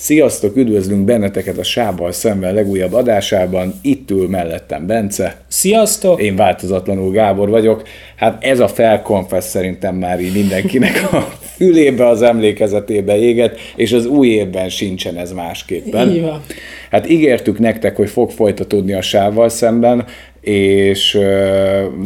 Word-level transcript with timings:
Sziasztok, 0.00 0.56
üdvözlünk 0.56 1.04
benneteket 1.04 1.58
a 1.58 1.62
Sábbal 1.62 2.12
szemben 2.12 2.54
legújabb 2.54 2.92
adásában. 2.92 3.74
Itt 3.82 4.10
ül 4.10 4.28
mellettem 4.28 4.86
Bence. 4.86 5.36
Sziasztok! 5.48 6.22
Én 6.22 6.36
változatlanul 6.36 7.12
Gábor 7.12 7.48
vagyok. 7.48 7.82
Hát 8.16 8.44
ez 8.44 8.60
a 8.60 8.68
felkonfesz 8.68 9.48
szerintem 9.48 9.94
már 9.94 10.20
így 10.20 10.32
mindenkinek 10.32 11.12
a 11.12 11.20
fülébe, 11.56 12.06
az 12.06 12.22
emlékezetébe 12.22 13.18
éget, 13.18 13.58
és 13.76 13.92
az 13.92 14.06
új 14.06 14.28
évben 14.28 14.68
sincsen 14.68 15.16
ez 15.16 15.32
másképpen. 15.32 16.10
Így 16.10 16.20
van. 16.20 16.42
Hát 16.90 17.10
ígértük 17.10 17.58
nektek, 17.58 17.96
hogy 17.96 18.10
fog 18.10 18.30
folytatódni 18.30 18.92
a 18.92 19.02
sávval 19.02 19.48
szemben, 19.48 20.06
és 20.40 21.18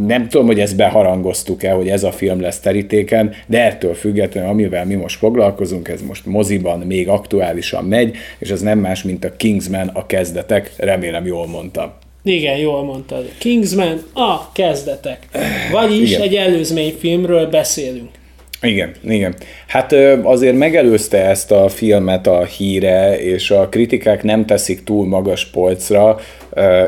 nem 0.06 0.28
tudom, 0.28 0.46
hogy 0.46 0.60
ezt 0.60 0.76
beharangoztuk-e, 0.76 1.70
hogy 1.70 1.88
ez 1.88 2.02
a 2.02 2.12
film 2.12 2.40
lesz 2.40 2.60
terítéken, 2.60 3.34
de 3.46 3.64
ettől 3.64 3.94
függetlenül, 3.94 4.50
amivel 4.50 4.84
mi 4.84 4.94
most 4.94 5.18
foglalkozunk, 5.18 5.88
ez 5.88 6.02
most 6.02 6.26
moziban 6.26 6.78
még 6.78 7.08
aktuálisan 7.08 7.84
megy, 7.84 8.16
és 8.38 8.50
ez 8.50 8.60
nem 8.60 8.78
más, 8.78 9.02
mint 9.02 9.24
a 9.24 9.36
Kingsman 9.36 9.90
a 9.92 10.06
kezdetek, 10.06 10.72
remélem 10.76 11.26
jól 11.26 11.46
mondtam. 11.46 11.92
Igen, 12.24 12.56
jól 12.56 12.84
mondtad. 12.84 13.28
Kingsman 13.38 14.02
a 14.12 14.52
kezdetek. 14.52 15.18
Vagyis 15.72 16.10
Igen. 16.10 16.22
egy 16.22 16.34
előzményfilmről 16.34 17.46
beszélünk. 17.46 18.08
Igen, 18.62 18.92
igen. 19.04 19.34
Hát 19.66 19.92
azért 20.22 20.56
megelőzte 20.56 21.24
ezt 21.28 21.52
a 21.52 21.68
filmet 21.68 22.26
a 22.26 22.44
híre, 22.44 23.20
és 23.20 23.50
a 23.50 23.68
kritikák 23.68 24.22
nem 24.22 24.46
teszik 24.46 24.84
túl 24.84 25.06
magas 25.06 25.46
polcra, 25.46 26.18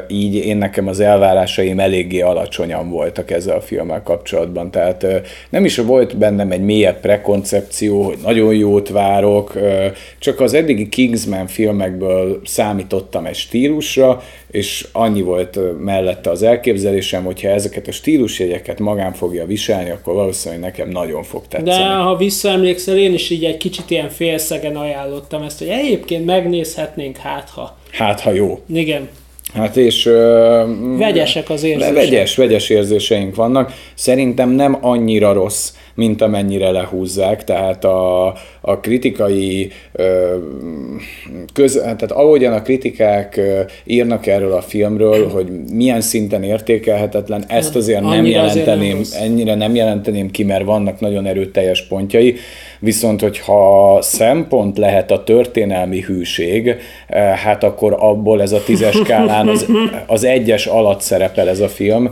így 0.09 0.35
én 0.35 0.57
nekem 0.57 0.89
az 0.89 1.01
elvárásaim 1.01 1.79
eléggé 1.79 2.21
alacsonyan 2.21 2.91
voltak 2.91 3.31
ezzel 3.31 3.57
a 3.57 3.61
filmmel 3.61 4.03
kapcsolatban. 4.03 4.71
Tehát 4.71 5.07
nem 5.51 5.65
is 5.65 5.77
volt 5.77 6.17
bennem 6.17 6.51
egy 6.51 6.61
mélyebb 6.61 7.01
prekoncepció, 7.01 8.03
hogy 8.03 8.19
nagyon 8.25 8.55
jót 8.55 8.89
várok, 8.89 9.59
csak 10.19 10.41
az 10.41 10.55
eddigi 10.55 10.89
Kingsman 10.89 11.47
filmekből 11.47 12.41
számítottam 12.45 13.27
egy 13.27 13.35
stílusra, 13.35 14.23
és 14.51 14.87
annyi 14.93 15.23
volt 15.23 15.59
mellette 15.85 16.31
az 16.31 16.43
elképzelésem, 16.43 17.25
hogyha 17.25 17.49
ezeket 17.49 17.89
a 17.89 17.93
stílusjegyeket 17.93 18.79
magán 18.79 19.13
fogja 19.13 19.47
viselni, 19.47 19.91
akkor 19.91 20.15
valószínűleg 20.15 20.63
nekem 20.63 20.89
nagyon 20.89 21.23
fog 21.23 21.43
tetszeni. 21.43 21.64
De 21.65 21.87
ha 21.87 22.17
visszaemlékszel, 22.17 22.97
én 22.97 23.15
is 23.15 23.31
így 23.31 23.45
egy 23.45 23.57
kicsit 23.57 23.91
ilyen 23.91 24.09
félszegen 24.09 24.77
ajánlottam 24.77 25.43
ezt, 25.43 25.59
hogy 25.59 25.69
egyébként 25.69 26.25
megnézhetnénk 26.25 27.17
hát 27.17 27.51
ha. 27.51 27.77
Hát, 27.91 28.21
ha 28.21 28.33
jó. 28.33 28.61
Igen. 28.75 29.09
Hát 29.55 29.77
és... 29.77 30.07
Uh, 30.07 30.99
Vegyesek 30.99 31.51
az 31.51 31.63
érzések. 31.63 31.95
Vegyes, 31.95 32.37
vegyes 32.37 32.69
érzéseink 32.69 33.35
vannak. 33.35 33.73
Szerintem 33.95 34.51
nem 34.51 34.79
annyira 34.81 35.33
rossz, 35.33 35.73
mint 35.95 36.23
amennyire 36.23 36.71
lehúzzák, 36.71 37.45
tehát 37.45 37.85
a, 37.85 38.35
a 38.67 38.81
kritikai, 38.81 39.71
köz, 41.53 41.81
tehát 41.83 42.13
ahogyan 42.13 42.53
a 42.53 42.63
kritikák 42.63 43.41
írnak 43.85 44.27
erről 44.27 44.53
a 44.53 44.61
filmről, 44.61 45.29
hogy 45.29 45.47
milyen 45.73 46.01
szinten 46.01 46.43
értékelhetetlen, 46.43 47.45
ezt 47.49 47.77
azért 47.77 48.01
nem 48.01 48.11
Annyira 48.11 48.43
azért 48.43 48.67
jelenteném, 48.67 49.01
nem 49.13 49.23
ennyire 49.23 49.55
nem 49.55 49.75
jelenteném 49.75 50.31
ki, 50.31 50.45
mert 50.45 50.65
vannak 50.65 51.01
nagyon 51.01 51.27
erőteljes 51.27 51.87
pontjai, 51.87 52.35
viszont 52.79 53.21
hogyha 53.21 53.99
szempont 54.03 54.79
lehet 54.79 55.11
a 55.11 55.23
történelmi 55.25 56.01
hűség, 56.01 56.75
hát 57.45 57.65
akkor 57.65 57.97
abból 57.99 58.43
ez 58.43 58.53
a 58.53 58.63
tízes 58.63 58.95
skálán 58.95 59.49
az, 59.49 59.67
az 60.07 60.25
egyes 60.25 60.67
alatt 60.67 61.01
szerepel 61.01 61.49
ez 61.49 61.61
a 61.61 61.69
film, 61.69 62.11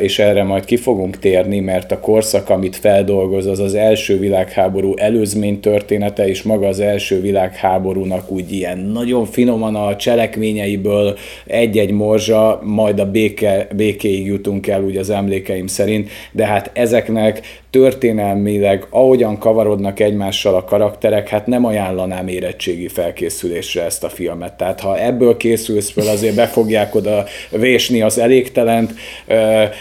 és 0.00 0.18
erre 0.18 0.42
majd 0.42 0.64
ki 0.64 0.76
fogunk 0.76 1.18
térni, 1.18 1.60
mert 1.60 1.92
a 1.92 2.00
korszak, 2.00 2.50
amit 2.50 2.76
feldolgoz, 2.76 3.46
az 3.46 3.58
az 3.58 3.74
első 3.74 4.18
világháború 4.18 4.94
előzmény 4.96 5.60
története, 5.60 6.28
és 6.28 6.42
maga 6.42 6.66
az 6.66 6.80
első 6.80 7.20
világháborúnak 7.20 8.30
úgy 8.30 8.52
ilyen 8.52 8.78
nagyon 8.78 9.24
finoman 9.24 9.74
a 9.74 9.96
cselekményeiből 9.96 11.16
egy-egy 11.46 11.90
morzsa, 11.90 12.60
majd 12.62 12.98
a 13.00 13.10
béke, 13.10 13.68
békéig 13.76 14.26
jutunk 14.26 14.66
el 14.66 14.82
úgy 14.82 14.96
az 14.96 15.10
emlékeim 15.10 15.66
szerint, 15.66 16.10
de 16.32 16.46
hát 16.46 16.70
ezeknek 16.74 17.62
történelmileg, 17.74 18.86
ahogyan 18.90 19.38
kavarodnak 19.38 20.00
egymással 20.00 20.54
a 20.54 20.64
karakterek, 20.64 21.28
hát 21.28 21.46
nem 21.46 21.64
ajánlanám 21.64 22.28
érettségi 22.28 22.88
felkészülésre 22.88 23.84
ezt 23.84 24.04
a 24.04 24.08
filmet. 24.08 24.52
Tehát 24.52 24.80
ha 24.80 24.98
ebből 24.98 25.36
készülsz 25.36 25.90
fel, 25.90 26.06
azért 26.06 26.34
be 26.34 26.46
fogják 26.46 26.94
oda 26.94 27.24
vésni 27.50 28.02
az 28.02 28.18
elégtelent, 28.18 28.92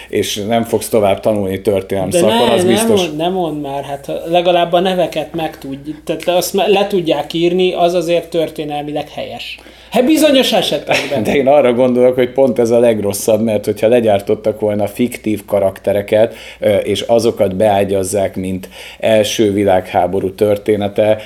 és 0.09 0.43
nem 0.47 0.63
fogsz 0.63 0.89
tovább 0.89 1.19
tanulni 1.19 1.61
történelmi 1.61 2.11
De 2.11 2.17
szakon, 2.17 2.47
ne, 2.47 2.53
az 2.53 2.65
biztos. 2.65 3.01
Nem 3.01 3.07
mond, 3.07 3.17
nem 3.17 3.33
mond 3.33 3.61
már, 3.61 3.83
hát 3.83 4.11
legalább 4.29 4.73
a 4.73 4.79
neveket 4.79 5.33
meg 5.33 5.57
tudj, 5.57 5.91
tehát 6.03 6.27
azt 6.27 6.53
le 6.53 6.87
tudják 6.87 7.33
írni, 7.33 7.73
az 7.73 7.93
azért 7.93 8.29
történelmileg 8.29 9.09
helyes. 9.09 9.59
Hát 9.93 10.05
bizonyos 10.05 10.53
esetekben. 10.53 11.23
De 11.23 11.35
én 11.35 11.47
arra 11.47 11.73
gondolok, 11.73 12.15
hogy 12.15 12.31
pont 12.31 12.59
ez 12.59 12.69
a 12.69 12.79
legrosszabb, 12.79 13.41
mert 13.41 13.65
hogyha 13.65 13.87
legyártottak 13.87 14.59
volna 14.59 14.87
fiktív 14.87 15.45
karaktereket, 15.45 16.35
és 16.83 17.01
azokat 17.01 17.55
beágyazzák, 17.83 18.35
mint 18.35 18.69
első 18.99 19.53
világháború 19.53 20.31
története, 20.31 21.21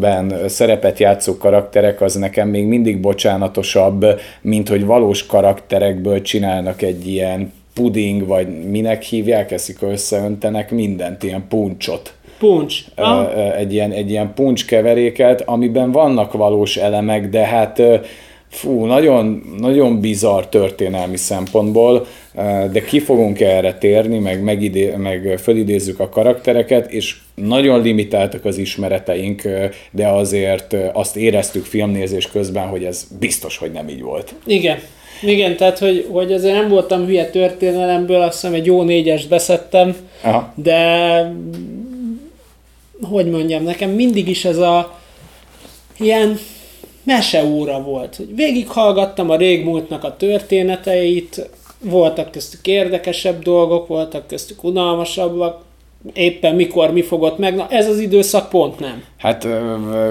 ben 0.00 0.48
szerepet 0.48 0.98
játszó 0.98 1.36
karakterek, 1.36 2.00
az 2.00 2.14
nekem 2.14 2.48
még 2.48 2.66
mindig 2.66 3.00
bocsánatosabb, 3.00 4.06
mint 4.40 4.68
hogy 4.68 4.84
valós 4.84 5.26
karakterekből 5.26 6.22
csinálnak 6.22 6.82
egy 6.82 7.06
ilyen 7.06 7.52
puding, 7.74 8.26
vagy 8.26 8.68
minek 8.70 9.02
hívják, 9.02 9.50
eszik 9.50 9.82
összeöntenek 9.82 10.70
mindent, 10.70 11.22
ilyen 11.22 11.44
puncsot. 11.48 12.14
Puncs. 12.38 12.84
egy 13.56 13.72
ilyen, 13.72 13.90
egy 13.92 14.10
ilyen 14.10 14.32
puncs 14.34 14.66
keveréket, 14.66 15.42
amiben 15.46 15.92
vannak 15.92 16.32
valós 16.32 16.76
elemek, 16.76 17.28
de 17.28 17.44
hát 17.44 17.82
fú, 18.48 18.84
nagyon, 18.84 19.42
nagyon 19.58 20.00
bizarr 20.00 20.42
történelmi 20.42 21.16
szempontból, 21.16 22.06
de 22.72 22.84
ki 22.86 23.00
fogunk 23.00 23.40
erre 23.40 23.74
térni, 23.74 24.18
meg, 24.18 24.42
megidé, 24.42 24.94
meg 24.96 25.38
fölidézzük 25.42 26.00
a 26.00 26.08
karaktereket, 26.08 26.90
és 26.90 27.16
nagyon 27.34 27.82
limitáltak 27.82 28.44
az 28.44 28.58
ismereteink, 28.58 29.42
de 29.90 30.08
azért 30.08 30.76
azt 30.92 31.16
éreztük 31.16 31.64
filmnézés 31.64 32.26
közben, 32.26 32.66
hogy 32.66 32.84
ez 32.84 33.06
biztos, 33.18 33.56
hogy 33.56 33.72
nem 33.72 33.88
így 33.88 34.02
volt. 34.02 34.34
Igen. 34.46 34.78
Igen, 35.22 35.56
tehát 35.56 35.78
hogy, 35.78 36.06
hogy 36.10 36.32
azért 36.32 36.54
nem 36.54 36.68
voltam 36.68 37.04
hülye 37.04 37.30
történelemből, 37.30 38.20
azt 38.20 38.40
hiszem 38.40 38.54
egy 38.54 38.66
jó 38.66 38.82
négyest 38.82 39.28
beszedtem, 39.28 39.96
Aha. 40.22 40.52
de 40.54 41.32
hogy 43.02 43.30
mondjam, 43.30 43.62
nekem 43.62 43.90
mindig 43.90 44.28
is 44.28 44.44
ez 44.44 44.58
a 44.58 44.98
ilyen 45.98 46.38
meseóra 47.02 47.82
volt. 47.82 48.16
Hogy 48.16 48.34
végighallgattam 48.34 49.30
a 49.30 49.36
régmúltnak 49.36 50.04
a 50.04 50.16
történeteit, 50.16 51.48
voltak 51.88 52.30
köztük 52.30 52.66
érdekesebb 52.66 53.42
dolgok, 53.42 53.86
voltak 53.86 54.26
köztük 54.26 54.64
unalmasabbak, 54.64 55.64
éppen 56.12 56.54
mikor 56.54 56.90
mi 56.90 57.02
fogott 57.02 57.38
meg, 57.38 57.54
na 57.54 57.68
ez 57.68 57.88
az 57.88 57.98
időszak 57.98 58.48
pont 58.48 58.78
nem. 58.78 59.04
Hát 59.26 59.48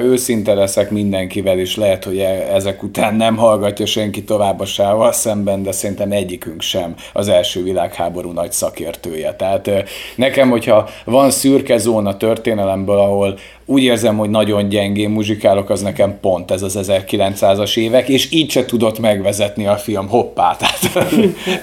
őszinte 0.02 0.54
leszek 0.54 0.92
mindenkivel, 0.92 1.60
és 1.60 1.76
lehet, 1.76 2.04
hogy 2.04 2.18
e- 2.18 2.48
ezek 2.54 2.84
után 2.84 3.16
nem 3.16 3.36
hallgatja 3.36 3.86
senki 3.86 4.24
tovább 4.24 4.60
a 4.60 4.66
sával 4.66 5.12
szemben, 5.12 5.64
de 5.64 5.72
szerintem 5.72 6.12
egyikünk 6.12 6.62
sem 6.62 6.96
az 7.14 7.28
első 7.28 7.64
világháború 7.64 8.32
nagy 8.32 8.52
szakértője. 8.52 9.34
Tehát 9.34 9.70
nekem, 10.16 10.50
hogyha 10.50 10.90
van 11.06 11.32
szürke 11.32 11.78
zóna 11.78 12.18
történelemből, 12.18 12.98
ahol 12.98 13.38
úgy 13.66 13.84
érzem, 13.84 14.18
hogy 14.18 14.30
nagyon 14.30 14.70
gyengén 14.70 15.10
muzsikálok, 15.10 15.70
az 15.70 15.82
nekem 15.82 16.18
pont 16.22 16.52
ez 16.52 16.62
az 16.62 16.80
1900-as 16.82 17.78
évek, 17.78 18.10
és 18.10 18.32
így 18.32 18.52
se 18.52 18.66
tudott 18.66 19.00
megvezetni 19.00 19.68
a 19.68 19.76
film 19.76 20.08
hoppá, 20.08 20.56
tehát 20.60 21.00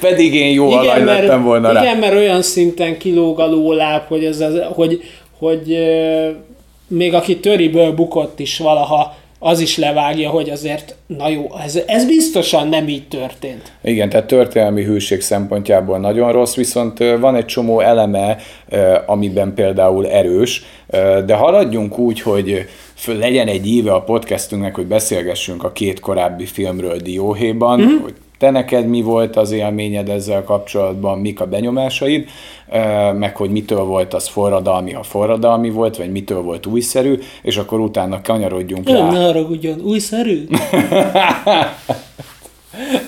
pedig 0.01 0.35
én 0.35 0.53
jó 0.53 0.67
igen, 0.67 0.79
alany 0.79 1.05
lettem 1.05 1.43
volna 1.43 1.71
igen, 1.71 1.83
rá. 1.83 1.89
Igen, 1.89 1.99
mert 2.01 2.15
olyan 2.15 2.43
szinten 2.43 2.99
kilóg 2.99 3.41
a 3.41 3.47
lóláb, 3.47 4.03
hogy, 4.07 4.25
ez 4.25 4.41
az, 4.41 4.61
hogy, 4.75 5.03
hogy 5.39 5.79
még 6.97 7.15
aki 7.15 7.41
töriből 7.41 7.93
bukott 7.93 8.39
is 8.39 8.59
valaha, 8.59 9.15
az 9.39 9.61
is 9.61 9.77
levágja, 9.77 10.31
hogy 10.31 10.51
azért, 10.51 10.95
na 11.07 11.29
jó, 11.29 11.51
ez, 11.65 11.79
ez 11.87 12.07
biztosan 12.07 12.69
nem 12.69 12.89
így 12.89 13.09
történt. 13.09 13.73
Igen, 13.83 14.09
tehát 14.09 14.27
történelmi 14.27 14.85
hűség 14.85 15.21
szempontjából 15.21 15.99
nagyon 15.99 16.33
rossz, 16.33 16.55
viszont 16.55 16.99
van 17.21 17.35
egy 17.35 17.45
csomó 17.45 17.81
eleme, 17.81 18.37
amiben 19.07 19.55
például 19.55 20.09
erős, 20.09 20.65
de 21.27 21.35
haladjunk 21.35 21.99
úgy, 21.99 22.21
hogy 22.21 22.67
legyen 23.07 23.49
egy 23.49 23.67
íve 23.67 23.93
a 23.93 24.03
podcastünknek, 24.03 24.75
hogy 24.75 24.87
beszélgessünk 24.87 25.65
a 25.65 25.73
két 25.73 26.01
korábbi 26.01 26.45
filmről 26.45 26.97
Dióhéjban, 26.97 27.81
mm-hmm. 27.81 28.03
hogy 28.03 28.15
te 28.43 28.51
neked 28.51 28.87
mi 28.87 29.03
volt 29.03 29.37
az 29.37 29.51
élményed 29.51 30.09
ezzel 30.09 30.45
kapcsolatban, 30.45 31.19
mik 31.19 31.41
a 31.41 31.47
benyomásaid, 31.47 32.29
meg 33.19 33.37
hogy 33.37 33.51
mitől 33.51 33.85
volt 33.85 34.15
az 34.15 34.29
forradalmi, 34.29 34.93
ha 34.93 35.03
forradalmi 35.03 35.71
volt, 35.71 35.97
vagy 35.97 36.11
mitől 36.11 36.43
volt 36.43 36.67
újszerű, 36.67 37.19
és 37.43 37.57
akkor 37.57 37.81
utána 37.81 38.21
kanyarodjunk 38.23 38.89
Ön 38.89 38.97
rá. 38.97 39.11
ne 39.11 39.33
újszerű? 39.83 40.47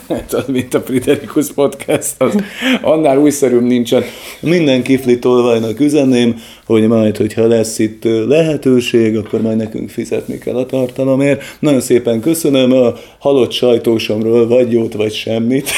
Hát 0.09 0.33
az, 0.33 0.45
mint 0.47 0.75
a 0.75 0.81
Friderikus 0.81 1.53
Podcast, 1.53 2.15
az 2.19 2.35
annál 2.83 3.19
újszerűbb 3.19 3.63
nincsen. 3.63 4.03
Minden 4.41 4.83
kifli 4.83 5.19
tolvajnak 5.19 5.81
üzenném, 5.81 6.37
hogy 6.67 6.87
majd, 6.89 7.17
hogyha 7.17 7.47
lesz 7.47 7.79
itt 7.79 8.05
lehetőség, 8.05 9.17
akkor 9.17 9.41
majd 9.41 9.57
nekünk 9.57 9.91
fizetni 9.91 10.39
kell 10.39 10.57
a 10.57 10.67
tartalomért. 10.67 11.43
Nagyon 11.59 11.81
szépen 11.81 12.21
köszönöm 12.21 12.73
a 12.73 12.95
halott 13.19 13.53
sajtósomról, 13.53 14.47
vagy 14.47 14.73
jót, 14.73 14.95
vagy 14.95 15.13
semmit. 15.13 15.71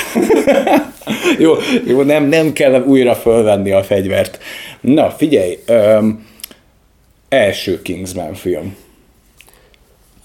jó, 1.39 1.55
jó 1.87 2.03
nem, 2.03 2.25
nem 2.29 2.53
kell 2.53 2.83
újra 2.83 3.15
fölvenni 3.15 3.71
a 3.71 3.83
fegyvert. 3.83 4.39
Na, 4.81 5.11
figyelj, 5.11 5.59
um, 5.69 6.27
első 7.29 7.83
Kingsman 7.83 8.35
film. 8.35 8.77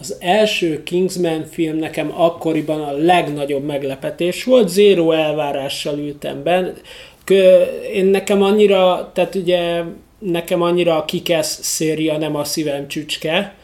Az 0.01 0.15
első 0.19 0.83
Kingsman 0.83 1.45
film 1.45 1.77
nekem 1.77 2.11
akkoriban 2.15 2.81
a 2.81 2.91
legnagyobb 2.91 3.65
meglepetés 3.65 4.43
volt, 4.43 4.69
zéró 4.69 5.11
elvárással 5.11 5.97
ültem 5.97 6.43
be. 6.43 6.73
Én 7.93 8.05
nekem 8.05 8.41
annyira, 8.41 9.11
tehát 9.13 9.35
ugye 9.35 9.83
nekem 10.19 10.61
annyira 10.61 10.97
a 10.97 11.05
Kikesz 11.05 11.59
széria 11.61 12.17
nem 12.17 12.35
a 12.35 12.43
szívem 12.43 12.87
csücske, 12.87 13.55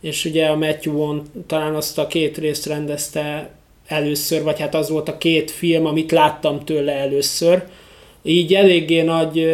és 0.00 0.24
ugye 0.24 0.46
a 0.46 0.56
Matthew 0.56 0.96
Vaughn 0.96 1.20
talán 1.46 1.74
azt 1.74 1.98
a 1.98 2.06
két 2.06 2.38
részt 2.38 2.66
rendezte 2.66 3.50
először, 3.86 4.42
vagy 4.42 4.60
hát 4.60 4.74
az 4.74 4.90
volt 4.90 5.08
a 5.08 5.18
két 5.18 5.50
film, 5.50 5.86
amit 5.86 6.10
láttam 6.10 6.64
tőle 6.64 6.92
először. 6.92 7.62
Így 8.22 8.54
eléggé 8.54 9.02
nagy, 9.02 9.46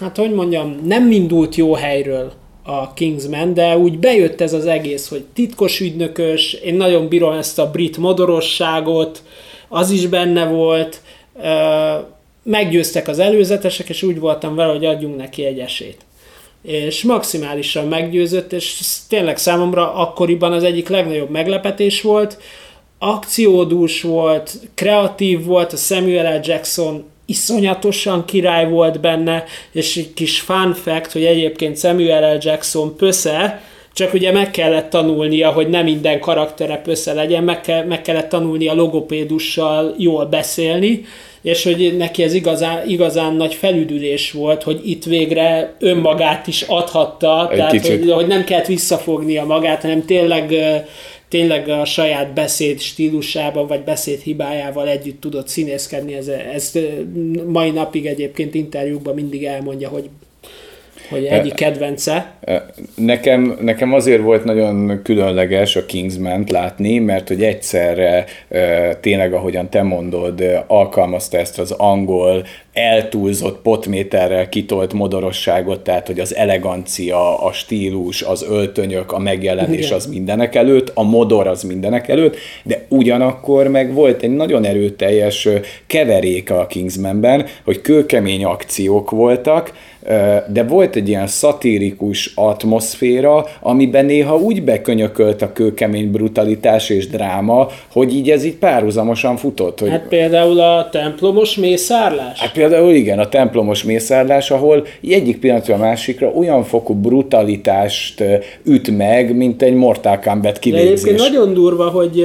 hát 0.00 0.16
hogy 0.16 0.32
mondjam, 0.32 0.80
nem 0.84 1.10
indult 1.10 1.54
jó 1.54 1.74
helyről 1.74 2.32
a 2.64 2.92
Kingsman, 2.94 3.54
de 3.54 3.76
úgy 3.78 3.98
bejött 3.98 4.40
ez 4.40 4.52
az 4.52 4.66
egész, 4.66 5.08
hogy 5.08 5.24
titkos 5.34 5.80
ügynökös, 5.80 6.52
én 6.52 6.74
nagyon 6.74 7.08
bírom 7.08 7.32
ezt 7.32 7.58
a 7.58 7.70
brit 7.70 7.96
modorosságot, 7.96 9.22
az 9.68 9.90
is 9.90 10.06
benne 10.06 10.46
volt, 10.46 11.00
meggyőztek 12.42 13.08
az 13.08 13.18
előzetesek, 13.18 13.88
és 13.88 14.02
úgy 14.02 14.18
voltam 14.18 14.54
vele, 14.54 14.72
hogy 14.72 14.84
adjunk 14.84 15.16
neki 15.16 15.44
egy 15.44 15.58
esélyt. 15.58 16.00
És 16.62 17.02
maximálisan 17.02 17.88
meggyőzött, 17.88 18.52
és 18.52 18.80
tényleg 19.08 19.36
számomra 19.38 19.94
akkoriban 19.94 20.52
az 20.52 20.62
egyik 20.62 20.88
legnagyobb 20.88 21.30
meglepetés 21.30 22.02
volt, 22.02 22.38
akciódús 22.98 24.02
volt, 24.02 24.52
kreatív 24.74 25.44
volt, 25.44 25.72
a 25.72 25.76
Samuel 25.76 26.36
L. 26.38 26.40
Jackson 26.42 27.04
iszonyatosan 27.32 28.24
király 28.24 28.68
volt 28.68 29.00
benne, 29.00 29.44
és 29.72 29.96
egy 29.96 30.14
kis 30.14 30.40
fun 30.40 30.74
fact, 30.74 31.12
hogy 31.12 31.24
egyébként 31.24 31.78
Samuel 31.78 32.34
L. 32.34 32.38
Jackson 32.40 32.96
pösze, 32.96 33.62
csak 33.94 34.14
ugye 34.14 34.32
meg 34.32 34.50
kellett 34.50 34.90
tanulnia, 34.90 35.50
hogy 35.50 35.68
nem 35.68 35.84
minden 35.84 36.20
karaktere 36.20 36.76
pösze 36.76 37.12
legyen, 37.12 37.44
meg, 37.44 37.60
kell, 37.60 37.84
meg 37.84 38.02
kellett 38.02 38.28
tanulnia 38.28 38.74
logopédussal 38.74 39.94
jól 39.98 40.24
beszélni, 40.24 41.04
és 41.42 41.62
hogy 41.64 41.96
neki 41.96 42.22
ez 42.22 42.34
igazán, 42.34 42.88
igazán 42.88 43.34
nagy 43.34 43.54
felüdülés 43.54 44.32
volt, 44.32 44.62
hogy 44.62 44.80
itt 44.84 45.04
végre 45.04 45.74
önmagát 45.78 46.46
is 46.46 46.62
adhatta, 46.62 47.48
Egy 47.50 47.56
tehát 47.56 47.86
hogy, 47.86 48.10
hogy 48.12 48.26
nem 48.26 48.44
kellett 48.44 48.66
visszafognia 48.66 49.44
magát, 49.44 49.82
hanem 49.82 50.04
tényleg 50.04 50.54
tényleg 51.32 51.68
a 51.68 51.84
saját 51.84 52.32
beszéd 52.32 52.80
stílusában, 52.80 53.66
vagy 53.66 53.80
beszéd 53.80 54.20
hibájával 54.20 54.88
együtt 54.88 55.20
tudott 55.20 55.48
színészkedni. 55.48 56.14
Ez, 56.14 56.28
ez 56.28 56.72
mai 57.46 57.70
napig 57.70 58.06
egyébként 58.06 58.54
interjúkban 58.54 59.14
mindig 59.14 59.44
elmondja, 59.44 59.88
hogy 59.88 60.08
hogy 61.10 61.24
egyik 61.24 61.54
kedvence. 61.54 62.34
Nekem, 62.94 63.58
nekem 63.60 63.92
azért 63.92 64.22
volt 64.22 64.44
nagyon 64.44 65.00
különleges 65.02 65.76
a 65.76 65.86
kingsman 65.86 66.44
látni, 66.48 66.98
mert 66.98 67.28
hogy 67.28 67.42
egyszerre 67.42 68.24
tényleg, 69.00 69.32
ahogyan 69.32 69.70
te 69.70 69.82
mondod, 69.82 70.42
alkalmazta 70.66 71.38
ezt 71.38 71.58
az 71.58 71.70
angol 71.70 72.44
eltúlzott 72.72 73.58
potméterrel 73.62 74.48
kitolt 74.48 74.92
modorosságot, 74.92 75.80
tehát 75.80 76.06
hogy 76.06 76.20
az 76.20 76.34
elegancia, 76.34 77.42
a 77.42 77.52
stílus, 77.52 78.22
az 78.22 78.46
öltönyök, 78.48 79.12
a 79.12 79.18
megjelenés 79.18 79.86
Igen. 79.86 79.96
az 79.96 80.06
mindenek 80.06 80.54
előtt, 80.54 80.90
a 80.94 81.02
modor 81.02 81.46
az 81.46 81.62
mindenek 81.62 82.08
előtt, 82.08 82.36
de 82.62 82.86
ugyanakkor 82.88 83.68
meg 83.68 83.92
volt 83.94 84.22
egy 84.22 84.34
nagyon 84.34 84.64
erőteljes 84.64 85.48
keveréke 85.86 86.58
a 86.58 86.66
Kingsmanben, 86.66 87.46
hogy 87.64 87.80
kőkemény 87.80 88.44
akciók 88.44 89.10
voltak, 89.10 89.72
de 90.48 90.64
volt 90.68 90.96
egy 90.96 91.08
ilyen 91.08 91.26
szatirikus 91.26 92.32
atmoszféra, 92.34 93.46
amiben 93.60 94.04
néha 94.04 94.36
úgy 94.36 94.62
bekönyökölt 94.62 95.42
a 95.42 95.52
kőkemény 95.52 96.10
brutalitás 96.10 96.88
és 96.90 97.08
dráma, 97.08 97.68
hogy 97.92 98.14
így 98.14 98.30
ez 98.30 98.44
így 98.44 98.54
párhuzamosan 98.54 99.36
futott. 99.36 99.80
Hogy... 99.80 99.90
Hát 99.90 100.08
például 100.08 100.60
a 100.60 100.88
templomos 100.90 101.56
mészárlás? 101.56 102.40
Hát 102.40 102.52
például 102.68 102.92
igen, 102.92 103.18
a 103.18 103.28
templomos 103.28 103.82
mészárlás, 103.82 104.50
ahol 104.50 104.86
egyik 105.02 105.38
pillanatra 105.38 105.74
a 105.74 105.78
másikra 105.78 106.28
olyan 106.28 106.64
fokú 106.64 106.94
brutalitást 106.94 108.24
üt 108.64 108.96
meg, 108.96 109.36
mint 109.36 109.62
egy 109.62 109.74
Mortal 109.74 110.18
Kombat 110.18 110.58
kivégzés. 110.58 110.88
De 110.88 111.10
egyébként 111.10 111.30
nagyon 111.32 111.54
durva, 111.54 111.90
hogy 111.90 112.24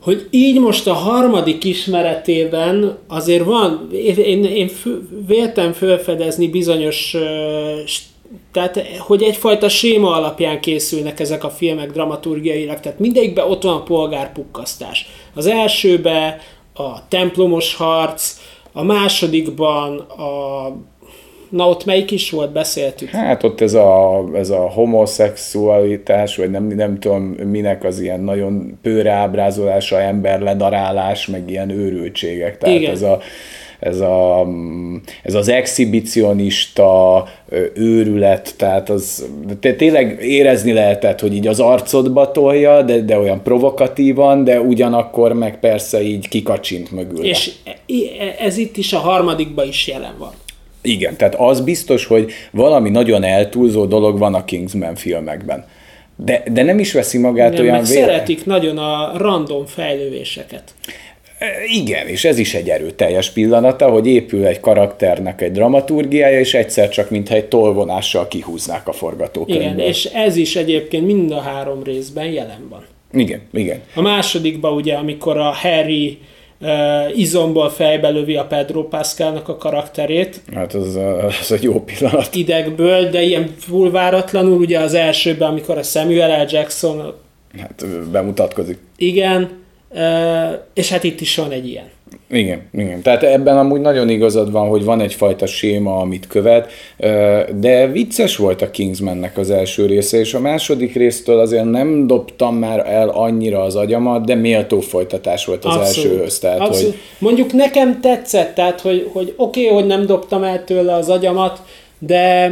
hogy 0.00 0.26
így 0.30 0.60
most 0.60 0.86
a 0.86 0.92
harmadik 0.92 1.64
ismeretében 1.64 2.98
azért 3.08 3.44
van, 3.44 3.88
én, 4.16 4.44
én 4.44 4.70
véltem 5.26 5.72
felfedezni 5.72 6.48
bizonyos, 6.48 7.16
tehát 8.52 8.86
hogy 8.98 9.22
egyfajta 9.22 9.68
séma 9.68 10.14
alapján 10.14 10.60
készülnek 10.60 11.20
ezek 11.20 11.44
a 11.44 11.50
filmek 11.50 11.92
dramaturgiailag, 11.92 12.80
tehát 12.80 12.98
mindegyikben 12.98 13.50
ott 13.50 13.62
van 13.62 13.74
a 13.74 13.82
polgárpukkasztás. 13.82 15.08
Az 15.34 15.46
elsőbe 15.46 16.40
a 16.74 17.08
templomos 17.08 17.74
harc, 17.74 18.36
a 18.76 18.82
másodikban 18.82 19.98
a 19.98 20.72
Na 21.48 21.68
ott 21.68 21.84
melyik 21.84 22.10
is 22.10 22.30
volt, 22.30 22.52
beszéltük? 22.52 23.08
Hát 23.08 23.42
ott 23.42 23.60
ez 23.60 23.74
a, 23.74 24.24
ez 24.34 24.50
a 24.50 24.70
homoszexualitás, 24.70 26.36
vagy 26.36 26.50
nem, 26.50 26.66
nem 26.66 26.98
tudom 26.98 27.22
minek 27.22 27.84
az 27.84 28.00
ilyen 28.00 28.20
nagyon 28.20 28.78
pőre 28.82 29.10
ábrázolása, 29.10 30.00
ember 30.00 30.40
ledarálás, 30.40 31.26
meg 31.26 31.50
ilyen 31.50 31.70
őrültségek. 31.70 32.58
Tehát 32.58 32.76
Igen. 32.76 32.90
ez 32.90 33.02
a, 33.02 33.20
ez, 33.78 34.00
a, 34.00 34.46
ez 35.22 35.34
az 35.34 35.48
exhibicionista 35.48 37.24
őrület, 37.74 38.54
tehát 38.56 38.90
az 38.90 39.26
tényleg 39.60 40.18
érezni 40.22 40.72
lehetett, 40.72 41.20
hogy 41.20 41.34
így 41.34 41.46
az 41.46 41.60
arcodba 41.60 42.30
tolja, 42.30 42.82
de, 42.82 43.00
de 43.00 43.18
olyan 43.18 43.42
provokatívan, 43.42 44.44
de 44.44 44.60
ugyanakkor 44.60 45.32
meg 45.32 45.58
persze 45.58 46.02
így 46.02 46.28
kikacsint 46.28 46.90
mögül. 46.90 47.24
És 47.24 47.52
ez 48.38 48.56
itt 48.56 48.76
is 48.76 48.92
a 48.92 48.98
harmadikban 48.98 49.68
is 49.68 49.86
jelen 49.86 50.14
van. 50.18 50.32
Igen, 50.82 51.16
tehát 51.16 51.34
az 51.34 51.60
biztos, 51.60 52.06
hogy 52.06 52.32
valami 52.50 52.90
nagyon 52.90 53.22
eltúlzó 53.22 53.84
dolog 53.84 54.18
van 54.18 54.34
a 54.34 54.44
Kingsman 54.44 54.94
filmekben. 54.94 55.64
De, 56.16 56.42
de 56.52 56.62
nem 56.62 56.78
is 56.78 56.92
veszi 56.92 57.18
magát 57.18 57.52
nem, 57.52 57.62
olyan... 57.62 57.76
Meg 57.76 57.84
véle... 57.84 58.06
szeretik 58.06 58.44
nagyon 58.44 58.78
a 58.78 59.12
random 59.16 59.66
fejlővéseket. 59.66 60.74
E, 61.38 61.46
igen, 61.66 62.06
és 62.06 62.24
ez 62.24 62.38
is 62.38 62.54
egy 62.54 62.68
erőteljes 62.68 63.30
pillanata, 63.30 63.88
hogy 63.88 64.06
épül 64.06 64.46
egy 64.46 64.60
karakternek 64.60 65.40
egy 65.40 65.52
dramaturgiája, 65.52 66.38
és 66.38 66.54
egyszer 66.54 66.88
csak 66.88 67.10
mintha 67.10 67.34
egy 67.34 67.44
tolvonással 67.44 68.28
kihúznák 68.28 68.88
a 68.88 68.92
forgatókönyvből. 68.92 69.66
Igen, 69.66 69.78
és 69.78 70.04
ez 70.04 70.36
is 70.36 70.56
egyébként 70.56 71.06
mind 71.06 71.30
a 71.30 71.40
három 71.40 71.82
részben 71.82 72.26
jelen 72.26 72.68
van. 72.68 72.84
Igen, 73.12 73.40
igen. 73.52 73.80
A 73.94 74.00
másodikban 74.00 74.72
ugye, 74.72 74.94
amikor 74.94 75.36
a 75.36 75.52
Harry 75.52 76.18
uh, 76.60 77.18
izomból 77.18 77.70
fejbe 77.70 78.08
lövi 78.08 78.36
a 78.36 78.44
Pedro 78.44 78.88
Pascalnak 78.88 79.48
a 79.48 79.56
karakterét. 79.56 80.40
Hát 80.54 80.74
az, 80.74 80.98
az 81.40 81.52
egy 81.52 81.62
jó 81.62 81.80
pillanat. 81.80 82.34
Idegből, 82.34 83.10
de 83.10 83.22
ilyen 83.22 83.54
full 83.58 83.90
váratlanul, 83.90 84.58
ugye 84.58 84.78
az 84.78 84.94
elsőben, 84.94 85.48
amikor 85.48 85.78
a 85.78 85.82
Samuel 85.82 86.42
L. 86.42 86.46
Jackson 86.50 87.14
Hát 87.58 87.86
bemutatkozik. 88.10 88.78
Igen, 88.96 89.64
és 90.74 90.90
hát 90.90 91.04
itt 91.04 91.20
is 91.20 91.36
van 91.36 91.50
egy 91.50 91.68
ilyen. 91.68 91.94
Igen, 92.30 92.68
igen. 92.72 93.02
Tehát 93.02 93.22
ebben 93.22 93.58
amúgy 93.58 93.80
nagyon 93.80 94.08
igazad 94.08 94.52
van, 94.52 94.68
hogy 94.68 94.84
van 94.84 95.00
egyfajta 95.00 95.46
séma, 95.46 95.96
amit 95.96 96.26
követ, 96.26 96.70
de 97.54 97.86
vicces 97.86 98.36
volt 98.36 98.62
a 98.62 98.70
Kingsmannek 98.70 99.38
az 99.38 99.50
első 99.50 99.86
része, 99.86 100.18
és 100.18 100.34
a 100.34 100.40
második 100.40 100.94
résztől 100.94 101.38
azért 101.38 101.70
nem 101.70 102.06
dobtam 102.06 102.56
már 102.56 102.86
el 102.86 103.08
annyira 103.08 103.62
az 103.62 103.76
agyamat, 103.76 104.24
de 104.24 104.34
méltó 104.34 104.80
folytatás 104.80 105.44
volt 105.44 105.64
az 105.64 105.74
Abszolút. 105.74 106.10
elsőhöz. 106.10 106.38
Tehát, 106.38 106.60
Abszolút. 106.60 106.90
Hogy... 106.90 107.00
Mondjuk 107.18 107.52
nekem 107.52 108.00
tetszett, 108.00 108.54
tehát 108.54 108.80
hogy, 108.80 109.10
hogy 109.12 109.34
oké, 109.36 109.64
okay, 109.64 109.74
hogy 109.74 109.86
nem 109.86 110.06
dobtam 110.06 110.42
el 110.42 110.64
tőle 110.64 110.94
az 110.94 111.08
agyamat, 111.08 111.62
de 111.98 112.50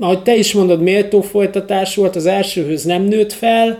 ahogy 0.00 0.22
te 0.22 0.36
is 0.36 0.52
mondod, 0.52 0.82
méltó 0.82 1.20
folytatás 1.20 1.94
volt, 1.94 2.16
az 2.16 2.26
elsőhöz 2.26 2.84
nem 2.84 3.02
nőtt 3.02 3.32
fel, 3.32 3.78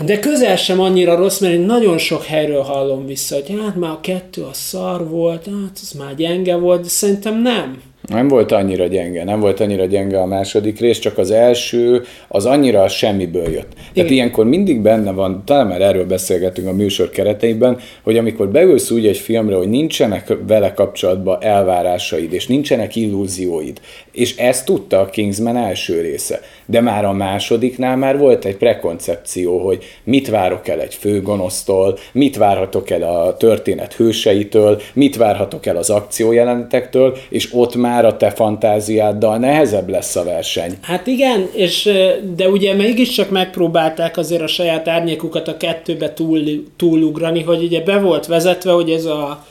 de 0.00 0.18
közel 0.18 0.56
sem 0.56 0.80
annyira 0.80 1.16
rossz, 1.16 1.40
mert 1.40 1.54
én 1.54 1.60
nagyon 1.60 1.98
sok 1.98 2.24
helyről 2.24 2.62
hallom 2.62 3.06
vissza, 3.06 3.34
hogy 3.34 3.56
hát 3.64 3.76
már 3.76 3.90
a 3.90 4.00
kettő 4.00 4.42
a 4.42 4.52
szar 4.52 5.08
volt, 5.08 5.44
hát 5.44 5.78
az 5.82 5.92
már 5.98 6.14
gyenge 6.14 6.56
volt, 6.56 6.82
de 6.82 6.88
szerintem 6.88 7.42
nem. 7.42 7.82
Nem 8.08 8.28
volt 8.28 8.52
annyira 8.52 8.86
gyenge, 8.86 9.24
nem 9.24 9.40
volt 9.40 9.60
annyira 9.60 9.84
gyenge 9.84 10.20
a 10.20 10.26
második 10.26 10.80
rész, 10.80 10.98
csak 10.98 11.18
az 11.18 11.30
első, 11.30 12.02
az 12.28 12.46
annyira 12.46 12.88
semmiből 12.88 13.42
jött. 13.42 13.72
Igen. 13.72 13.92
Tehát 13.94 14.10
ilyenkor 14.10 14.44
mindig 14.44 14.80
benne 14.80 15.12
van, 15.12 15.42
talán 15.44 15.66
már 15.66 15.80
erről 15.80 16.06
beszélgetünk 16.06 16.68
a 16.68 16.72
műsor 16.72 17.10
kereteiben, 17.10 17.78
hogy 18.02 18.18
amikor 18.18 18.48
beülsz 18.48 18.90
úgy 18.90 19.06
egy 19.06 19.16
filmre, 19.16 19.56
hogy 19.56 19.68
nincsenek 19.68 20.36
vele 20.46 20.72
kapcsolatban 20.72 21.38
elvárásaid, 21.40 22.32
és 22.32 22.46
nincsenek 22.46 22.96
illúzióid, 22.96 23.80
és 24.14 24.36
ezt 24.36 24.64
tudta 24.64 25.00
a 25.00 25.06
Kingsman 25.06 25.56
első 25.56 26.00
része. 26.00 26.40
De 26.66 26.80
már 26.80 27.04
a 27.04 27.12
másodiknál 27.12 27.96
már 27.96 28.18
volt 28.18 28.44
egy 28.44 28.56
prekoncepció, 28.56 29.58
hogy 29.58 29.84
mit 30.04 30.28
várok 30.28 30.68
el 30.68 30.80
egy 30.80 30.94
főgonosztól, 30.94 31.98
mit 32.12 32.36
várhatok 32.36 32.90
el 32.90 33.02
a 33.02 33.36
történet 33.36 33.94
hőseitől, 33.94 34.80
mit 34.92 35.16
várhatok 35.16 35.66
el 35.66 35.76
az 35.76 35.90
akciójelenetektől, 35.90 37.16
és 37.28 37.48
ott 37.52 37.74
már 37.74 38.04
a 38.04 38.16
te 38.16 38.30
fantáziáddal 38.30 39.38
nehezebb 39.38 39.88
lesz 39.88 40.16
a 40.16 40.24
verseny. 40.24 40.72
Hát 40.82 41.06
igen, 41.06 41.48
és 41.52 41.90
de 42.36 42.48
ugye 42.48 42.74
mégiscsak 42.74 43.30
megpróbálták 43.30 44.16
azért 44.16 44.42
a 44.42 44.46
saját 44.46 44.88
árnyékukat 44.88 45.48
a 45.48 45.56
kettőbe 45.56 46.12
túl, 46.12 46.40
túlugrani, 46.76 47.42
hogy 47.42 47.62
ugye 47.62 47.80
be 47.80 47.98
volt 47.98 48.26
vezetve, 48.26 48.72
hogy 48.72 48.90
ez 48.90 49.04
a 49.04 49.44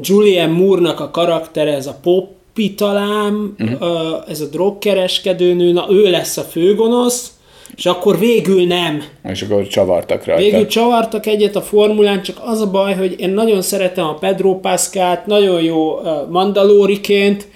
Julian 0.00 0.50
Moore-nak 0.50 1.00
a 1.00 1.10
karaktere, 1.10 1.72
ez 1.72 1.86
a 1.86 1.98
pop 2.02 2.28
talán, 2.76 3.54
uh-huh. 3.58 4.24
ez 4.28 4.40
a 4.40 4.46
drogkereskedőnő, 4.46 5.72
na 5.72 5.86
ő 5.90 6.10
lesz 6.10 6.36
a 6.36 6.42
főgonosz, 6.42 7.32
és 7.76 7.86
akkor 7.86 8.18
végül 8.18 8.66
nem. 8.66 9.02
És 9.24 9.42
akkor 9.42 9.66
csavartak 9.66 10.24
rajta. 10.24 10.42
Végül 10.42 10.66
csavartak 10.66 11.26
egyet 11.26 11.56
a 11.56 11.62
formulán, 11.62 12.22
csak 12.22 12.36
az 12.44 12.60
a 12.60 12.70
baj, 12.70 12.94
hogy 12.94 13.14
én 13.18 13.30
nagyon 13.30 13.62
szeretem 13.62 14.06
a 14.06 14.14
Pedro 14.14 14.60
Pascalt, 14.60 15.26
nagyon 15.26 15.62
jó 15.62 16.00
Mandaloriként, 16.30 17.46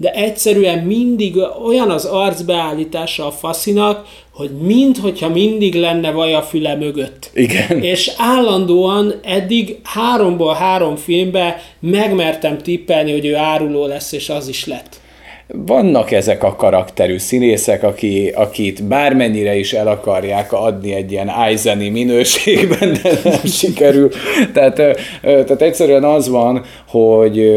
de 0.00 0.10
egyszerűen 0.10 0.78
mindig 0.78 1.36
olyan 1.66 1.90
az 1.90 2.04
arcbeállítása 2.04 3.26
a 3.26 3.30
faszinak, 3.30 4.06
hogy 4.32 4.50
minthogyha 4.50 5.28
mindig 5.28 5.74
lenne 5.74 6.10
vaj 6.10 6.34
a 6.34 6.42
füle 6.42 6.76
mögött. 6.76 7.30
Igen. 7.34 7.82
És 7.82 8.12
állandóan 8.18 9.14
eddig 9.24 9.78
háromból 9.82 10.54
három 10.54 10.96
filmben 10.96 11.54
megmertem 11.80 12.58
tippelni, 12.58 13.12
hogy 13.12 13.26
ő 13.26 13.36
áruló 13.36 13.86
lesz, 13.86 14.12
és 14.12 14.28
az 14.28 14.48
is 14.48 14.66
lett 14.66 15.00
vannak 15.66 16.10
ezek 16.10 16.42
a 16.42 16.56
karakterű 16.56 17.18
színészek, 17.18 17.82
aki, 17.82 18.28
akit 18.34 18.84
bármennyire 18.84 19.56
is 19.56 19.72
el 19.72 19.88
akarják 19.88 20.52
adni 20.52 20.92
egy 20.92 21.12
ilyen 21.12 21.28
ájzeni 21.28 21.88
minőségben, 21.88 22.98
de 23.02 23.10
nem 23.24 23.44
sikerül. 23.44 24.10
Tehát, 24.52 24.74
tehát 25.22 25.62
egyszerűen 25.62 26.04
az 26.04 26.28
van, 26.28 26.64
hogy 26.88 27.50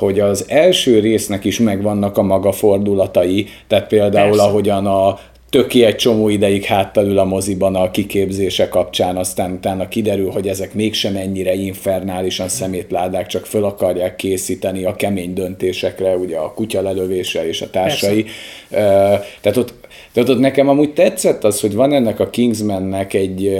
hogy 0.00 0.20
az 0.20 0.44
első 0.48 0.98
résznek 0.98 1.44
is 1.44 1.58
megvannak 1.58 2.18
a 2.18 2.22
maga 2.22 2.52
fordulatai, 2.52 3.46
tehát 3.66 3.86
például 3.86 4.30
Persze. 4.30 4.44
ahogyan 4.44 4.86
a 4.86 5.18
töki 5.50 5.84
egy 5.84 5.96
csomó 5.96 6.28
ideig 6.28 6.64
háttalül 6.64 7.18
a 7.18 7.24
moziban 7.24 7.74
a 7.74 7.90
kiképzése 7.90 8.68
kapcsán, 8.68 9.16
aztán 9.16 9.52
utána 9.52 9.88
kiderül, 9.88 10.30
hogy 10.30 10.48
ezek 10.48 10.74
mégsem 10.74 11.16
ennyire 11.16 11.54
infernálisan 11.54 12.48
szemétládák, 12.48 13.26
csak 13.26 13.46
föl 13.46 13.64
akarják 13.64 14.16
készíteni 14.16 14.84
a 14.84 14.96
kemény 14.96 15.32
döntésekre, 15.32 16.16
ugye 16.16 16.36
a 16.36 16.52
kutya 16.54 16.82
lelövése 16.82 17.48
és 17.48 17.62
a 17.62 17.70
társai. 17.70 18.24
Persze. 18.68 19.24
Tehát 19.40 19.58
ott 19.58 19.74
tehát 20.12 20.28
ott 20.28 20.38
nekem 20.38 20.68
amúgy 20.68 20.92
tetszett 20.92 21.44
az, 21.44 21.60
hogy 21.60 21.74
van 21.74 21.92
ennek 21.92 22.20
a 22.20 22.30
Kingsmannek 22.30 23.14
egy 23.14 23.58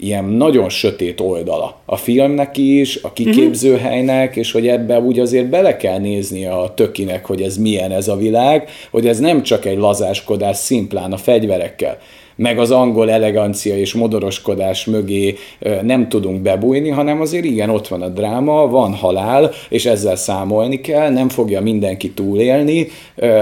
ilyen 0.00 0.24
nagyon 0.24 0.68
sötét 0.68 1.20
oldala. 1.20 1.80
A 1.84 1.96
filmnek 1.96 2.56
is, 2.56 2.98
a 3.02 3.12
kiképzőhelynek, 3.12 4.36
és 4.36 4.52
hogy 4.52 4.68
ebbe 4.68 5.00
úgy 5.00 5.18
azért 5.18 5.48
bele 5.48 5.76
kell 5.76 5.98
nézni 5.98 6.46
a 6.46 6.72
tökinek, 6.76 7.26
hogy 7.26 7.42
ez 7.42 7.56
milyen 7.56 7.92
ez 7.92 8.08
a 8.08 8.16
világ, 8.16 8.68
hogy 8.90 9.06
ez 9.06 9.18
nem 9.18 9.42
csak 9.42 9.64
egy 9.64 9.78
lazáskodás 9.78 10.56
szimplán 10.56 11.12
a 11.12 11.16
fegyverekkel 11.16 11.98
meg 12.40 12.58
az 12.58 12.70
angol 12.70 13.10
elegancia 13.10 13.76
és 13.76 13.94
modoroskodás 13.94 14.84
mögé 14.84 15.36
nem 15.82 16.08
tudunk 16.08 16.40
bebújni, 16.40 16.88
hanem 16.88 17.20
azért 17.20 17.44
igen, 17.44 17.70
ott 17.70 17.88
van 17.88 18.02
a 18.02 18.08
dráma, 18.08 18.66
van 18.66 18.94
halál, 18.94 19.50
és 19.68 19.86
ezzel 19.86 20.16
számolni 20.16 20.80
kell, 20.80 21.10
nem 21.10 21.28
fogja 21.28 21.60
mindenki 21.60 22.10
túlélni, 22.10 22.88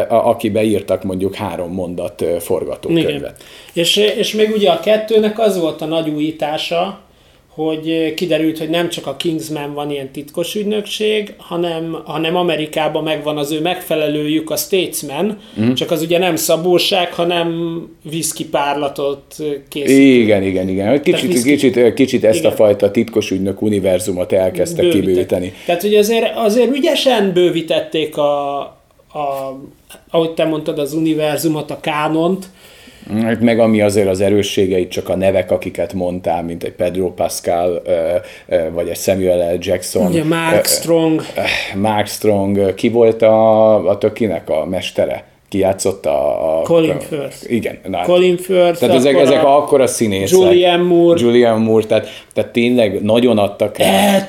aki 0.08 0.50
beírtak 0.50 1.02
mondjuk 1.02 1.34
három 1.34 1.72
mondat 1.72 2.24
forgatókönyvet. 2.38 3.42
És, 3.72 3.96
és 3.96 4.34
még 4.34 4.50
ugye 4.50 4.70
a 4.70 4.80
kettőnek 4.80 5.38
az 5.38 5.60
volt 5.60 5.82
a 5.82 5.86
nagy 5.86 6.08
újítása, 6.08 7.00
hogy 7.64 8.14
kiderült, 8.14 8.58
hogy 8.58 8.68
nem 8.68 8.88
csak 8.88 9.06
a 9.06 9.16
Kingsman 9.16 9.74
van 9.74 9.90
ilyen 9.90 10.10
titkos 10.12 10.54
ügynökség, 10.54 11.34
hanem, 11.36 12.02
hanem 12.04 12.36
Amerikában 12.36 13.02
megvan 13.02 13.38
az 13.38 13.52
ő 13.52 13.60
megfelelőjük, 13.60 14.50
a 14.50 14.56
Statesman, 14.56 15.38
mm. 15.60 15.72
csak 15.72 15.90
az 15.90 16.02
ugye 16.02 16.18
nem 16.18 16.36
szabóság, 16.36 17.12
hanem 17.12 17.78
whisky 18.04 18.44
párlatot 18.44 19.36
készít. 19.68 19.98
Igen, 19.98 20.42
igen, 20.42 20.68
igen. 20.68 21.02
Kicsit, 21.02 21.30
whisky... 21.30 21.56
kicsit, 21.56 21.94
kicsit 21.94 22.24
ezt 22.24 22.38
igen. 22.38 22.52
a 22.52 22.54
fajta 22.54 22.90
titkos 22.90 23.30
ügynök 23.30 23.62
univerzumot 23.62 24.32
elkezdtek 24.32 24.84
Bővítek. 24.84 25.00
kibővíteni. 25.00 25.52
Tehát, 25.66 25.82
hogy 25.82 25.94
azért, 25.94 26.36
azért 26.36 26.76
ügyesen 26.76 27.32
bővítették 27.32 28.16
a, 28.16 28.58
a, 29.12 29.58
ahogy 30.10 30.30
te 30.30 30.44
mondtad, 30.44 30.78
az 30.78 30.92
univerzumot, 30.92 31.70
a 31.70 31.80
kánont, 31.80 32.46
Hát 33.22 33.40
meg 33.40 33.58
ami 33.58 33.80
azért 33.80 34.08
az 34.08 34.20
erősségeit 34.20 34.90
csak 34.90 35.08
a 35.08 35.16
nevek, 35.16 35.50
akiket 35.50 35.92
mondtál, 35.92 36.42
mint 36.42 36.64
egy 36.64 36.72
Pedro 36.72 37.12
Pascal, 37.12 37.82
vagy 38.72 38.88
egy 38.88 38.96
Samuel 38.96 39.54
L. 39.54 39.58
Jackson. 39.60 40.06
Ugye 40.06 40.24
Mark 40.24 40.66
Strong. 40.66 41.22
Mark 41.74 42.06
Strong. 42.06 42.74
Ki 42.74 42.88
volt 42.88 43.22
a, 43.22 43.88
a 43.88 43.98
tökinek 43.98 44.50
a 44.50 44.66
mestere? 44.66 45.24
ki 45.48 45.58
játszott 45.58 46.06
a... 46.06 46.58
a 46.58 46.62
Colin 46.62 47.00
Firth. 47.00 47.52
Igen. 47.52 47.78
Na, 47.86 48.02
Colin 48.02 48.36
Firth. 48.36 48.78
Tehát 48.78 48.94
ezek, 48.94 49.18
ezek 49.18 49.44
akkora 49.44 49.86
színészek. 49.86 50.38
Julian 50.38 50.80
Moore. 50.80 51.20
Julian 51.20 51.60
Moore, 51.60 51.84
tehát, 51.86 52.06
tehát 52.38 52.52
tényleg 52.52 53.02
nagyon 53.02 53.38
adtak 53.38 53.78
rá. 53.78 54.26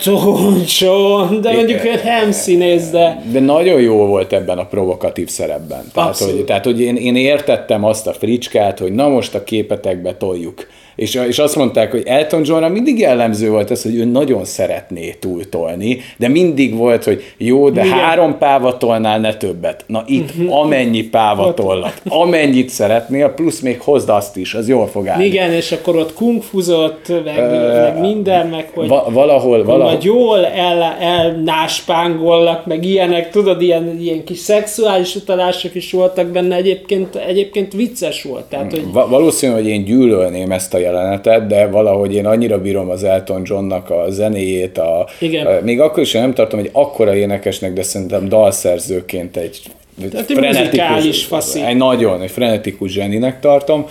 John, 0.79 1.41
de 1.41 1.51
mondjuk 1.51 1.85
ő 1.85 1.91
nem 2.03 2.31
színész, 2.31 2.89
de... 2.89 3.23
De 3.31 3.39
nagyon 3.39 3.81
jó 3.81 4.05
volt 4.05 4.33
ebben 4.33 4.57
a 4.57 4.65
provokatív 4.65 5.27
szerepben. 5.27 5.83
Tehát, 5.93 6.09
Abszolút. 6.09 6.35
hogy, 6.35 6.45
tehát, 6.45 6.63
hogy 6.63 6.81
én, 6.81 6.95
én 6.95 7.15
értettem 7.15 7.83
azt 7.83 8.07
a 8.07 8.13
fricskát, 8.13 8.79
hogy 8.79 8.91
na 8.91 9.07
most 9.07 9.35
a 9.35 9.43
képetekbe 9.43 10.15
toljuk 10.15 10.67
és, 10.99 11.15
és 11.27 11.39
azt 11.39 11.55
mondták, 11.55 11.91
hogy 11.91 12.03
Elton 12.05 12.41
Johnra 12.45 12.69
mindig 12.69 12.99
jellemző 12.99 13.49
volt 13.49 13.71
ez, 13.71 13.83
hogy 13.83 13.95
ő 13.95 14.05
nagyon 14.05 14.45
szeretné 14.45 15.15
túltolni, 15.19 15.99
de 16.17 16.27
mindig 16.27 16.75
volt, 16.75 17.03
hogy 17.03 17.33
jó, 17.37 17.69
de 17.69 17.85
Igen. 17.85 17.97
három 17.97 18.37
pávatolnál 18.37 19.19
ne 19.19 19.33
többet. 19.33 19.83
Na 19.87 20.03
itt 20.07 20.29
uh-huh. 20.29 20.59
amennyi 20.59 21.01
pávatollat, 21.01 22.01
amennyit 22.07 22.69
szeretnél, 22.69 23.29
plusz 23.29 23.59
még 23.59 23.79
hozd 23.81 24.09
azt 24.09 24.37
is, 24.37 24.53
az 24.53 24.67
jól 24.67 24.87
fog 24.87 25.07
állni. 25.07 25.25
Igen, 25.25 25.51
és 25.51 25.71
akkor 25.71 25.95
ott 25.95 26.13
kungfuzott, 26.13 27.07
meg, 27.23 27.37
uh, 27.37 27.81
meg 27.81 27.98
minden, 27.99 28.47
meg 28.47 28.69
hogy 28.73 28.87
va- 28.87 29.13
valahol, 29.13 29.63
valahol. 29.63 29.83
Majd 29.83 30.03
jól 30.03 30.45
el, 30.45 30.81
elnáspángollak, 30.99 32.65
meg 32.65 32.85
ilyenek, 32.85 33.29
tudod, 33.29 33.61
ilyen, 33.61 33.97
ilyen 34.01 34.23
kis 34.23 34.37
szexuális 34.37 35.15
utalások 35.15 35.75
is 35.75 35.91
voltak 35.91 36.27
benne, 36.27 36.55
egyébként, 36.55 37.15
egyébként 37.15 37.73
vicces 37.73 38.23
volt. 38.23 38.43
Tehát, 38.43 38.71
hogy... 38.71 38.91
Va- 38.91 39.09
valószínű, 39.09 39.53
hogy 39.53 39.67
én 39.67 39.83
gyűlölném 39.83 40.51
ezt 40.51 40.73
a 40.73 40.77
jelenetet, 40.77 41.47
de 41.47 41.67
valahogy 41.67 42.13
én 42.13 42.25
annyira 42.25 42.61
bírom 42.61 42.89
az 42.89 43.03
Elton 43.03 43.41
Johnnak 43.45 43.89
a 43.89 44.05
zenéjét, 44.09 44.77
a, 44.77 45.07
Igen. 45.19 45.45
A, 45.45 45.51
még 45.63 45.79
akkor 45.79 46.03
is 46.03 46.11
nem 46.11 46.33
tartom, 46.33 46.59
hogy 46.59 46.69
akkora 46.73 47.15
énekesnek, 47.15 47.73
de 47.73 47.83
szerintem 47.83 48.29
dalszerzőként 48.29 49.37
egy 49.37 49.61
tehát 50.07 50.31
frenetikus, 50.31 51.25
faszi. 51.25 51.61
Egy 51.61 51.77
nagyon, 51.77 52.21
egy 52.21 52.31
frenetikus 52.31 52.91
zseninek 52.91 53.39
tartom. 53.39 53.85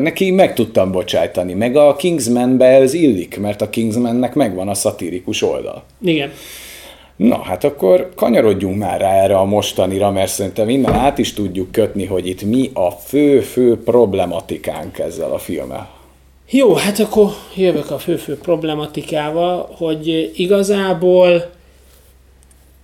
Neki 0.00 0.30
meg 0.30 0.54
tudtam 0.54 0.92
bocsájtani, 0.92 1.52
meg 1.52 1.76
a 1.76 1.96
Kingsmanbe 1.96 2.66
ez 2.66 2.94
illik, 2.94 3.38
mert 3.40 3.62
a 3.62 3.70
Kingsmannek 3.70 4.34
megvan 4.34 4.68
a 4.68 4.74
szatirikus 4.74 5.42
oldal. 5.42 5.82
Igen. 6.04 6.30
Na, 7.16 7.42
hát 7.42 7.64
akkor 7.64 8.10
kanyarodjunk 8.14 8.78
már 8.78 9.00
rá 9.00 9.22
erre 9.22 9.36
a 9.36 9.44
mostanira, 9.44 10.10
mert 10.10 10.30
szerintem 10.30 10.68
innen 10.68 10.92
át 10.92 11.18
is 11.18 11.32
tudjuk 11.32 11.72
kötni, 11.72 12.04
hogy 12.04 12.26
itt 12.26 12.42
mi 12.42 12.70
a 12.74 12.90
fő-fő 12.90 13.82
problematikánk 13.84 14.98
ezzel 14.98 15.30
a 15.30 15.38
filmmel. 15.38 15.90
Jó, 16.50 16.74
hát 16.74 16.98
akkor 16.98 17.30
jövök 17.56 17.90
a 17.90 17.98
fő-fő 17.98 18.38
problematikával, 18.38 19.74
hogy 19.76 20.30
igazából 20.34 21.50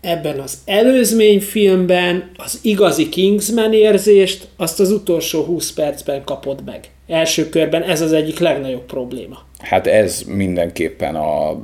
ebben 0.01 0.39
az 0.39 0.59
előzményfilmben 0.65 2.31
az 2.37 2.59
igazi 2.63 3.09
Kingsman 3.09 3.73
érzést 3.73 4.49
azt 4.57 4.81
az 4.81 4.91
utolsó 4.91 5.43
20 5.43 5.73
percben 5.73 6.25
kapod 6.25 6.63
meg. 6.65 6.81
Első 7.07 7.49
körben 7.49 7.83
ez 7.83 8.01
az 8.01 8.13
egyik 8.13 8.39
legnagyobb 8.39 8.85
probléma. 8.85 9.45
Hát 9.59 9.87
ez 9.87 10.23
mindenképpen 10.27 11.15
a... 11.15 11.63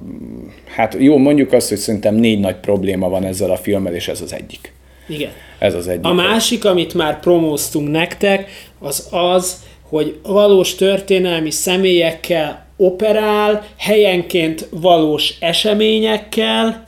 Hát 0.74 0.96
jó, 0.98 1.16
mondjuk 1.16 1.52
azt, 1.52 1.68
hogy 1.68 1.78
szerintem 1.78 2.14
négy 2.14 2.40
nagy 2.40 2.56
probléma 2.56 3.08
van 3.08 3.24
ezzel 3.24 3.50
a 3.50 3.56
filmmel, 3.56 3.94
és 3.94 4.08
ez 4.08 4.20
az 4.20 4.32
egyik. 4.32 4.72
Igen. 5.08 5.30
Ez 5.58 5.74
az 5.74 5.88
egyik. 5.88 6.04
A 6.04 6.12
másik, 6.12 6.64
amit 6.64 6.94
már 6.94 7.20
promóztunk 7.20 7.90
nektek, 7.90 8.50
az 8.78 9.08
az, 9.10 9.56
hogy 9.82 10.18
valós 10.22 10.74
történelmi 10.74 11.50
személyekkel 11.50 12.66
operál, 12.76 13.66
helyenként 13.78 14.68
valós 14.70 15.34
eseményekkel, 15.40 16.86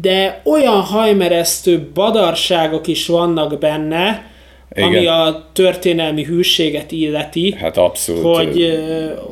de 0.00 0.40
olyan 0.44 0.80
hajmeresztő 0.80 1.88
badarságok 1.94 2.86
is 2.86 3.06
vannak 3.06 3.58
benne, 3.58 4.24
igen. 4.74 4.88
ami 4.88 5.06
a 5.06 5.48
történelmi 5.52 6.24
hűséget 6.24 6.92
illeti. 6.92 7.54
Hát 7.58 7.76
abszolút. 7.76 8.36
Hogy, 8.36 8.78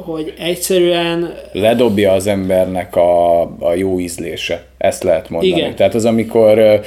hogy 0.04 0.34
egyszerűen... 0.38 1.34
Ledobja 1.52 2.12
az 2.12 2.26
embernek 2.26 2.96
a, 2.96 3.40
a 3.42 3.74
jó 3.74 4.00
ízlése, 4.00 4.64
ezt 4.78 5.02
lehet 5.02 5.30
mondani. 5.30 5.60
Igen. 5.60 5.74
Tehát 5.74 5.94
az, 5.94 6.04
amikor 6.04 6.80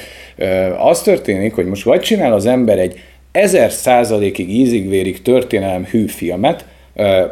az 0.78 1.02
történik, 1.02 1.56
hogy 1.56 1.66
most 1.66 1.84
vagy 1.84 2.02
csinál 2.02 2.34
az 2.34 2.46
ember 2.46 2.80
egy 2.80 3.00
ezer 3.32 3.72
százalékig 3.72 4.50
ízigvérig 4.50 5.22
történelem 5.22 5.86
hű 5.86 6.08
filmet, 6.08 6.66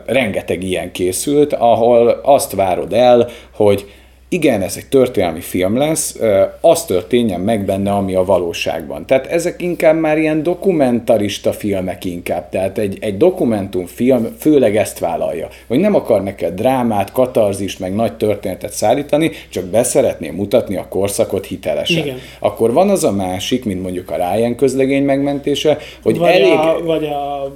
rengeteg 0.05 0.63
ilyen 0.63 0.91
készült, 0.91 1.53
ahol 1.53 2.07
azt 2.23 2.51
várod 2.51 2.93
el, 2.93 3.29
hogy 3.51 3.85
igen, 4.29 4.61
ez 4.61 4.75
egy 4.77 4.85
történelmi 4.85 5.39
film 5.39 5.77
lesz, 5.77 6.19
az 6.61 6.85
történjen 6.85 7.39
meg 7.39 7.65
benne, 7.65 7.91
ami 7.91 8.15
a 8.15 8.25
valóságban. 8.25 9.05
Tehát 9.05 9.27
ezek 9.27 9.61
inkább 9.61 9.99
már 9.99 10.17
ilyen 10.17 10.43
dokumentarista 10.43 11.53
filmek 11.53 12.05
inkább, 12.05 12.49
tehát 12.49 12.77
egy, 12.77 12.97
egy 13.01 13.17
dokumentumfilm 13.17 14.35
főleg 14.39 14.77
ezt 14.77 14.99
vállalja, 14.99 15.47
hogy 15.67 15.79
nem 15.79 15.95
akar 15.95 16.23
neked 16.23 16.53
drámát, 16.53 17.11
katarzist, 17.11 17.79
meg 17.79 17.95
nagy 17.95 18.13
történetet 18.13 18.71
szállítani, 18.71 19.31
csak 19.49 19.65
beszeretné 19.65 20.29
mutatni 20.29 20.75
a 20.75 20.87
korszakot 20.89 21.45
hitelesen. 21.45 22.03
Igen. 22.05 22.17
Akkor 22.39 22.73
van 22.73 22.89
az 22.89 23.03
a 23.03 23.11
másik, 23.11 23.65
mint 23.65 23.81
mondjuk 23.81 24.11
a 24.11 24.15
Ryan 24.15 24.55
közlegény 24.55 25.03
megmentése, 25.03 25.77
hogy 26.03 26.17
vagy 26.17 26.29
elég... 26.29 26.51
A, 26.51 26.79
vagy 26.83 27.05
a 27.05 27.53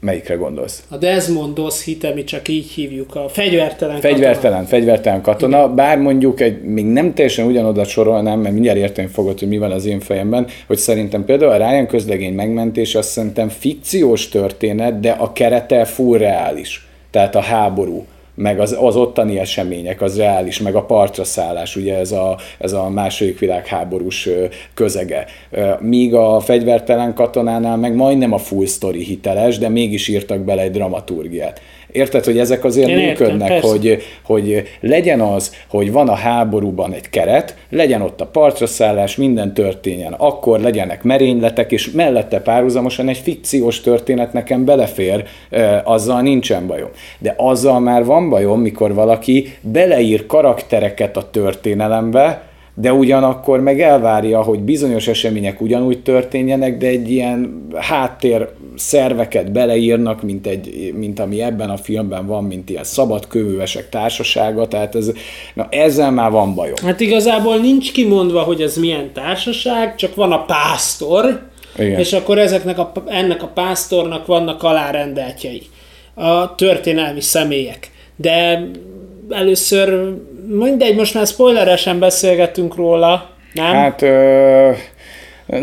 Melyikre 0.00 0.34
gondolsz? 0.34 0.82
A 0.88 0.96
Desmond 0.96 1.54
Doss 1.54 1.84
hite, 1.84 2.14
mi 2.14 2.24
csak 2.24 2.48
így 2.48 2.66
hívjuk, 2.70 3.14
a 3.14 3.28
fegyvertelen 3.28 4.00
Fegyvertelen, 4.00 4.58
katona. 4.58 4.66
fegyvertelen 4.66 5.22
katona, 5.22 5.58
Igen. 5.62 5.74
bár 5.74 5.98
mondjuk 5.98 6.40
egy, 6.40 6.62
még 6.62 6.84
nem 6.84 7.14
teljesen 7.14 7.46
ugyanoda 7.46 7.84
sorolnám, 7.84 8.40
mert 8.40 8.54
mindjárt 8.54 8.78
érteni 8.78 9.08
fogod, 9.08 9.38
hogy 9.38 9.48
mi 9.48 9.58
van 9.58 9.70
az 9.70 9.86
én 9.86 10.00
fejemben, 10.00 10.46
hogy 10.66 10.76
szerintem 10.76 11.24
például 11.24 11.52
a 11.52 11.56
Ryan 11.56 11.86
közlegény 11.86 12.34
megmentés 12.34 12.94
azt 12.94 13.08
szerintem 13.10 13.48
fikciós 13.48 14.28
történet, 14.28 15.00
de 15.00 15.10
a 15.10 15.32
kerete 15.32 15.84
full 15.84 16.18
reális. 16.18 16.86
Tehát 17.10 17.34
a 17.34 17.40
háború 17.40 18.06
meg 18.38 18.60
az, 18.60 18.76
az 18.80 18.96
ottani 18.96 19.38
események, 19.38 20.02
az 20.02 20.16
reális, 20.16 20.60
meg 20.60 20.74
a 20.74 20.84
partra 20.84 21.24
szállás, 21.24 21.76
ugye 21.76 21.98
ez 21.98 22.12
a, 22.12 22.38
ez 22.58 22.72
a 22.72 22.88
második 22.88 23.38
világháborús 23.38 24.28
közege. 24.74 25.26
Míg 25.80 26.14
a 26.14 26.40
fegyvertelen 26.40 27.14
katonánál 27.14 27.76
meg 27.76 27.94
majdnem 27.94 28.32
a 28.32 28.38
full 28.38 28.66
story 28.66 29.04
hiteles, 29.04 29.58
de 29.58 29.68
mégis 29.68 30.08
írtak 30.08 30.40
bele 30.40 30.62
egy 30.62 30.70
dramaturgiát. 30.70 31.60
Érted, 31.92 32.24
hogy 32.24 32.38
ezek 32.38 32.64
azért 32.64 32.88
Én 32.88 32.96
működnek, 32.96 33.50
értem, 33.50 33.70
hogy, 33.70 34.02
hogy 34.24 34.62
legyen 34.80 35.20
az, 35.20 35.54
hogy 35.68 35.92
van 35.92 36.08
a 36.08 36.14
háborúban 36.14 36.92
egy 36.92 37.10
keret, 37.10 37.56
legyen 37.70 38.02
ott 38.02 38.20
a 38.20 38.26
partra 38.26 38.66
szállás, 38.66 39.16
minden 39.16 39.54
történjen, 39.54 40.12
akkor 40.12 40.60
legyenek 40.60 41.02
merényletek, 41.02 41.72
és 41.72 41.90
mellette 41.90 42.40
párhuzamosan 42.40 43.08
egy 43.08 43.18
fikciós 43.18 43.80
történet 43.80 44.32
nekem 44.32 44.64
belefér, 44.64 45.24
azzal 45.84 46.20
nincsen 46.20 46.66
bajom. 46.66 46.90
De 47.18 47.34
azzal 47.36 47.80
már 47.80 48.04
van 48.04 48.28
bajom, 48.28 48.60
mikor 48.60 48.94
valaki 48.94 49.52
beleír 49.60 50.26
karaktereket 50.26 51.16
a 51.16 51.30
történelembe, 51.30 52.42
de 52.74 52.92
ugyanakkor 52.92 53.60
meg 53.60 53.80
elvárja, 53.80 54.42
hogy 54.42 54.60
bizonyos 54.60 55.08
események 55.08 55.60
ugyanúgy 55.60 56.02
történjenek, 56.02 56.78
de 56.78 56.86
egy 56.86 57.10
ilyen 57.10 57.66
háttér 57.76 58.48
szerveket 58.78 59.52
beleírnak, 59.52 60.22
mint, 60.22 60.46
egy, 60.46 60.92
mint 60.94 61.20
ami 61.20 61.42
ebben 61.42 61.70
a 61.70 61.76
filmben 61.76 62.26
van, 62.26 62.44
mint 62.44 62.70
ilyen 62.70 62.84
szabad 62.84 63.26
kövővesek 63.26 63.88
társasága, 63.88 64.68
tehát 64.68 64.94
ez, 64.94 65.10
na 65.54 65.66
ezzel 65.70 66.10
már 66.10 66.30
van 66.30 66.54
bajom. 66.54 66.76
Hát 66.84 67.00
igazából 67.00 67.56
nincs 67.56 67.92
kimondva, 67.92 68.40
hogy 68.40 68.62
ez 68.62 68.76
milyen 68.76 69.12
társaság, 69.12 69.94
csak 69.94 70.14
van 70.14 70.32
a 70.32 70.44
pásztor, 70.44 71.42
Igen. 71.78 71.98
és 71.98 72.12
akkor 72.12 72.38
ezeknek 72.38 72.78
a, 72.78 72.92
ennek 73.06 73.42
a 73.42 73.50
pásztornak 73.54 74.26
vannak 74.26 74.62
alárendeltjei, 74.62 75.62
a 76.14 76.54
történelmi 76.54 77.20
személyek. 77.20 77.90
De 78.16 78.68
először 79.30 80.14
mindegy, 80.46 80.96
most 80.96 81.14
már 81.14 81.26
spoileresen 81.26 81.98
beszélgetünk 81.98 82.74
róla, 82.74 83.30
nem? 83.52 83.74
Hát 83.74 84.02
ö, 84.02 84.70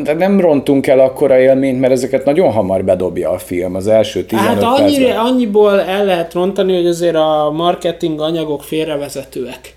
de 0.03 0.13
nem 0.13 0.39
rontunk 0.39 0.87
el 0.87 0.99
akkora 0.99 1.39
élményt, 1.39 1.79
mert 1.79 1.93
ezeket 1.93 2.25
nagyon 2.25 2.51
hamar 2.51 2.83
bedobja 2.83 3.29
a 3.29 3.37
film 3.37 3.75
az 3.75 3.87
első 3.87 4.23
15 4.23 4.47
Hát 4.47 4.63
annyi, 4.63 5.09
annyiból 5.09 5.81
el 5.81 6.05
lehet 6.05 6.33
rontani, 6.33 6.75
hogy 6.75 6.87
azért 6.87 7.15
a 7.15 7.51
marketing 7.55 8.19
anyagok 8.19 8.63
félrevezetőek. 8.63 9.75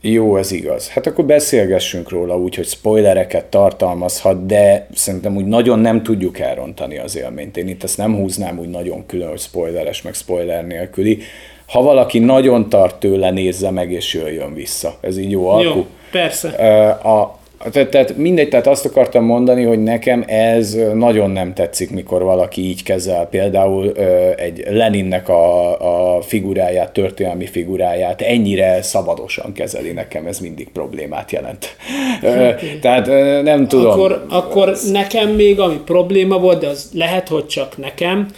Jó, 0.00 0.36
ez 0.36 0.52
igaz. 0.52 0.88
Hát 0.88 1.06
akkor 1.06 1.24
beszélgessünk 1.24 2.10
róla 2.10 2.38
úgy, 2.38 2.54
hogy 2.54 2.66
spoilereket 2.66 3.44
tartalmazhat, 3.44 4.46
de 4.46 4.86
szerintem 4.94 5.36
úgy 5.36 5.46
nagyon 5.46 5.78
nem 5.78 6.02
tudjuk 6.02 6.38
elrontani 6.38 6.98
az 6.98 7.16
élményt. 7.16 7.56
Én 7.56 7.68
itt 7.68 7.82
ezt 7.82 7.96
nem 7.96 8.16
húznám 8.16 8.58
úgy 8.58 8.68
nagyon 8.68 9.06
külön, 9.06 9.28
hogy 9.28 9.40
spoileres, 9.40 10.02
meg 10.02 10.14
spoiler 10.14 10.66
nélküli 10.66 11.18
ha 11.66 11.82
valaki 11.82 12.18
nagyon 12.18 12.68
tart 12.68 12.94
tőle, 12.94 13.30
nézze 13.30 13.70
meg 13.70 13.92
és 13.92 14.14
jöjjön 14.14 14.54
vissza. 14.54 14.94
Ez 15.00 15.18
így 15.18 15.30
jó 15.30 15.48
alkú. 15.48 15.64
Jó, 15.64 15.86
persze. 16.10 16.48
A, 16.88 17.38
tehát, 17.72 17.90
tehát 17.90 18.16
mindegy, 18.16 18.48
tehát 18.48 18.66
azt 18.66 18.84
akartam 18.84 19.24
mondani, 19.24 19.64
hogy 19.64 19.82
nekem 19.82 20.24
ez 20.26 20.76
nagyon 20.94 21.30
nem 21.30 21.54
tetszik, 21.54 21.90
mikor 21.90 22.22
valaki 22.22 22.68
így 22.68 22.82
kezel 22.82 23.26
például 23.26 23.92
egy 24.36 24.64
Leninnek 24.70 25.28
a, 25.28 26.16
a 26.16 26.20
figuráját, 26.22 26.92
történelmi 26.92 27.46
figuráját 27.46 28.20
ennyire 28.20 28.82
szabadosan 28.82 29.52
kezeli, 29.52 29.92
nekem 29.92 30.26
ez 30.26 30.38
mindig 30.38 30.68
problémát 30.68 31.30
jelent. 31.30 31.76
Okay. 32.22 32.78
tehát 32.80 33.06
nem 33.42 33.68
tudom. 33.68 33.90
Akkor, 33.90 34.24
akkor 34.28 34.76
nekem 34.92 35.28
még 35.28 35.60
ami 35.60 35.80
probléma 35.84 36.38
volt, 36.38 36.60
de 36.60 36.68
az 36.68 36.90
lehet, 36.94 37.28
hogy 37.28 37.46
csak 37.46 37.76
nekem, 37.76 38.28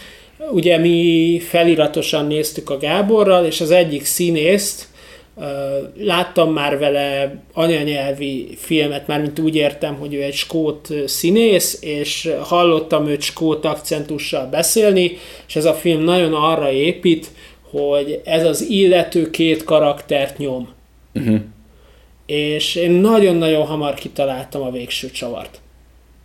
Ugye 0.51 0.77
mi 0.77 1.39
feliratosan 1.47 2.25
néztük 2.25 2.69
a 2.69 2.77
Gáborral, 2.77 3.45
és 3.45 3.61
az 3.61 3.71
egyik 3.71 4.05
színészt, 4.05 4.87
láttam 5.97 6.53
már 6.53 6.77
vele 6.77 7.35
anyanyelvi 7.53 8.47
filmet, 8.55 9.07
mármint 9.07 9.39
úgy 9.39 9.55
értem, 9.55 9.95
hogy 9.95 10.13
ő 10.13 10.23
egy 10.23 10.33
skót 10.33 10.87
színész, 11.05 11.81
és 11.81 12.29
hallottam 12.41 13.07
őt 13.07 13.21
skót 13.21 13.65
akcentussal 13.65 14.45
beszélni, 14.45 15.17
és 15.47 15.55
ez 15.55 15.65
a 15.65 15.73
film 15.73 16.01
nagyon 16.01 16.33
arra 16.33 16.71
épít, 16.71 17.27
hogy 17.71 18.21
ez 18.25 18.45
az 18.45 18.61
illető 18.61 19.29
két 19.29 19.63
karaktert 19.63 20.37
nyom. 20.37 20.69
Uh-huh. 21.15 21.39
És 22.25 22.75
én 22.75 22.91
nagyon-nagyon 22.91 23.65
hamar 23.65 23.93
kitaláltam 23.93 24.61
a 24.61 24.71
végső 24.71 25.11
csavart. 25.11 25.59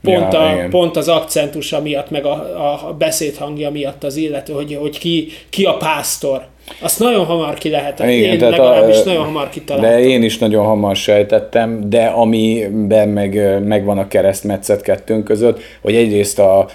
Pont, 0.02 0.32
ja, 0.32 0.40
a, 0.40 0.68
pont 0.68 0.96
az 0.96 1.08
akcentusa 1.08 1.80
miatt, 1.80 2.10
meg 2.10 2.24
a, 2.24 2.88
a 2.88 2.92
beszédhangja 2.92 3.70
miatt 3.70 4.04
az 4.04 4.16
illető, 4.16 4.52
hogy, 4.52 4.74
hogy 4.74 4.98
ki, 4.98 5.28
ki 5.50 5.64
a 5.64 5.76
pásztor. 5.76 6.46
Azt 6.80 6.98
nagyon 6.98 7.24
hamar 7.24 7.54
ki 7.54 7.68
lehet. 7.68 7.98
Igen, 7.98 8.10
én 8.10 8.38
tehát 8.38 8.56
legalábbis 8.56 9.00
a, 9.00 9.04
nagyon 9.04 9.24
hamar 9.24 9.48
kitaláltam. 9.48 9.90
De 9.90 10.00
én 10.00 10.22
is 10.22 10.38
nagyon 10.38 10.64
hamar 10.64 10.96
sejtettem, 10.96 11.90
de 11.90 12.04
amiben 12.04 13.08
meg, 13.08 13.60
megvan 13.64 13.98
a 13.98 14.08
keresztmetszet 14.08 14.82
kettőnk 14.82 15.24
között, 15.24 15.60
hogy 15.82 15.94
egyrészt 15.94 16.38
a 16.38 16.66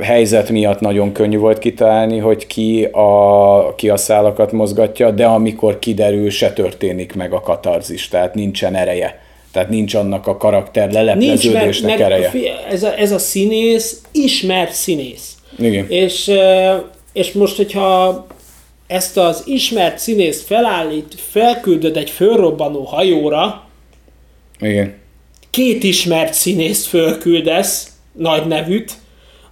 helyzet 0.00 0.50
miatt 0.50 0.80
nagyon 0.80 1.12
könnyű 1.12 1.38
volt 1.38 1.58
kitalálni, 1.58 2.18
hogy 2.18 2.46
ki 2.46 2.84
a, 2.84 3.74
ki 3.76 3.88
a 3.88 3.96
szálakat 3.96 4.52
mozgatja, 4.52 5.10
de 5.10 5.24
amikor 5.24 5.78
kiderül, 5.78 6.30
se 6.30 6.52
történik 6.52 7.14
meg 7.14 7.32
a 7.32 7.40
katarzis, 7.40 8.08
tehát 8.08 8.34
nincsen 8.34 8.74
ereje 8.74 9.28
tehát 9.52 9.68
nincs 9.68 9.94
annak 9.94 10.26
a 10.26 10.36
karakter 10.36 10.92
lelepleződésnek 10.92 11.64
nincs, 11.64 11.82
mert, 11.82 12.00
ereje. 12.00 12.30
Ez 12.70 12.82
a, 12.82 12.98
ez 12.98 13.12
a 13.12 13.18
színész 13.18 14.00
ismert 14.12 14.72
színész. 14.72 15.34
Igen. 15.58 15.86
És, 15.88 16.30
és 17.12 17.32
most, 17.32 17.56
hogyha 17.56 18.26
ezt 18.90 19.16
az 19.16 19.42
ismert 19.46 19.98
színészt 19.98 20.46
felállít, 20.46 21.14
felküldöd 21.16 21.96
egy 21.96 22.10
fölrobbanó 22.10 22.82
hajóra, 22.82 23.64
Igen. 24.60 24.94
két 25.50 25.82
ismert 25.82 26.34
színészt 26.34 26.86
fölküldesz, 26.86 27.92
nagy 28.12 28.46
nevűt, 28.46 28.92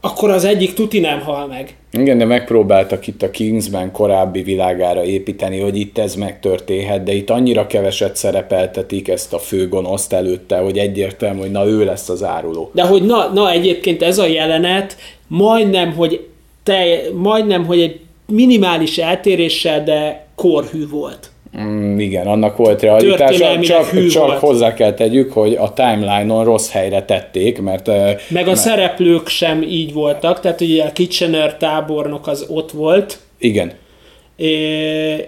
akkor 0.00 0.30
az 0.30 0.44
egyik 0.44 0.74
tuti 0.74 1.00
nem 1.00 1.20
hal 1.20 1.46
meg. 1.46 1.76
Igen, 1.92 2.18
de 2.18 2.24
megpróbáltak 2.24 3.06
itt 3.06 3.22
a 3.22 3.30
Kingsben 3.30 3.92
korábbi 3.92 4.42
világára 4.42 5.04
építeni, 5.04 5.60
hogy 5.60 5.76
itt 5.76 5.98
ez 5.98 6.14
megtörténhet, 6.14 7.02
de 7.02 7.12
itt 7.12 7.30
annyira 7.30 7.66
keveset 7.66 8.16
szerepeltetik 8.16 9.08
ezt 9.08 9.32
a 9.32 9.38
főgonoszt 9.38 10.12
előtte, 10.12 10.58
hogy 10.58 10.78
egyértelmű, 10.78 11.40
hogy 11.40 11.50
na 11.50 11.66
ő 11.66 11.84
lesz 11.84 12.08
az 12.08 12.24
áruló. 12.24 12.70
De 12.74 12.82
hogy 12.82 13.02
na, 13.02 13.32
na 13.32 13.50
egyébként 13.50 14.02
ez 14.02 14.18
a 14.18 14.26
jelenet 14.26 14.96
majdnem, 15.26 15.92
hogy 15.92 16.26
te, 16.62 17.00
majdnem, 17.14 17.64
hogy 17.64 17.80
egy 17.80 18.00
minimális 18.32 18.98
eltéréssel, 18.98 19.84
de 19.84 20.26
korhű 20.34 20.88
volt. 20.88 21.30
Mm, 21.60 21.98
igen, 21.98 22.26
annak 22.26 22.56
volt 22.56 22.82
realitása, 22.82 23.60
csak, 23.60 24.06
csak 24.08 24.26
volt. 24.26 24.38
hozzá 24.38 24.74
kell 24.74 24.92
tegyük, 24.92 25.32
hogy 25.32 25.54
a 25.54 25.72
timeline-on 25.72 26.44
rossz 26.44 26.70
helyre 26.70 27.02
tették, 27.02 27.60
mert... 27.60 27.86
Meg 28.28 28.42
a 28.42 28.46
mert... 28.46 28.58
szereplők 28.58 29.28
sem 29.28 29.62
így 29.62 29.92
voltak, 29.92 30.40
tehát 30.40 30.60
ugye 30.60 30.84
a 30.84 30.92
Kitchener 30.92 31.56
tábornok 31.56 32.26
az 32.26 32.46
ott 32.48 32.70
volt. 32.70 33.18
Igen. 33.38 33.72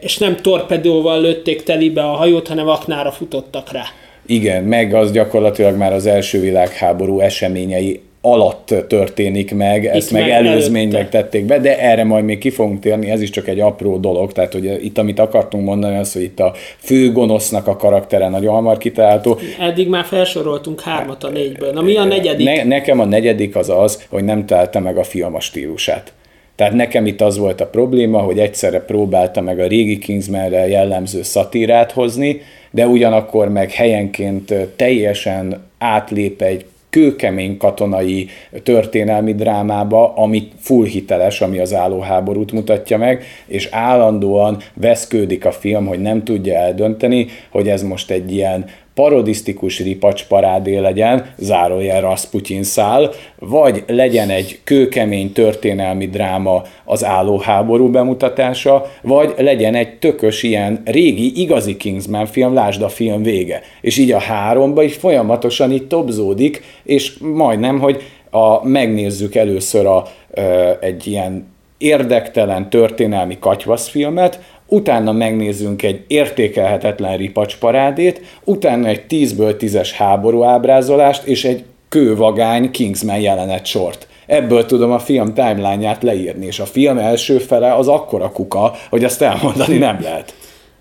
és 0.01 0.19
nem 0.19 0.37
torpedóval 0.37 1.21
lőtték 1.21 1.63
telibe 1.63 2.03
a 2.03 2.17
hajót, 2.17 2.49
hanem 2.49 2.69
aknára 2.69 3.11
futottak 3.11 3.73
rá. 3.73 3.83
Igen, 4.27 4.65
meg 4.65 4.95
az 4.95 5.13
gyakorlatilag 5.13 5.77
már 5.77 5.93
az 5.93 6.07
első 6.07 6.41
világháború 6.41 7.21
eseményei 7.21 8.01
alatt 8.23 8.75
történik 8.89 9.55
meg, 9.55 9.83
itt 9.83 9.91
ezt 9.91 10.11
meg, 10.11 10.23
meg 10.23 10.31
előzménynek 10.31 11.09
tették 11.09 11.45
be, 11.45 11.59
de 11.59 11.79
erre 11.79 12.05
majd 12.05 12.25
még 12.25 12.39
ki 12.39 12.51
fogunk 12.51 12.81
térni, 12.81 13.11
ez 13.11 13.21
is 13.21 13.31
csak 13.31 13.49
egy 13.49 13.61
apró 13.61 13.97
dolog, 13.97 14.33
tehát 14.33 14.53
hogy 14.53 14.85
itt 14.85 14.99
amit 14.99 15.19
akartunk 15.19 15.65
mondani, 15.65 15.97
az, 15.97 16.13
hogy 16.13 16.23
itt 16.23 16.41
a 16.41 16.53
fő 16.79 17.13
gonosznak 17.13 17.67
a 17.67 17.77
karaktere 17.77 18.29
nagyon 18.29 18.55
hamar 18.55 18.79
kitalálható. 18.79 19.39
Eddig 19.61 19.89
már 19.89 20.05
felsoroltunk 20.05 20.81
hármat 20.81 21.25
a 21.25 21.29
négyből, 21.29 21.73
na 21.73 21.83
mi 21.83 21.97
a 21.97 22.05
negyedik? 22.05 22.47
Ne, 22.47 22.65
nekem 22.65 23.01
a 23.01 23.05
negyedik 23.05 23.57
az 23.57 23.69
az, 23.69 24.07
hogy 24.09 24.25
nem 24.25 24.47
találta 24.47 24.81
meg 24.81 24.97
a 24.97 25.03
film 25.03 25.35
a 25.35 25.41
stílusát. 25.41 26.13
Tehát 26.57 26.73
nekem 26.73 27.07
itt 27.07 27.21
az 27.21 27.39
volt 27.39 27.61
a 27.61 27.67
probléma, 27.67 28.19
hogy 28.19 28.39
egyszerre 28.39 28.81
próbálta 28.81 29.41
meg 29.41 29.61
a 29.61 29.67
régi 29.67 29.99
Kingsmanre 29.99 30.69
jellemző 30.69 31.23
szatírát 31.23 31.93
hozni, 31.93 32.41
de 32.71 32.87
ugyanakkor 32.87 33.49
meg 33.49 33.71
helyenként 33.71 34.55
teljesen 34.77 35.63
átlép 35.79 36.43
egy 36.43 36.65
kőkemény 36.91 37.57
katonai 37.57 38.29
történelmi 38.63 39.35
drámába, 39.35 40.13
ami 40.15 40.49
full 40.59 40.87
hiteles, 40.87 41.41
ami 41.41 41.59
az 41.59 41.75
állóháborút 41.75 42.53
mutatja 42.53 42.99
meg, 42.99 43.25
és 43.47 43.69
állandóan 43.71 44.57
veszkődik 44.75 45.45
a 45.45 45.53
film, 45.53 45.87
hogy 45.87 46.01
nem 46.01 46.25
tudja 46.25 46.55
eldönteni, 46.55 47.27
hogy 47.51 47.69
ez 47.69 47.83
most 47.83 48.11
egy 48.11 48.33
ilyen 48.33 48.65
parodisztikus 48.95 49.79
ripacs 49.81 50.27
parádé 50.27 50.77
legyen, 50.77 51.27
zárójel 51.37 52.01
Rasputin 52.01 52.63
szál, 52.63 53.11
vagy 53.39 53.85
legyen 53.87 54.31
egy 54.31 54.61
kőkemény 54.65 55.33
történelmi 55.33 56.07
dráma 56.09 56.63
az 56.85 57.05
állóháború 57.05 57.91
bemutatása, 57.91 58.91
vagy 59.03 59.35
legyen 59.39 59.75
egy 59.75 59.99
tökös 59.99 60.43
ilyen 60.43 60.83
régi, 60.85 61.41
igazi 61.41 61.77
Kingsman 61.77 62.27
film, 62.27 62.55
lásd 62.55 62.83
a 62.83 62.89
film 62.89 63.23
vége. 63.23 63.61
És 63.81 63.99
így 63.99 64.13
a 64.13 64.21
háromba 64.21 64.83
is 64.83 64.95
folyamatosan 64.95 65.73
itt 65.73 65.89
tobzódik, 65.89 66.63
és 66.83 67.19
majdnem, 67.19 67.79
hogy 67.79 68.03
a, 68.31 68.67
megnézzük 68.69 69.35
először 69.35 69.87
a, 69.87 70.07
ö, 70.31 70.71
egy 70.81 71.07
ilyen 71.07 71.49
érdektelen 71.79 72.71
történelmi 72.71 73.39
katyvaszfilmet, 73.39 74.41
utána 74.71 75.13
megnézzünk 75.13 75.83
egy 75.83 76.05
értékelhetetlen 76.07 77.17
ripacsparádét, 77.17 78.21
utána 78.45 78.89
egy 78.89 79.03
10-ből 79.09 79.55
10-es 79.59 79.91
háború 79.97 80.43
ábrázolást 80.43 81.25
és 81.25 81.45
egy 81.45 81.65
kővagány 81.89 82.71
Kingsman 82.71 83.21
jelenet 83.21 83.67
sort. 83.67 84.09
Ebből 84.27 84.67
tudom 84.67 84.91
a 84.91 84.99
film 84.99 85.35
timeline-ját 85.35 86.03
leírni, 86.03 86.47
és 86.47 86.61
a 86.61 86.67
film 86.67 86.99
első 86.99 87.39
fele 87.39 87.75
az 87.75 87.89
akkora 87.89 88.31
kuka, 88.31 88.75
hogy 88.91 89.05
azt 89.05 89.23
elmondani 89.23 89.79
nem 89.79 89.99
lehet. 90.03 90.35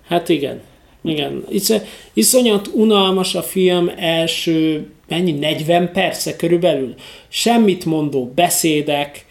Hát 0.08 0.30
igen. 0.30 0.62
Igen. 1.04 1.44
Isz, 1.50 1.74
iszonyat 2.14 2.70
unalmas 2.74 3.36
a 3.36 3.42
film 3.42 3.92
első, 3.98 4.88
mennyi, 5.08 5.32
40 5.32 5.92
perce 5.92 6.36
körülbelül. 6.36 6.94
Semmit 7.28 7.86
mondó 7.86 8.32
beszédek, 8.36 9.26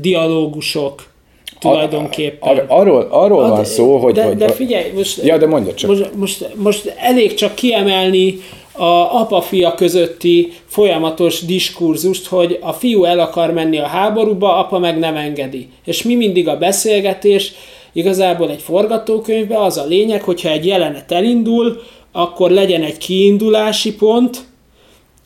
dialógusok, 0.00 1.14
tulajdonképpen. 1.58 2.48
Ar, 2.48 2.64
arról 2.68 3.08
arról 3.10 3.42
Ad, 3.42 3.50
van 3.50 3.64
szó, 3.64 3.96
hogy... 3.96 4.14
De, 4.14 4.24
hogy, 4.24 4.36
de 4.36 4.48
figyelj, 4.48 4.90
most, 4.94 5.22
ja, 5.22 5.38
de 5.38 5.46
mondja 5.46 5.74
csak. 5.74 5.90
Most, 5.90 6.10
most, 6.14 6.48
most 6.54 6.94
elég 6.98 7.34
csak 7.34 7.54
kiemelni 7.54 8.38
a 8.72 9.20
apa-fia 9.20 9.74
közötti 9.74 10.52
folyamatos 10.66 11.44
diskurzust, 11.44 12.26
hogy 12.26 12.58
a 12.60 12.72
fiú 12.72 13.04
el 13.04 13.18
akar 13.18 13.52
menni 13.52 13.78
a 13.78 13.86
háborúba, 13.86 14.56
apa 14.56 14.78
meg 14.78 14.98
nem 14.98 15.16
engedi. 15.16 15.68
És 15.84 16.02
mi 16.02 16.14
mindig 16.14 16.48
a 16.48 16.58
beszélgetés, 16.58 17.52
igazából 17.92 18.50
egy 18.50 18.62
forgatókönyvben 18.62 19.60
az 19.60 19.76
a 19.76 19.84
lényeg, 19.84 20.22
hogyha 20.22 20.48
egy 20.48 20.66
jelenet 20.66 21.12
elindul, 21.12 21.80
akkor 22.12 22.50
legyen 22.50 22.82
egy 22.82 22.98
kiindulási 22.98 23.94
pont, 23.94 24.44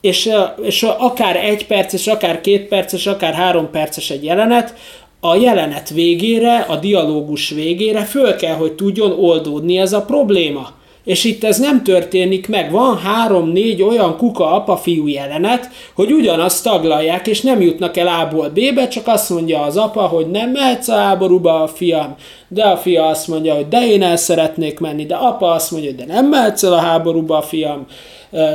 és, 0.01 0.31
és 0.62 0.83
akár 0.83 1.37
egy 1.37 1.66
perces, 1.66 2.07
akár 2.07 2.40
két 2.40 2.69
perces, 2.69 3.07
akár 3.07 3.35
három 3.35 3.71
perces 3.71 4.11
egy 4.11 4.25
jelenet, 4.25 4.75
a 5.20 5.37
jelenet 5.37 5.90
végére, 5.90 6.59
a 6.68 6.76
dialógus 6.76 7.50
végére 7.50 8.04
föl 8.04 8.37
kell, 8.37 8.54
hogy 8.54 8.72
tudjon 8.72 9.12
oldódni 9.18 9.78
ez 9.78 9.92
a 9.92 10.02
probléma. 10.02 10.78
És 11.04 11.24
itt 11.24 11.44
ez 11.44 11.59
nem 11.59 11.83
történik 11.83 12.48
meg. 12.48 12.70
Van 12.70 12.98
három-négy 12.98 13.83
olyan 13.83 14.16
kuka 14.16 14.52
apa-fiú 14.52 15.06
jelenet, 15.06 15.68
hogy 15.94 16.12
ugyanazt 16.12 16.64
taglalják, 16.64 17.26
és 17.26 17.40
nem 17.40 17.61
jutnak 17.61 17.96
el 17.96 18.06
A-ból 18.06 18.48
B-be, 18.48 18.88
csak 18.88 19.06
azt 19.06 19.30
mondja 19.30 19.62
az 19.62 19.76
apa, 19.76 20.00
hogy 20.00 20.26
nem 20.26 20.50
mehetsz 20.50 20.88
a 20.88 20.96
háborúba 20.96 21.62
a 21.62 21.66
fiam, 21.66 22.14
de 22.48 22.62
a 22.62 22.76
fia 22.76 23.06
azt 23.06 23.28
mondja, 23.28 23.54
hogy 23.54 23.68
de 23.68 23.87
én 23.87 24.02
el 24.02 24.16
szeretnék 24.16 24.78
menni, 24.78 25.06
de 25.06 25.14
apa 25.14 25.50
azt 25.50 25.70
mondja, 25.70 25.90
hogy 25.90 25.98
de 25.98 26.12
nem 26.12 26.26
mehetsz 26.26 26.62
el 26.62 26.72
a 26.72 26.80
háborúba 26.80 27.37
a 27.37 27.42
fiam, 27.42 27.87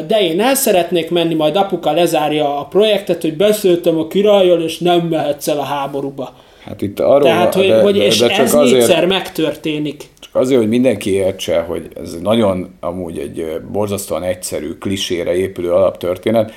de 0.08 0.22
én 0.22 0.42
el 0.42 0.56
szeretnék 0.56 1.10
menni, 1.10 1.34
majd 1.34 1.56
apuka 1.56 1.92
lezárja 1.92 2.60
a 2.60 2.64
projektet, 2.64 3.22
hogy 3.22 3.38
beszéltem 3.38 3.98
a 4.00 4.08
királlyal, 4.08 4.62
és 4.62 4.78
nem 4.78 5.00
mehetsz 5.00 5.48
el 5.48 5.60
a 5.60 5.64
háborúba. 5.64 6.34
Hát 6.66 6.82
itt 6.82 7.00
arról, 7.00 7.22
Tehát, 7.22 7.54
hogy, 7.54 7.68
de, 7.68 7.82
hogy 7.82 7.98
és 7.98 8.20
de 8.20 8.28
csak 8.28 8.46
ez 8.46 8.54
azért, 8.54 8.78
négyszer 8.78 9.06
megtörténik. 9.06 10.04
Csak 10.20 10.36
azért, 10.36 10.60
hogy 10.60 10.70
mindenki 10.70 11.12
értse, 11.12 11.60
hogy 11.60 11.88
ez 11.96 12.18
nagyon 12.22 12.70
amúgy 12.80 13.20
egy 13.20 13.62
borzasztóan 13.72 14.24
egyszerű, 14.24 14.74
klisére 14.74 15.36
épülő 15.36 15.72
alaptörténet, 15.72 16.52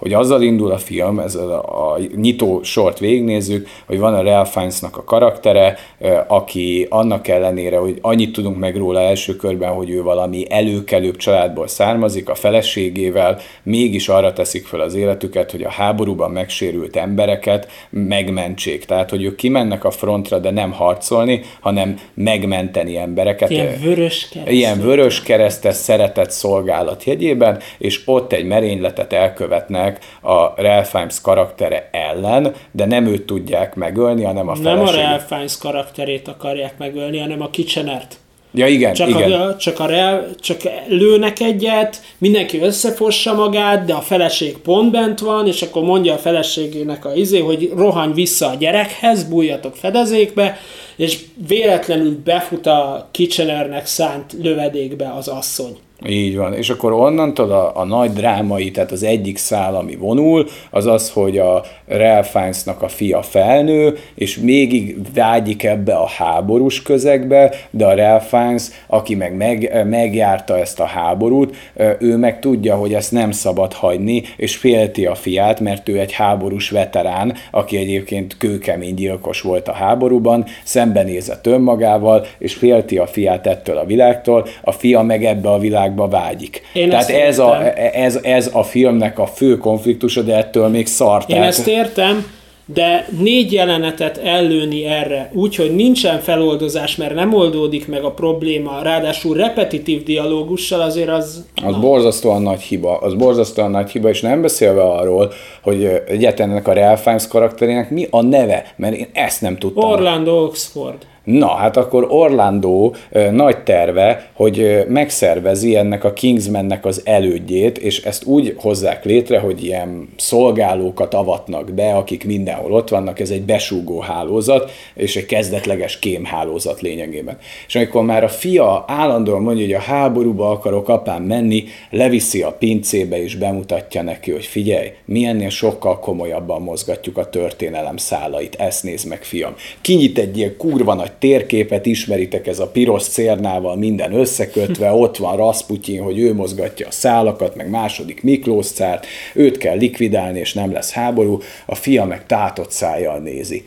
hogy 0.00 0.12
azzal 0.12 0.42
indul 0.42 0.70
a 0.70 0.78
film, 0.78 1.18
ez 1.18 1.34
a, 1.34 1.92
a 1.92 1.98
nyitó 2.16 2.62
sort 2.62 2.98
végignézzük, 2.98 3.68
hogy 3.86 3.98
van 3.98 4.14
a 4.14 4.22
Ralph 4.22 4.50
Fiennes-nak 4.50 4.96
a 4.96 5.04
karaktere, 5.04 5.78
aki 6.26 6.86
annak 6.90 7.28
ellenére, 7.28 7.78
hogy 7.78 7.98
annyit 8.00 8.32
tudunk 8.32 8.58
meg 8.58 8.76
róla 8.76 9.00
első 9.00 9.36
körben, 9.36 9.72
hogy 9.72 9.90
ő 9.90 10.02
valami 10.02 10.44
előkelőbb 10.50 11.16
családból 11.16 11.68
származik, 11.68 12.28
a 12.28 12.34
feleségével 12.34 13.38
mégis 13.62 14.08
arra 14.08 14.32
teszik 14.32 14.66
fel 14.66 14.80
az 14.80 14.94
életüket, 14.94 15.50
hogy 15.50 15.62
a 15.62 15.70
háborúban 15.70 16.30
megsérült 16.30 16.96
embereket 16.96 17.68
megmentsék. 17.90 18.84
Tehát, 18.84 19.10
hogy 19.10 19.22
ők 19.22 19.36
kimennek 19.36 19.84
a 19.84 19.90
frontra, 19.90 20.38
de 20.38 20.50
nem 20.50 20.72
harcolni, 20.72 21.40
hanem 21.60 21.98
megmenteni 22.14 22.96
embereket. 22.96 23.50
Ilyen 23.50 23.80
vörös 23.82 24.28
kereszt. 24.28 24.52
Ilyen 24.52 24.80
vörös 24.80 25.22
keresztes 25.22 25.74
szeretett 25.74 26.30
szolgálat 26.30 27.04
jegyében, 27.04 27.58
és 27.78 28.02
ott 28.04 28.32
egy 28.32 28.44
merényletet 28.44 29.12
elkövetnek 29.12 29.89
küzdenek 29.90 30.54
a 30.56 30.62
Ralph 30.62 30.88
Fiennes 30.88 31.20
karaktere 31.20 31.88
ellen, 31.92 32.54
de 32.72 32.86
nem 32.86 33.06
őt 33.06 33.22
tudják 33.22 33.74
megölni, 33.74 34.24
hanem 34.24 34.48
a 34.48 34.54
feleségét. 34.54 34.94
Nem 34.94 35.04
a 35.04 35.08
Ralph 35.08 35.24
Fiennes 35.26 35.58
karakterét 35.58 36.28
akarják 36.28 36.78
megölni, 36.78 37.18
hanem 37.18 37.42
a 37.42 37.50
Kitchenert. 37.50 38.18
Ja, 38.54 38.66
igen, 38.66 38.94
csak 38.94 39.08
igen. 39.08 39.32
A, 39.32 39.56
csak, 39.56 39.80
a 39.80 39.86
real, 39.86 40.26
csak 40.40 40.60
lőnek 40.88 41.40
egyet, 41.40 42.02
mindenki 42.18 42.60
összefossa 42.60 43.34
magát, 43.34 43.84
de 43.84 43.94
a 43.94 44.00
feleség 44.00 44.58
pont 44.58 44.90
bent 44.90 45.20
van, 45.20 45.46
és 45.46 45.62
akkor 45.62 45.82
mondja 45.82 46.14
a 46.14 46.18
feleségének 46.18 47.04
a 47.04 47.14
izé, 47.14 47.38
hogy 47.38 47.72
rohanj 47.76 48.12
vissza 48.12 48.48
a 48.48 48.54
gyerekhez, 48.54 49.24
bújjatok 49.24 49.76
fedezékbe, 49.76 50.58
és 50.96 51.18
véletlenül 51.48 52.20
befut 52.24 52.66
a 52.66 53.08
Kitchenernek 53.10 53.86
szánt 53.86 54.36
lövedékbe 54.42 55.12
az 55.16 55.28
asszony. 55.28 55.76
Így 56.06 56.36
van, 56.36 56.54
és 56.54 56.70
akkor 56.70 56.92
onnantól 56.92 57.50
a, 57.50 57.72
a 57.74 57.84
nagy 57.84 58.12
drámai, 58.12 58.70
tehát 58.70 58.92
az 58.92 59.02
egyik 59.02 59.38
szál, 59.38 59.74
ami 59.74 59.96
vonul, 59.96 60.46
az 60.70 60.86
az, 60.86 61.10
hogy 61.10 61.38
a 61.38 61.64
Ralph 61.86 62.28
Fiennes-nak 62.28 62.82
a 62.82 62.88
fia 62.88 63.22
felnő, 63.22 63.98
és 64.14 64.38
még 64.38 64.96
vágyik 65.14 65.64
ebbe 65.64 65.94
a 65.94 66.06
háborús 66.06 66.82
közegbe, 66.82 67.54
de 67.70 67.86
a 67.86 67.94
Ralph 67.94 68.24
Fiennes, 68.24 68.62
aki 68.86 69.14
meg, 69.14 69.36
meg 69.36 69.86
megjárta 69.88 70.58
ezt 70.58 70.80
a 70.80 70.84
háborút, 70.84 71.56
ő 71.98 72.16
meg 72.16 72.40
tudja, 72.40 72.76
hogy 72.76 72.94
ezt 72.94 73.12
nem 73.12 73.30
szabad 73.30 73.72
hagyni, 73.72 74.22
és 74.36 74.56
félti 74.56 75.06
a 75.06 75.14
fiát, 75.14 75.60
mert 75.60 75.88
ő 75.88 75.98
egy 75.98 76.12
háborús 76.12 76.70
veterán, 76.70 77.34
aki 77.50 77.76
egyébként 77.76 78.36
kőkemény 78.36 78.94
gyilkos 78.94 79.40
volt 79.40 79.68
a 79.68 79.72
háborúban, 79.72 80.44
szembenézett 80.64 81.46
önmagával, 81.46 82.26
és 82.38 82.54
félti 82.54 82.98
a 82.98 83.06
fiát 83.06 83.46
ettől 83.46 83.76
a 83.76 83.84
világtól, 83.84 84.46
a 84.62 84.72
fia 84.72 85.02
meg 85.02 85.24
ebbe 85.24 85.48
a 85.50 85.58
világ 85.58 85.89
világba 85.94 86.08
vágyik. 86.08 86.62
Én 86.72 86.88
Tehát 86.88 87.08
ez 87.08 87.38
a, 87.38 87.78
ez, 87.94 88.18
ez 88.22 88.50
a 88.52 88.62
filmnek 88.62 89.18
a 89.18 89.26
fő 89.26 89.58
konfliktusa, 89.58 90.22
de 90.22 90.36
ettől 90.36 90.68
még 90.68 90.86
szart. 90.86 91.30
Én 91.30 91.42
ezt 91.42 91.66
értem, 91.66 92.26
de 92.74 93.08
négy 93.18 93.52
jelenetet 93.52 94.16
ellőni 94.16 94.84
erre, 94.84 95.30
úgyhogy 95.34 95.74
nincsen 95.74 96.20
feloldozás, 96.20 96.96
mert 96.96 97.14
nem 97.14 97.34
oldódik 97.34 97.88
meg 97.88 98.04
a 98.04 98.10
probléma, 98.10 98.82
ráadásul 98.82 99.36
repetitív 99.36 100.02
dialógussal 100.02 100.80
azért 100.80 101.08
az... 101.08 101.46
Az 101.64 101.72
na. 101.72 101.80
borzasztóan 101.80 102.42
nagy 102.42 102.60
hiba, 102.60 102.96
az 102.96 103.14
borzasztóan 103.14 103.70
nagy 103.70 103.90
hiba, 103.90 104.08
és 104.08 104.20
nem 104.20 104.42
beszélve 104.42 104.82
arról, 104.82 105.32
hogy 105.62 105.84
egyetlen 106.06 106.50
ennek 106.50 106.68
a 106.68 106.72
Ralph 106.72 107.00
Fiennes 107.00 107.28
karakterének 107.28 107.90
mi 107.90 108.06
a 108.10 108.22
neve, 108.22 108.74
mert 108.76 108.94
én 108.94 109.08
ezt 109.12 109.40
nem 109.40 109.56
tudtam. 109.56 109.90
Orlando 109.90 110.44
Oxford. 110.44 111.06
Na, 111.24 111.48
hát 111.48 111.76
akkor 111.76 112.06
Orlando 112.08 112.92
nagy 113.30 113.58
terve, 113.58 114.30
hogy 114.32 114.84
megszervezi 114.88 115.76
ennek 115.76 116.04
a 116.04 116.12
Kingsmannek 116.12 116.84
az 116.84 117.02
elődjét, 117.04 117.78
és 117.78 118.02
ezt 118.02 118.24
úgy 118.24 118.54
hozzák 118.58 119.04
létre, 119.04 119.38
hogy 119.38 119.64
ilyen 119.64 120.08
szolgálókat 120.16 121.14
avatnak 121.14 121.72
be, 121.72 121.94
akik 121.94 122.24
mindenhol 122.24 122.72
ott 122.72 122.88
vannak, 122.88 123.20
ez 123.20 123.30
egy 123.30 123.42
besúgó 123.42 124.00
hálózat, 124.00 124.70
és 124.94 125.16
egy 125.16 125.26
kezdetleges 125.26 125.98
kémhálózat 125.98 126.80
lényegében. 126.80 127.38
És 127.66 127.74
amikor 127.74 128.04
már 128.04 128.24
a 128.24 128.28
fia 128.28 128.84
állandóan 128.86 129.42
mondja, 129.42 129.64
hogy 129.64 129.74
a 129.74 129.80
háborúba 129.80 130.50
akarok 130.50 130.88
apám 130.88 131.22
menni, 131.22 131.64
leviszi 131.90 132.42
a 132.42 132.52
pincébe 132.52 133.22
és 133.22 133.36
bemutatja 133.36 134.02
neki, 134.02 134.30
hogy 134.30 134.44
figyelj, 134.44 134.88
mi 135.04 135.24
ennél 135.24 135.48
sokkal 135.48 135.98
komolyabban 135.98 136.62
mozgatjuk 136.62 137.18
a 137.18 137.28
történelem 137.30 137.96
szálait, 137.96 138.54
ezt 138.54 138.82
nézd 138.82 139.08
meg, 139.08 139.22
fiam. 139.22 139.54
Kinyit 139.80 140.18
egy 140.18 140.38
ilyen 140.38 140.56
kurva 140.56 140.94
nagy 140.94 141.09
térképet, 141.18 141.86
ismeritek 141.86 142.46
ez 142.46 142.58
a 142.58 142.66
piros 142.66 143.04
cérnával 143.04 143.76
minden 143.76 144.12
összekötve, 144.12 144.92
ott 145.04 145.16
van 145.16 145.36
Rasputin, 145.36 146.02
hogy 146.02 146.18
ő 146.18 146.34
mozgatja 146.34 146.86
a 146.86 146.90
szálakat, 146.90 147.56
meg 147.56 147.70
második 147.70 148.22
Miklós 148.22 148.66
cárt, 148.66 149.06
őt 149.34 149.58
kell 149.58 149.76
likvidálni, 149.76 150.38
és 150.38 150.52
nem 150.52 150.72
lesz 150.72 150.92
háború, 150.92 151.38
a 151.66 151.74
fia 151.74 152.04
meg 152.04 152.26
tátott 152.26 152.70
szájjal 152.70 153.18
nézi. 153.18 153.64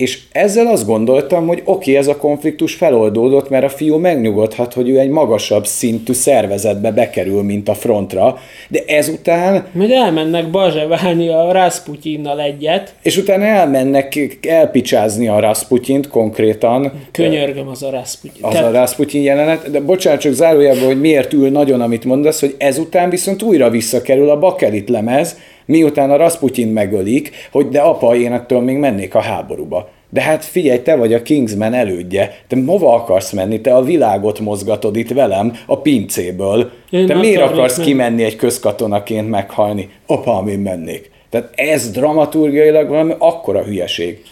És 0.00 0.18
ezzel 0.32 0.66
azt 0.66 0.86
gondoltam, 0.86 1.46
hogy 1.46 1.62
oké, 1.64 1.90
okay, 1.90 1.96
ez 1.96 2.06
a 2.06 2.16
konfliktus 2.16 2.74
feloldódott, 2.74 3.48
mert 3.48 3.64
a 3.64 3.68
fiú 3.68 3.96
megnyugodhat, 3.96 4.72
hogy 4.72 4.88
ő 4.88 4.98
egy 4.98 5.08
magasabb 5.08 5.66
szintű 5.66 6.12
szervezetbe 6.12 6.90
bekerül, 6.90 7.42
mint 7.42 7.68
a 7.68 7.74
frontra, 7.74 8.38
de 8.68 8.80
ezután... 8.86 9.66
Majd 9.72 9.90
elmennek 9.90 10.50
bazseválni 10.50 11.28
a 11.28 11.52
Rasputinnal 11.52 12.40
egyet. 12.40 12.94
És 13.02 13.16
utána 13.16 13.44
elmennek 13.44 14.38
elpicsázni 14.48 15.28
a 15.28 15.40
Rasputint 15.40 16.08
konkrétan. 16.08 16.92
Könyörgöm 17.12 17.68
az 17.68 17.82
a 17.82 17.90
Rasputin. 17.90 18.44
Az 18.44 18.52
Te... 18.52 18.64
a 18.64 18.70
Rasputin 18.70 19.22
jelenet, 19.22 19.70
de 19.70 19.80
bocsánat, 19.80 20.20
csak 20.20 20.32
zárójában, 20.32 20.84
hogy 20.84 21.00
miért 21.00 21.32
ül 21.32 21.50
nagyon, 21.50 21.80
amit 21.80 22.04
mondasz, 22.04 22.40
hogy 22.40 22.54
ezután 22.58 23.10
viszont 23.10 23.42
újra 23.42 23.70
visszakerül 23.70 24.30
a 24.30 24.38
bakelit 24.38 24.88
lemez, 24.88 25.36
miután 25.70 26.10
a 26.10 26.16
Rasputin 26.16 26.68
megölik, 26.68 27.30
hogy 27.50 27.68
de 27.68 27.80
apa, 27.80 28.16
én 28.16 28.32
ettől 28.32 28.60
még 28.60 28.76
mennék 28.76 29.14
a 29.14 29.20
háborúba. 29.20 29.88
De 30.08 30.20
hát 30.20 30.44
figyelj, 30.44 30.82
te 30.82 30.96
vagy 30.96 31.12
a 31.12 31.22
Kingsman 31.22 31.74
elődje, 31.74 32.36
te 32.48 32.56
hova 32.66 32.94
akarsz 32.94 33.32
menni? 33.32 33.60
Te 33.60 33.74
a 33.74 33.82
világot 33.82 34.40
mozgatod 34.40 34.96
itt 34.96 35.10
velem 35.10 35.56
a 35.66 35.80
pincéből. 35.80 36.70
Én 36.90 37.06
te 37.06 37.14
miért 37.14 37.42
akarsz 37.42 37.76
menni. 37.76 37.88
kimenni 37.88 38.22
egy 38.24 38.36
közkatonaként 38.36 39.30
meghalni? 39.30 39.88
Apa, 40.06 40.36
amin 40.36 40.58
mennék. 40.58 41.10
Tehát 41.28 41.50
ez 41.54 41.90
dramaturgiailag 41.90 42.88
valami 42.88 43.14
akkora 43.18 43.62
hülyeség. 43.62 44.22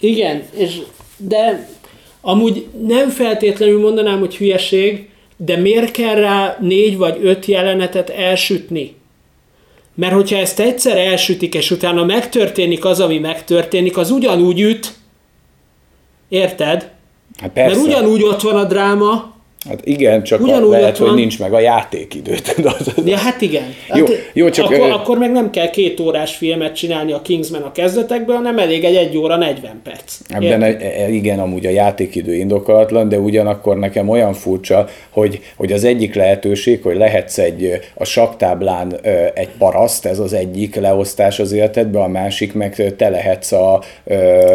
Igen, 0.00 0.42
és 0.56 0.78
de 1.16 1.68
amúgy 2.20 2.66
nem 2.86 3.08
feltétlenül 3.08 3.80
mondanám, 3.80 4.18
hogy 4.18 4.36
hülyeség, 4.36 5.08
de 5.36 5.56
miért 5.56 5.90
kell 5.90 6.14
rá 6.14 6.56
négy 6.60 6.96
vagy 6.96 7.18
öt 7.22 7.46
jelenetet 7.46 8.10
elsütni? 8.10 8.96
Mert 9.98 10.12
hogyha 10.14 10.36
ezt 10.36 10.60
egyszer 10.60 10.96
elsütik, 10.96 11.54
és 11.54 11.70
utána 11.70 12.04
megtörténik 12.04 12.84
az, 12.84 13.00
ami 13.00 13.18
megtörténik, 13.18 13.96
az 13.96 14.10
ugyanúgy 14.10 14.60
üt, 14.60 14.94
érted? 16.28 16.90
Hát 17.40 17.50
persze. 17.50 17.76
Mert 17.76 17.86
ugyanúgy 17.88 18.22
ott 18.22 18.40
van 18.40 18.56
a 18.56 18.64
dráma, 18.64 19.34
Hát 19.68 19.80
igen, 19.84 20.22
csak 20.22 20.40
Ugyanúgy 20.40 20.74
a, 20.74 20.78
lehet, 20.78 20.96
hogy 20.96 21.14
nincs 21.14 21.38
meg 21.38 21.52
a 21.52 21.60
játékidő. 21.60 22.34
ja, 23.04 23.16
hát 23.16 23.40
igen. 23.40 23.74
Hát 23.88 23.98
jó, 23.98 24.04
jó, 24.32 24.48
csak 24.48 24.64
akkor, 24.64 24.88
ő... 24.88 24.90
akkor 24.90 25.18
meg 25.18 25.32
nem 25.32 25.50
kell 25.50 25.70
két 25.70 26.00
órás 26.00 26.36
filmet 26.36 26.74
csinálni 26.74 27.12
a 27.12 27.22
Kingsman 27.22 27.62
a 27.62 27.72
kezdetekből, 27.72 28.36
hanem 28.36 28.58
elég 28.58 28.84
egy 28.84 28.94
egy 28.94 29.16
óra 29.16 29.36
40 29.36 29.80
perc. 29.84 30.18
Ebben 30.28 30.62
e, 30.62 30.76
e, 30.80 31.10
igen, 31.10 31.38
amúgy 31.38 31.66
a 31.66 31.70
játékidő 31.70 32.34
indokolatlan, 32.34 33.08
de 33.08 33.18
ugyanakkor 33.18 33.78
nekem 33.78 34.08
olyan 34.08 34.32
furcsa, 34.32 34.86
hogy, 35.10 35.40
hogy 35.56 35.72
az 35.72 35.84
egyik 35.84 36.14
lehetőség, 36.14 36.82
hogy 36.82 36.96
lehetsz 36.96 37.38
egy 37.38 37.80
a 37.94 38.04
saktáblán 38.04 39.00
egy 39.34 39.48
paraszt, 39.58 40.06
ez 40.06 40.18
az 40.18 40.32
egyik 40.32 40.74
leosztás 40.74 41.38
az 41.38 41.52
életedben, 41.52 42.02
a 42.02 42.08
másik 42.08 42.54
meg 42.54 42.94
te 42.96 43.08
lehetsz 43.08 43.52
a... 43.52 43.74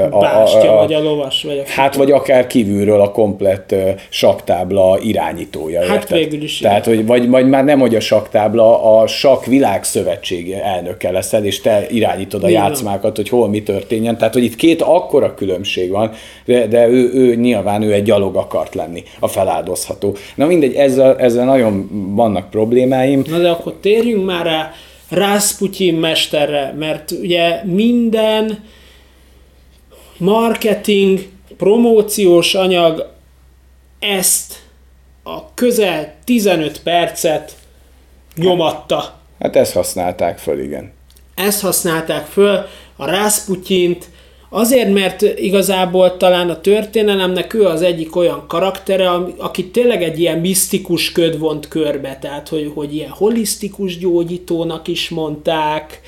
a, 0.09 0.19
Bástya, 0.19 0.71
a, 0.71 0.75
a 0.75 0.79
vagy 0.79 0.93
a 0.93 1.01
lovas, 1.01 1.43
vagy 1.43 1.63
a 1.65 1.69
Hát, 1.69 1.95
vagy 1.95 2.11
akár 2.11 2.47
kívülről 2.47 3.01
a 3.01 3.11
komplett 3.11 3.75
saktábla 4.09 4.99
irányítója. 5.03 5.85
Hát 5.85 5.95
érted? 5.95 6.17
végül 6.17 6.41
is. 6.41 6.57
Tehát, 6.57 6.85
hogy 6.85 7.05
vagy, 7.05 7.29
vagy 7.29 7.47
már 7.47 7.63
nem, 7.63 7.79
hogy 7.79 7.95
a 7.95 7.99
saktábla, 7.99 8.99
a 8.99 9.07
sak 9.07 9.45
világszövetség 9.45 10.51
elnöke 10.51 11.11
leszel, 11.11 11.45
és 11.45 11.61
te 11.61 11.85
irányítod 11.89 12.43
a 12.43 12.45
Mi 12.45 12.51
játszmákat, 12.51 13.15
hogy 13.15 13.29
hol 13.29 13.49
mi 13.49 13.63
történjen. 13.63 14.17
Tehát, 14.17 14.33
hogy 14.33 14.43
itt 14.43 14.55
két 14.55 14.81
akkora 14.81 15.33
különbség 15.33 15.89
van, 15.89 16.11
de, 16.45 16.67
de 16.67 16.87
ő, 16.87 17.11
ő 17.13 17.35
nyilván 17.35 17.81
ő 17.81 17.93
egy 17.93 18.03
gyalog 18.03 18.35
akart 18.35 18.75
lenni, 18.75 19.03
a 19.19 19.27
feláldozható. 19.27 20.15
Na 20.35 20.45
mindegy, 20.45 20.73
ezzel, 20.73 21.17
ezzel 21.17 21.45
nagyon 21.45 21.89
vannak 22.15 22.49
problémáim. 22.49 23.23
Na 23.29 23.39
de 23.39 23.49
akkor 23.49 23.73
térjünk 23.81 24.25
már 24.25 24.45
rá 24.45 24.71
Rasputin 25.09 25.93
mesterre, 25.93 26.75
mert 26.77 27.11
ugye 27.11 27.61
minden 27.63 28.63
marketing, 30.17 31.27
promóciós 31.57 32.55
anyag 32.55 33.09
ezt 33.99 34.62
a 35.23 35.53
közel 35.53 36.13
15 36.23 36.81
percet 36.81 37.55
nyomatta. 38.35 39.19
Hát 39.39 39.55
ezt 39.55 39.73
használták 39.73 40.37
föl, 40.37 40.59
igen. 40.59 40.91
Ezt 41.35 41.61
használták 41.61 42.25
föl, 42.25 42.65
a 42.95 43.05
Rasputint, 43.05 44.09
Azért, 44.55 44.93
mert 44.93 45.21
igazából 45.21 46.17
talán 46.17 46.49
a 46.49 46.61
történelemnek 46.61 47.53
ő 47.53 47.65
az 47.65 47.81
egyik 47.81 48.15
olyan 48.15 48.43
karaktere, 48.47 49.09
aki 49.37 49.65
tényleg 49.65 50.03
egy 50.03 50.19
ilyen 50.19 50.39
misztikus 50.39 51.11
köd 51.11 51.39
vont 51.39 51.67
körbe, 51.67 52.17
tehát 52.21 52.49
hogy, 52.49 52.71
hogy 52.73 52.95
ilyen 52.95 53.09
holisztikus 53.09 53.97
gyógyítónak 53.97 54.87
is 54.87 55.09
mondták, 55.09 56.01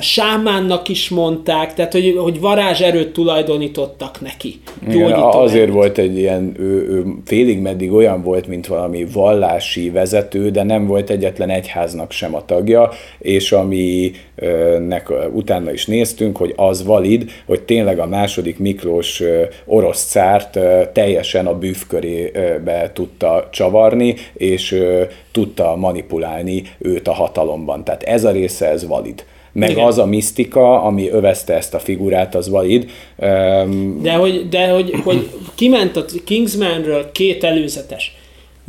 sámánnak 0.00 0.88
is 0.88 1.08
mondták, 1.08 1.74
tehát 1.74 1.92
hogy, 1.92 2.14
hogy 2.16 2.40
varázserőt 2.40 3.12
tulajdonítottak 3.12 4.20
neki. 4.20 4.60
Igen, 4.88 5.12
azért 5.12 5.70
volt 5.70 5.98
egy 5.98 6.18
ilyen, 6.18 6.54
ő, 6.58 6.88
ő 6.88 7.04
félig 7.24 7.58
meddig 7.58 7.92
olyan 7.92 8.22
volt, 8.22 8.46
mint 8.46 8.66
valami 8.66 9.06
vallási 9.12 9.90
vezető, 9.90 10.50
de 10.50 10.62
nem 10.62 10.86
volt 10.86 11.10
egyetlen 11.10 11.50
egyháznak 11.50 12.12
sem 12.12 12.34
a 12.34 12.44
tagja, 12.44 12.90
és 13.18 13.52
aminek 13.52 15.12
utána 15.32 15.72
is 15.72 15.86
néztünk, 15.86 16.36
hogy 16.36 16.52
az 16.56 16.84
valid, 16.84 17.30
hogy 17.46 17.60
tényleg 17.60 17.76
a 17.86 18.06
második 18.06 18.58
Miklós 18.58 19.22
orosz 19.64 20.04
cárt 20.04 20.58
teljesen 20.92 21.46
a 21.46 21.58
bűvkörébe 21.58 22.90
tudta 22.92 23.48
csavarni, 23.52 24.14
és 24.34 24.84
tudta 25.32 25.76
manipulálni 25.76 26.62
őt 26.78 27.08
a 27.08 27.12
hatalomban. 27.12 27.84
Tehát 27.84 28.02
ez 28.02 28.24
a 28.24 28.30
része, 28.30 28.68
ez 28.68 28.86
valid 28.86 29.24
meg 29.52 29.70
Igen. 29.70 29.84
az 29.84 29.98
a 29.98 30.06
misztika, 30.06 30.82
ami 30.82 31.08
övezte 31.10 31.54
ezt 31.54 31.74
a 31.74 31.78
figurát, 31.78 32.34
az 32.34 32.48
valid. 32.48 32.90
Um, 33.16 34.02
de 34.02 34.12
hogy, 34.12 34.48
de 34.48 34.70
hogy, 34.70 34.90
hogy 35.04 35.28
kiment 35.54 35.96
a 35.96 36.04
Kingsmanről 36.24 37.12
két 37.12 37.44
előzetes. 37.44 38.16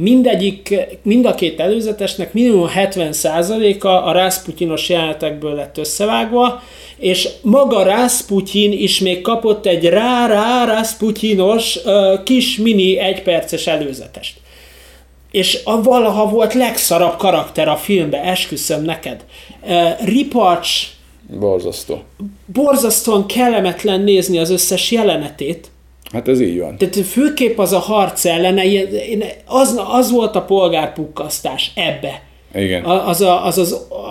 Mindegyik, 0.01 0.75
mind 1.03 1.25
a 1.25 1.35
két 1.35 1.59
előzetesnek 1.59 2.33
minimum 2.33 2.69
70%-a 2.75 3.87
a 3.87 4.11
Rasputinos 4.11 4.89
jelenetekből 4.89 5.55
lett 5.55 5.77
összevágva, 5.77 6.61
és 6.97 7.29
maga 7.41 7.83
Rasputin 7.83 8.71
is 8.71 8.99
még 8.99 9.21
kapott 9.21 9.65
egy 9.65 9.85
rá-rá 9.85 10.65
Rasputinos 10.65 11.75
uh, 11.75 12.23
kis 12.23 12.57
mini 12.57 12.97
egyperces 12.97 13.67
előzetest 13.67 14.33
és 15.31 15.59
a 15.63 15.81
valaha 15.81 16.29
volt 16.29 16.53
legszarabb 16.53 17.17
karakter 17.17 17.67
a 17.67 17.75
filmbe, 17.75 18.21
esküszöm 18.23 18.83
neked. 18.83 19.25
Ripacs. 20.03 20.87
Borzasztó. 21.39 22.01
Borzasztóan 22.45 23.25
kellemetlen 23.25 24.01
nézni 24.01 24.37
az 24.37 24.49
összes 24.49 24.91
jelenetét. 24.91 25.71
Hát 26.11 26.27
ez 26.27 26.41
így 26.41 26.59
van. 26.59 26.77
Tehát 26.77 26.95
főképp 26.95 27.57
az 27.57 27.73
a 27.73 27.79
harc 27.79 28.25
ellene, 28.25 28.63
az, 29.45 29.81
az 29.87 30.11
volt 30.11 30.35
a 30.35 30.41
polgárpukkasztás 30.41 31.71
ebbe. 31.75 32.21
Igen. 32.53 32.83
Az 32.83 33.21
a, 33.21 33.45
az, 33.45 33.57
az 33.57 33.85
a, 33.89 34.05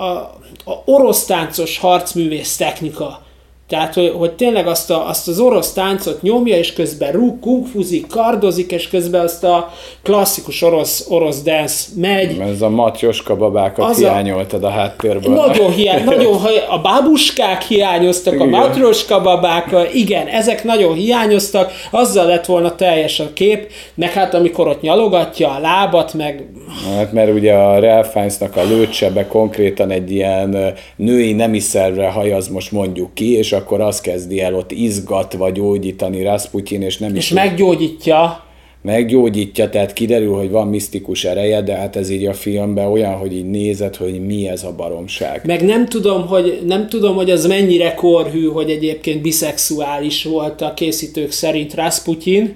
a 0.70 0.82
orosz 0.84 1.24
táncos 1.24 1.78
harcművész 1.78 2.56
technika 2.56 3.26
tehát, 3.68 3.94
hogy, 3.94 4.12
hogy 4.16 4.32
tényleg 4.32 4.66
azt, 4.66 4.90
a, 4.90 5.08
azt 5.08 5.28
az 5.28 5.40
orosz 5.40 5.72
táncot 5.72 6.22
nyomja, 6.22 6.56
és 6.56 6.72
közben 6.72 7.12
rúg, 7.12 7.40
kungfuzik, 7.40 8.06
kardozik, 8.06 8.72
és 8.72 8.88
közben 8.88 9.20
azt 9.24 9.44
a 9.44 9.72
klasszikus 10.02 10.62
orosz, 10.62 11.06
orosz 11.08 11.42
dance 11.42 11.84
megy. 11.96 12.38
Ez 12.38 12.62
a 12.62 12.68
matyoska 12.68 13.36
babákat 13.36 13.90
az 13.90 13.96
hiányoltad 13.96 14.64
a 14.64 14.68
háttérből. 14.68 15.34
Nagyon 15.34 15.70
hiány, 15.70 16.04
nagyon, 16.14 16.36
a 16.68 16.80
babuskák 16.80 17.62
hiányoztak, 17.62 18.34
igen. 18.34 18.54
a 18.54 18.58
matyoska 18.58 19.20
babák, 19.20 19.76
igen, 19.92 20.26
ezek 20.26 20.64
nagyon 20.64 20.94
hiányoztak, 20.94 21.72
azzal 21.90 22.26
lett 22.26 22.46
volna 22.46 22.74
teljes 22.74 23.20
a 23.20 23.32
kép, 23.32 23.70
meg 23.94 24.12
hát 24.12 24.34
amikor 24.34 24.68
ott 24.68 24.80
nyalogatja 24.80 25.50
a 25.50 25.58
lábat, 25.58 26.14
meg... 26.14 26.48
Hát 26.96 27.12
mert 27.12 27.32
ugye 27.32 27.52
a 27.52 27.80
Ralph 27.80 28.08
Fiennes-nak 28.08 28.56
a 28.56 28.64
lőtsebe 28.64 29.26
konkrétan 29.26 29.90
egy 29.90 30.10
ilyen 30.10 30.74
női 30.96 31.32
nemi 31.32 31.58
szervre 31.58 32.08
hajaz 32.08 32.48
most 32.48 32.72
mondjuk 32.72 33.14
ki, 33.14 33.36
és 33.36 33.52
akkor 33.58 33.80
az 33.80 34.00
kezdi 34.00 34.40
el 34.40 34.54
ott 34.54 34.72
izgatva 34.72 35.50
gyógyítani 35.50 36.22
Rasputin, 36.22 36.82
és 36.82 36.98
nem 36.98 37.14
És 37.14 37.24
is 37.24 37.32
meggyógyítja, 37.32 38.46
meggyógyítja, 38.82 39.68
tehát 39.68 39.92
kiderül, 39.92 40.34
hogy 40.34 40.50
van 40.50 40.68
misztikus 40.68 41.24
ereje, 41.24 41.62
de 41.62 41.74
hát 41.74 41.96
ez 41.96 42.10
így 42.10 42.26
a 42.26 42.32
filmben 42.32 42.86
olyan, 42.86 43.14
hogy 43.14 43.36
így 43.36 43.50
nézed, 43.50 43.96
hogy 43.96 44.26
mi 44.26 44.48
ez 44.48 44.64
a 44.64 44.74
baromság. 44.76 45.42
meg 45.46 45.64
nem 45.64 45.88
tudom, 45.88 46.26
hogy, 46.26 46.62
nem 46.66 46.88
tudom, 46.88 47.14
hogy 47.14 47.30
az 47.30 47.46
mennyire 47.46 47.94
korhű, 47.94 48.46
hogy 48.46 48.70
egyébként 48.70 49.22
biszexuális 49.22 50.24
volt 50.24 50.60
a 50.60 50.74
készítők 50.74 51.30
szerint 51.30 51.74
Rasputin. 51.74 52.54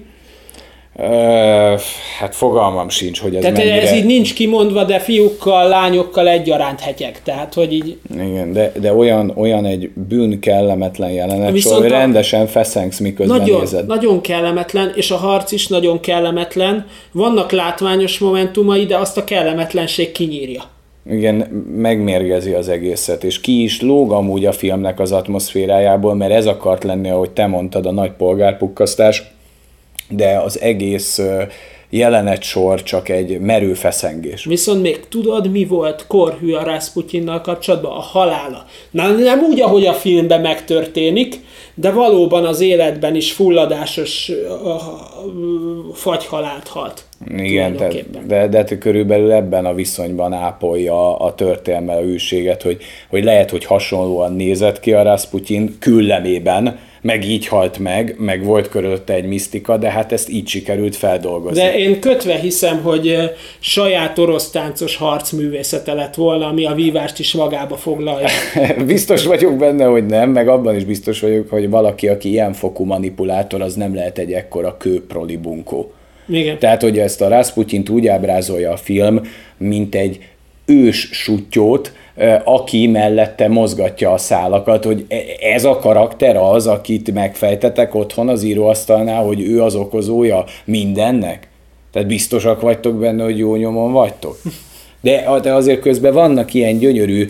Hát 2.19 2.35
fogalmam 2.35 2.89
sincs, 2.89 3.19
hogy 3.19 3.35
ez 3.35 3.41
Tehát 3.41 3.57
mennyire... 3.57 3.81
ez 3.81 3.93
így 3.93 4.05
nincs 4.05 4.33
kimondva, 4.33 4.83
de 4.83 4.99
fiúkkal, 4.99 5.67
lányokkal 5.67 6.27
egyaránt 6.27 6.79
hetyeg. 6.79 7.21
Tehát, 7.23 7.53
hogy 7.53 7.73
így 7.73 7.97
Igen, 8.13 8.53
de, 8.53 8.71
de 8.81 8.93
olyan, 8.93 9.33
olyan 9.35 9.65
egy 9.65 9.89
bűn 10.07 10.39
kellemetlen 10.39 11.11
jelenet, 11.11 11.51
Viszont 11.51 11.81
hogy 11.81 11.89
rendesen 11.89 12.47
feszengsz, 12.47 12.99
miközben 12.99 13.37
nagyon, 13.37 13.59
nézed. 13.59 13.85
nagyon 13.85 14.21
kellemetlen, 14.21 14.91
és 14.95 15.11
a 15.11 15.15
harc 15.15 15.51
is 15.51 15.67
nagyon 15.67 15.99
kellemetlen. 15.99 16.85
Vannak 17.11 17.51
látványos 17.51 18.19
momentumai, 18.19 18.85
de 18.85 18.97
azt 18.97 19.17
a 19.17 19.23
kellemetlenség 19.23 20.11
kinyírja. 20.11 20.63
Igen, 21.09 21.35
megmérgezi 21.75 22.51
az 22.51 22.69
egészet, 22.69 23.23
és 23.23 23.41
ki 23.41 23.63
is 23.63 23.81
lóg 23.81 24.11
amúgy 24.11 24.45
a 24.45 24.51
filmnek 24.51 24.99
az 24.99 25.11
atmoszférájából, 25.11 26.15
mert 26.15 26.31
ez 26.31 26.45
akart 26.45 26.83
lenni, 26.83 27.09
ahogy 27.09 27.29
te 27.29 27.47
mondtad, 27.47 27.85
a 27.85 27.91
nagy 27.91 28.11
polgárpukkasztás, 28.11 29.23
de 30.09 30.39
az 30.39 30.61
egész 30.61 31.21
jelenetsor 31.93 32.83
csak 32.83 33.09
egy 33.09 33.39
merő 33.39 33.73
feszengés. 33.73 34.45
Viszont 34.45 34.81
még 34.81 34.99
tudod, 35.09 35.51
mi 35.51 35.65
volt 35.65 36.07
korhű 36.07 36.53
a 36.53 36.63
Rasputinnal 36.63 37.41
kapcsolatban? 37.41 37.91
A 37.91 37.99
halála. 37.99 38.65
Na, 38.91 39.07
nem 39.07 39.39
úgy, 39.39 39.61
ahogy 39.61 39.85
a 39.85 39.93
filmben 39.93 40.41
megtörténik, 40.41 41.39
de 41.75 41.91
valóban 41.91 42.45
az 42.45 42.61
életben 42.61 43.15
is 43.15 43.31
fulladásos 43.31 44.31
fagyhalált 45.93 46.67
halt. 46.67 47.03
Igen, 47.37 47.73
tulajdonképpen. 47.73 48.27
de, 48.27 48.47
de 48.47 48.63
te 48.63 48.77
körülbelül 48.77 49.31
ebben 49.31 49.65
a 49.65 49.73
viszonyban 49.73 50.33
ápolja 50.33 51.17
a, 51.17 51.25
a 51.25 51.35
történelme 51.35 51.93
a 51.93 52.01
hűséget, 52.01 52.61
hogy, 52.61 52.77
hogy 53.09 53.23
lehet, 53.23 53.49
hogy 53.49 53.65
hasonlóan 53.65 54.33
nézett 54.33 54.79
ki 54.79 54.93
a 54.93 55.03
Rasputin 55.03 55.75
küllemében, 55.79 56.79
meg 57.03 57.25
így 57.29 57.47
halt 57.47 57.79
meg, 57.79 58.15
meg 58.17 58.43
volt 58.43 58.69
körülötte 58.69 59.13
egy 59.13 59.25
misztika, 59.25 59.77
de 59.77 59.89
hát 59.89 60.11
ezt 60.11 60.29
így 60.29 60.47
sikerült 60.47 60.95
feldolgozni. 60.95 61.61
De 61.61 61.77
én 61.77 61.99
kötve 61.99 62.35
hiszem, 62.35 62.81
hogy 62.81 63.17
saját 63.59 64.17
orosz 64.17 64.49
táncos 64.49 64.95
harcművészete 64.95 65.93
lett 65.93 66.15
volna, 66.15 66.47
ami 66.47 66.65
a 66.65 66.73
vívást 66.73 67.19
is 67.19 67.33
magába 67.33 67.75
foglalja. 67.75 68.27
Biztos 68.85 69.25
vagyok 69.25 69.57
benne, 69.57 69.85
hogy 69.85 70.05
nem, 70.05 70.29
meg 70.29 70.47
abban 70.47 70.75
is 70.75 70.83
biztos 70.83 71.19
vagyok, 71.19 71.49
hogy 71.49 71.69
valaki, 71.69 72.07
aki 72.07 72.29
ilyen 72.29 72.53
fokú 72.53 72.83
manipulátor, 72.83 73.61
az 73.61 73.75
nem 73.75 73.95
lehet 73.95 74.17
egy 74.17 74.33
ekkora 74.33 74.77
kőproli 74.77 75.37
bunkó. 75.37 75.91
Igen. 76.27 76.59
Tehát, 76.59 76.81
hogy 76.81 76.99
ezt 76.99 77.21
a 77.21 77.27
Rasputint 77.27 77.89
úgy 77.89 78.07
ábrázolja 78.07 78.71
a 78.71 78.77
film, 78.77 79.21
mint 79.57 79.95
egy 79.95 80.19
ős 80.65 81.09
sutyót, 81.11 81.93
aki 82.43 82.87
mellette 82.87 83.47
mozgatja 83.47 84.11
a 84.11 84.17
szálakat, 84.17 84.83
hogy 84.83 85.05
e- 85.07 85.15
ez 85.53 85.63
a 85.63 85.77
karakter 85.77 86.35
az, 86.35 86.67
akit 86.67 87.13
megfejtetek 87.13 87.95
otthon 87.95 88.29
az 88.29 88.43
íróasztalnál, 88.43 89.23
hogy 89.23 89.41
ő 89.41 89.61
az 89.61 89.75
okozója 89.75 90.43
mindennek? 90.65 91.47
Tehát 91.91 92.07
biztosak 92.07 92.61
vagytok 92.61 92.95
benne, 92.95 93.23
hogy 93.23 93.37
jó 93.37 93.55
nyomon 93.55 93.91
vagytok? 93.91 94.37
De, 95.03 95.39
de 95.41 95.53
azért 95.53 95.79
közben 95.81 96.13
vannak 96.13 96.53
ilyen 96.53 96.77
gyönyörű 96.77 97.27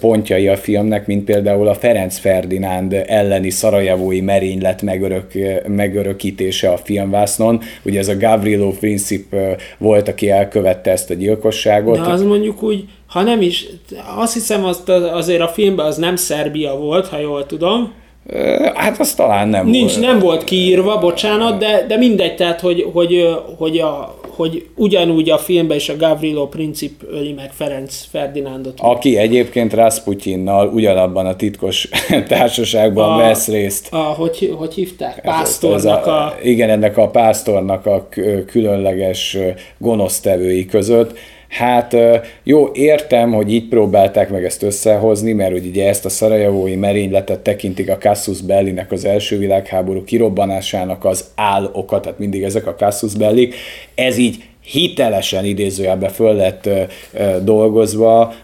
pontjai 0.00 0.48
a 0.48 0.56
filmnek, 0.56 1.06
mint 1.06 1.24
például 1.24 1.68
a 1.68 1.74
Ferenc 1.74 2.18
Ferdinánd 2.18 3.04
elleni 3.06 3.50
szarajevói 3.50 4.20
merénylet 4.20 4.82
megörök, 4.82 5.32
megörökítése 5.68 6.68
a 6.70 6.76
filmvásznon. 6.76 7.60
Ugye 7.82 7.98
ez 7.98 8.08
a 8.08 8.16
Gavrilo 8.16 8.70
Princip 8.70 9.34
volt, 9.78 10.08
aki 10.08 10.30
elkövette 10.30 10.90
ezt 10.90 11.10
a 11.10 11.14
gyilkosságot. 11.14 12.00
De 12.04 12.10
az 12.12 12.22
mondjuk 12.22 12.62
úgy, 12.62 12.84
ha 13.06 13.22
nem 13.22 13.40
is, 13.42 13.66
azt 14.16 14.32
hiszem 14.34 14.64
azt 14.64 14.88
az- 14.88 15.10
azért 15.12 15.40
a 15.40 15.48
filmben 15.48 15.86
az 15.86 15.96
nem 15.96 16.16
Szerbia 16.16 16.76
volt, 16.76 17.06
ha 17.06 17.18
jól 17.18 17.46
tudom. 17.46 17.92
Hát 18.74 19.00
az 19.00 19.14
talán 19.14 19.48
nem 19.48 19.66
Nincs, 19.66 19.92
volt. 19.94 20.06
nem 20.06 20.18
volt 20.18 20.44
kiírva, 20.44 20.98
bocsánat, 20.98 21.58
de, 21.58 21.84
de 21.88 21.96
mindegy, 21.96 22.36
tehát 22.36 22.60
hogy, 22.60 22.86
hogy, 22.92 23.28
hogy, 23.58 23.78
a, 23.78 24.20
hogy 24.36 24.66
ugyanúgy 24.74 25.30
a 25.30 25.38
filmben 25.38 25.76
is 25.76 25.88
a 25.88 25.96
Gavrilo 25.96 26.48
Princip 26.48 27.02
öli 27.10 27.32
meg 27.32 27.52
Ferenc 27.52 28.04
Ferdinándot. 28.10 28.78
Aki 28.80 29.16
egyébként 29.16 29.72
Rasputinnal 29.72 30.68
ugyanabban 30.68 31.26
a 31.26 31.36
titkos 31.36 31.88
társaságban 32.28 33.12
A- 33.12 33.16
vesz 33.16 33.48
részt. 33.48 33.88
A, 33.92 33.96
hogy, 33.96 34.54
hogy 34.56 34.74
hívták? 34.74 35.16
Ez 35.16 35.22
Pásztornak 35.24 36.06
a... 36.06 36.34
Igen, 36.42 36.70
ennek 36.70 36.96
a 36.96 37.08
pásztornak 37.08 37.86
a 37.86 38.08
különleges 38.46 39.36
gonosztevői 39.78 40.66
között. 40.66 41.18
Hát 41.48 41.96
jó, 42.42 42.68
értem, 42.72 43.32
hogy 43.32 43.52
így 43.52 43.68
próbálták 43.68 44.30
meg 44.30 44.44
ezt 44.44 44.62
összehozni, 44.62 45.32
mert 45.32 45.52
hogy 45.52 45.66
ugye 45.66 45.88
ezt 45.88 46.04
a 46.04 46.08
szarajevói 46.08 46.76
merényletet 46.76 47.40
tekintik 47.40 47.90
a 47.90 47.96
Casus 47.96 48.40
Bellinek 48.40 48.92
az 48.92 49.04
első 49.04 49.38
világháború 49.38 50.04
kirobbanásának 50.04 51.04
az 51.04 51.24
áloka, 51.34 52.00
tehát 52.00 52.18
mindig 52.18 52.42
ezek 52.42 52.66
a 52.66 52.74
Casus 52.74 53.14
Bellik. 53.14 53.54
Ez 53.94 54.16
így 54.16 54.44
hitelesen 54.66 55.44
idézőjelben 55.44 56.10
föl 56.10 56.34
lett 56.34 56.66
ö, 56.66 56.82
ö, 57.12 57.36
dolgozva, 57.42 58.34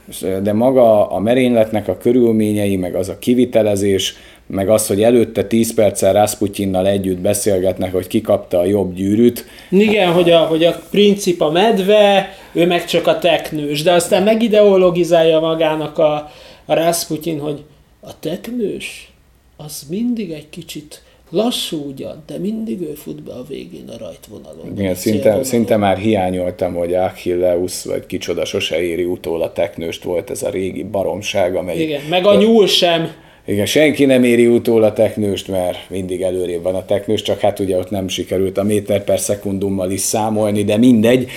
de 0.43 0.53
maga 0.53 1.11
a 1.11 1.19
merényletnek 1.19 1.89
a 1.89 1.97
körülményei, 1.97 2.77
meg 2.77 2.95
az 2.95 3.09
a 3.09 3.19
kivitelezés, 3.19 4.15
meg 4.47 4.69
az, 4.69 4.87
hogy 4.87 5.03
előtte 5.03 5.45
10 5.45 5.75
perccel 5.75 6.13
Rasputinnal 6.13 6.87
együtt 6.87 7.19
beszélgetnek, 7.19 7.93
hogy 7.93 8.07
kikapta 8.07 8.59
a 8.59 8.65
jobb 8.65 8.95
gyűrűt, 8.95 9.47
Igen, 9.71 10.13
hogy 10.13 10.31
a, 10.31 10.39
hogy 10.39 10.65
a 10.65 10.81
princip 10.91 11.41
a 11.41 11.51
medve, 11.51 12.35
ő 12.53 12.67
meg 12.67 12.85
csak 12.85 13.07
a 13.07 13.19
teknős, 13.19 13.83
de 13.83 13.93
aztán 13.93 14.23
megideologizálja 14.23 15.41
magának 15.41 15.99
a, 15.99 16.31
a 16.65 16.75
Rasputin, 16.75 17.41
hogy 17.41 17.65
a 18.01 18.19
teknős 18.19 19.13
az 19.57 19.87
mindig 19.89 20.31
egy 20.31 20.49
kicsit 20.49 21.03
lassú 21.31 21.85
ugyan, 21.87 22.23
de 22.27 22.39
mindig 22.39 22.81
ő 22.81 22.93
fut 22.95 23.23
be 23.23 23.33
a 23.33 23.45
végén 23.49 23.89
a 23.89 23.99
rajtvonalon. 23.99 24.73
Igen, 24.77 24.93
a 24.93 24.95
szinte, 24.95 25.45
szinte 25.45 25.77
már 25.77 25.97
hiányoltam, 25.99 26.75
hogy 26.75 26.95
Achilleus, 26.95 27.85
vagy 27.85 28.07
kicsoda 28.07 28.45
sose 28.45 28.83
éri 28.83 29.05
utól 29.05 29.43
a 29.43 29.53
teknőst, 29.53 30.03
volt 30.03 30.31
ez 30.31 30.43
a 30.43 30.51
régi 30.51 30.83
baromság, 30.83 31.57
amely... 31.57 31.79
Igen, 31.79 32.03
meg 32.09 32.27
a 32.27 32.35
nyúl 32.35 32.67
sem. 32.67 33.13
Igen, 33.45 33.67
senki 33.67 34.05
nem 34.05 34.25
éri 34.25 34.47
utól 34.47 34.83
a 34.83 34.93
teknőst, 34.93 35.49
mert 35.49 35.79
mindig 35.91 36.23
előrébb 36.23 36.63
van 36.63 36.75
a 36.75 36.85
teknős, 36.85 37.23
csak 37.23 37.41
hát 37.41 37.59
ugye 37.59 37.79
ott 37.79 37.91
nem 37.91 38.09
sikerült 38.09 38.59
a 38.59 38.63
méter 38.63 39.05
per 39.05 39.19
szekundummal 39.19 39.91
is 39.91 40.01
számolni, 40.01 40.65
de 40.65 40.77
mindegy. 40.77 41.31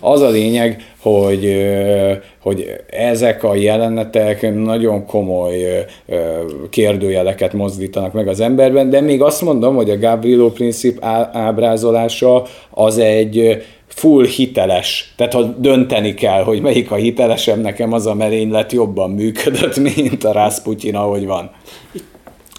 Az 0.00 0.20
a 0.20 0.28
lényeg, 0.28 0.82
hogy, 1.00 1.66
hogy 2.40 2.74
ezek 2.90 3.44
a 3.44 3.54
jelenetek 3.54 4.54
nagyon 4.54 5.06
komoly 5.06 5.84
kérdőjeleket 6.70 7.52
mozdítanak 7.52 8.12
meg 8.12 8.28
az 8.28 8.40
emberben, 8.40 8.90
de 8.90 9.00
még 9.00 9.22
azt 9.22 9.42
mondom, 9.42 9.74
hogy 9.74 9.90
a 9.90 9.98
Gavrilo 9.98 10.50
Princip 10.50 10.98
ábrázolása 11.32 12.46
az 12.70 12.98
egy 12.98 13.62
full 13.98 14.26
hiteles. 14.26 15.12
Tehát 15.16 15.32
ha 15.32 15.42
dönteni 15.42 16.14
kell, 16.14 16.42
hogy 16.42 16.60
melyik 16.60 16.90
a 16.90 16.94
hitelesebb, 16.94 17.60
nekem 17.60 17.92
az 17.92 18.06
a 18.06 18.14
merénylet 18.14 18.72
jobban 18.72 19.10
működött, 19.10 19.78
mint 19.96 20.24
a 20.24 20.32
Rasputin, 20.32 20.96
ahogy 20.96 21.26
van. 21.26 21.50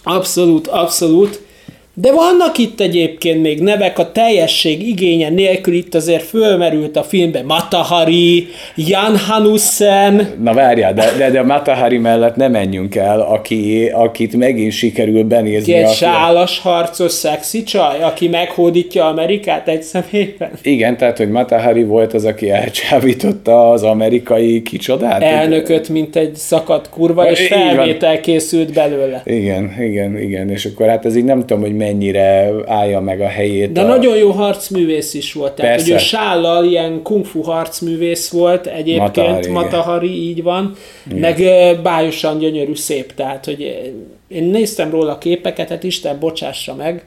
Abszolút, 0.04 0.68
abszolút. 0.68 1.48
De 1.94 2.12
vannak 2.12 2.58
itt 2.58 2.80
egyébként 2.80 3.42
még 3.42 3.60
nevek, 3.62 4.00
a 4.00 4.12
teljesség 4.12 4.88
igénye 4.88 5.30
nélkül 5.30 5.74
itt 5.74 5.96
azért 5.96 6.24
fölmerült 6.24 6.96
a 6.98 7.04
filmben 7.04 7.46
Matahari, 7.46 8.48
Jan 8.76 9.18
Hanussen, 9.18 10.28
Na 10.44 10.54
várjál, 10.54 10.94
de, 10.94 11.06
de, 11.18 11.30
de 11.30 11.40
a 11.40 11.44
Matahari 11.44 11.98
mellett 11.98 12.36
nem 12.36 12.52
menjünk 12.52 12.96
el, 12.96 13.20
aki, 13.22 13.90
akit 13.94 14.36
megint 14.36 14.72
sikerül 14.72 15.24
benézni. 15.24 15.74
egy 15.74 15.84
a 15.84 15.88
film- 15.88 15.98
sálas 16.14 16.60
harcos 16.60 17.12
szexi 17.12 17.64
csaj, 17.64 18.02
aki 18.04 18.28
meghódítja 18.28 19.06
Amerikát 19.08 19.68
egy 19.68 19.84
személyben. 19.84 20.50
Igen, 20.62 20.98
tehát, 20.98 21.18
hogy 21.18 21.30
Matahari 21.30 21.84
volt 21.84 22.14
az, 22.14 22.26
aki 22.26 22.50
elcsábította 22.52 23.70
az 23.72 23.84
amerikai 23.84 24.62
kicsodát. 24.62 25.22
Elnököt, 25.24 25.90
mint 25.90 26.16
egy 26.16 26.36
szakadt 26.36 26.90
kurva, 26.90 27.30
és 27.32 27.42
Így 27.42 27.50
van. 27.50 27.60
felvétel 27.76 28.20
készült 28.20 28.74
belőle. 28.74 29.22
Igen, 29.26 29.76
igen, 29.82 30.20
igen, 30.20 30.50
és 30.50 30.66
akkor 30.66 30.88
hát 30.88 31.06
ez 31.06 31.16
így 31.16 31.24
nem 31.24 31.40
tudom, 31.40 31.62
hogy 31.62 31.74
mennyire 31.90 32.52
állja 32.66 33.00
meg 33.00 33.22
a 33.22 33.28
helyét. 33.28 33.72
De 33.72 33.82
a... 33.82 33.88
nagyon 33.88 34.18
jó 34.18 34.30
harcművész 34.30 35.14
is 35.14 35.34
volt. 35.34 35.54
Tehát, 35.54 35.72
Persze. 35.72 35.92
hogy 35.92 36.02
ő 36.02 36.04
sállal 36.04 36.66
ilyen 36.66 37.02
kung 37.02 37.26
fu 37.26 37.42
harcművész 37.42 38.30
volt 38.30 38.68
egyébként, 38.68 39.00
Matahari, 39.00 39.52
Matahari, 39.52 40.08
igen. 40.08 40.30
így 40.30 40.44
van, 40.44 40.76
meg 41.16 41.40
ö, 41.40 41.82
bájosan 41.82 42.38
gyönyörű 42.38 42.76
szép, 42.76 43.14
tehát, 43.14 43.46
hogy 43.46 43.92
Én 44.30 44.44
néztem 44.44 44.90
róla 44.90 45.18
képeket, 45.18 45.70
hát 45.70 45.84
Isten 45.84 46.20
bocsássa 46.20 46.76
meg. 46.76 47.04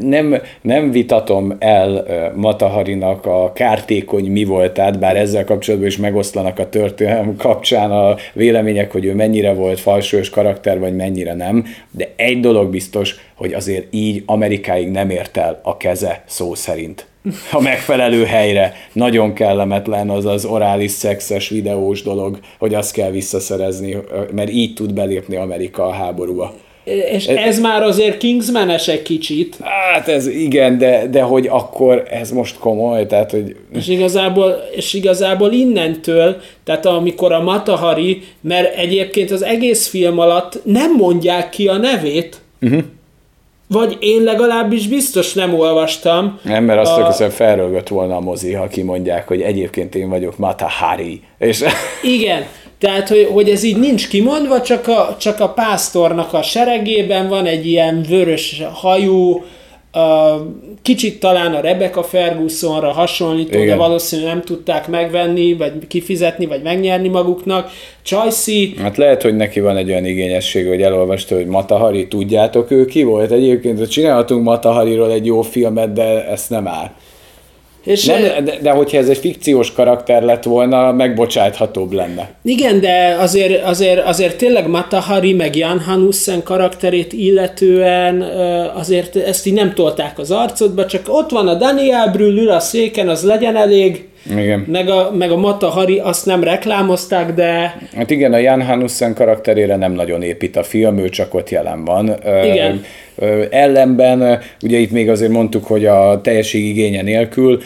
Nem, 0.00 0.36
nem 0.62 0.90
vitatom 0.90 1.56
el 1.58 2.04
Mataharinak 2.34 3.26
a 3.26 3.52
kártékony 3.52 4.30
mi 4.30 4.44
voltát, 4.44 4.98
bár 4.98 5.16
ezzel 5.16 5.44
kapcsolatban 5.44 5.88
is 5.88 5.96
megoszlanak 5.96 6.58
a 6.58 6.68
történelem 6.68 7.36
kapcsán 7.36 7.90
a 7.90 8.16
vélemények, 8.32 8.92
hogy 8.92 9.04
ő 9.04 9.14
mennyire 9.14 9.52
volt 9.52 9.80
falsős 9.80 10.30
karakter, 10.30 10.78
vagy 10.78 10.96
mennyire 10.96 11.34
nem, 11.34 11.64
de 11.90 12.12
egy 12.16 12.40
dolog 12.40 12.70
biztos, 12.70 13.14
hogy 13.34 13.52
azért 13.52 13.86
így 13.90 14.22
Amerikáig 14.26 14.90
nem 14.90 15.10
ért 15.10 15.36
el 15.36 15.60
a 15.62 15.76
keze 15.76 16.22
szó 16.26 16.54
szerint 16.54 17.08
a 17.52 17.60
megfelelő 17.60 18.24
helyre. 18.24 18.72
Nagyon 18.92 19.32
kellemetlen 19.32 20.10
az 20.10 20.24
az 20.24 20.44
orális 20.44 20.90
szexes 20.90 21.48
videós 21.48 22.02
dolog, 22.02 22.38
hogy 22.58 22.74
azt 22.74 22.92
kell 22.92 23.10
visszaszerezni, 23.10 23.96
mert 24.32 24.50
így 24.50 24.74
tud 24.74 24.94
belépni 24.94 25.36
Amerika 25.36 25.86
a 25.86 25.92
háborúba. 25.92 26.54
És 26.84 27.26
ez 27.26 27.60
már 27.60 27.82
azért 27.82 28.18
Kingsmanes 28.18 28.88
egy 28.88 29.02
kicsit. 29.02 29.56
Hát 29.60 30.08
ez 30.08 30.26
igen, 30.26 30.78
de, 30.78 31.06
de 31.10 31.22
hogy 31.22 31.46
akkor 31.46 32.04
ez 32.10 32.30
most 32.30 32.58
komoly, 32.58 33.06
tehát 33.06 33.30
hogy... 33.30 33.56
És 33.74 33.88
igazából, 33.88 34.68
és 34.70 34.94
igazából 34.94 35.52
innentől, 35.52 36.36
tehát 36.64 36.86
amikor 36.86 37.32
a 37.32 37.42
Matahari, 37.42 38.22
mert 38.40 38.76
egyébként 38.76 39.30
az 39.30 39.42
egész 39.42 39.88
film 39.88 40.18
alatt 40.18 40.60
nem 40.64 40.94
mondják 40.96 41.48
ki 41.48 41.68
a 41.68 41.76
nevét, 41.76 42.40
uh-huh. 42.60 42.82
Vagy 43.72 43.96
én 44.00 44.22
legalábbis 44.22 44.88
biztos 44.88 45.32
nem 45.32 45.54
olvastam. 45.54 46.38
Nem, 46.42 46.64
mert 46.64 46.80
azt 46.80 46.98
a... 46.98 47.06
hiszem 47.06 47.30
felrögött 47.30 47.88
volna 47.88 48.16
a 48.16 48.20
mozi, 48.20 48.52
ha 48.52 48.66
kimondják, 48.66 49.28
hogy 49.28 49.40
egyébként 49.40 49.94
én 49.94 50.08
vagyok 50.08 50.38
Matahari. 50.38 51.20
És... 51.38 51.64
Igen, 52.02 52.44
tehát, 52.80 53.08
hogy, 53.08 53.28
hogy 53.32 53.48
ez 53.48 53.62
így 53.62 53.78
nincs 53.78 54.08
kimondva, 54.08 54.60
csak 54.60 54.88
a, 54.88 55.16
csak 55.18 55.40
a 55.40 55.48
pásztornak 55.48 56.32
a 56.32 56.42
seregében 56.42 57.28
van 57.28 57.46
egy 57.46 57.66
ilyen 57.66 58.04
vörös 58.08 58.62
hajú, 58.72 59.44
a, 59.92 60.36
kicsit 60.82 61.20
talán 61.20 61.54
a 61.54 61.60
Rebecca 61.60 62.02
Fergusonra 62.02 62.92
hasonlító, 62.92 63.58
Igen. 63.58 63.66
de 63.66 63.74
valószínűleg 63.74 64.32
nem 64.32 64.42
tudták 64.42 64.88
megvenni, 64.88 65.54
vagy 65.54 65.72
kifizetni, 65.88 66.46
vagy 66.46 66.62
megnyerni 66.62 67.08
maguknak. 67.08 67.70
Csajci... 68.02 68.74
Hát 68.78 68.96
lehet, 68.96 69.22
hogy 69.22 69.36
neki 69.36 69.60
van 69.60 69.76
egy 69.76 69.90
olyan 69.90 70.04
igényesség, 70.04 70.68
hogy 70.68 70.82
elolvasta, 70.82 71.34
hogy 71.34 71.46
Matahari, 71.46 72.08
tudjátok 72.08 72.70
ő 72.70 72.84
ki 72.84 73.02
volt? 73.02 73.30
Egyébként 73.30 73.88
csinálhatunk 73.88 74.44
Matahariról 74.44 75.12
egy 75.12 75.26
jó 75.26 75.42
filmet, 75.42 75.92
de 75.92 76.26
ezt 76.26 76.50
nem 76.50 76.68
áll. 76.68 76.90
És 77.84 78.04
nem, 78.04 78.44
de, 78.44 78.58
de 78.62 78.70
hogyha 78.70 78.98
ez 78.98 79.08
egy 79.08 79.18
fikciós 79.18 79.72
karakter 79.72 80.22
lett 80.22 80.42
volna, 80.42 80.92
megbocsáthatóbb 80.92 81.92
lenne. 81.92 82.30
Igen, 82.42 82.80
de 82.80 83.16
azért, 83.18 83.64
azért, 83.64 84.06
azért 84.06 84.36
tényleg 84.36 84.68
Matahari 84.68 85.32
meg 85.32 85.56
Jan 85.56 85.80
Hanussen 85.80 86.42
karakterét 86.42 87.12
illetően 87.12 88.22
azért 88.74 89.16
ezt 89.16 89.46
így 89.46 89.52
nem 89.52 89.74
tolták 89.74 90.18
az 90.18 90.30
arcodba, 90.30 90.86
csak 90.86 91.02
ott 91.08 91.30
van 91.30 91.48
a 91.48 91.54
Daniel 91.54 92.10
Brühl 92.10 92.38
ül 92.38 92.50
a 92.50 92.60
széken, 92.60 93.08
az 93.08 93.22
legyen 93.22 93.56
elég, 93.56 94.08
igen. 94.36 94.64
Meg 94.66 94.88
a, 94.88 95.10
meg 95.18 95.30
a 95.30 95.36
Mata 95.36 95.68
Hari 95.68 95.98
azt 95.98 96.26
nem 96.26 96.42
reklámozták, 96.42 97.34
de... 97.34 97.78
Hát 97.96 98.10
igen, 98.10 98.32
a 98.32 98.38
Jan 98.38 98.62
Hanussen 98.62 99.14
karakterére 99.14 99.76
nem 99.76 99.92
nagyon 99.92 100.22
épít 100.22 100.56
a 100.56 100.62
film, 100.62 100.98
ő 100.98 101.08
csak 101.08 101.34
ott 101.34 101.50
jelen 101.50 101.84
van. 101.84 102.14
Igen. 102.44 102.84
Ellenben, 103.50 104.40
ugye 104.62 104.78
itt 104.78 104.90
még 104.90 105.08
azért 105.08 105.32
mondtuk, 105.32 105.64
hogy 105.64 105.86
a 105.86 106.20
teljesség 106.20 106.64
igénye 106.64 107.02
nélkül, 107.02 107.60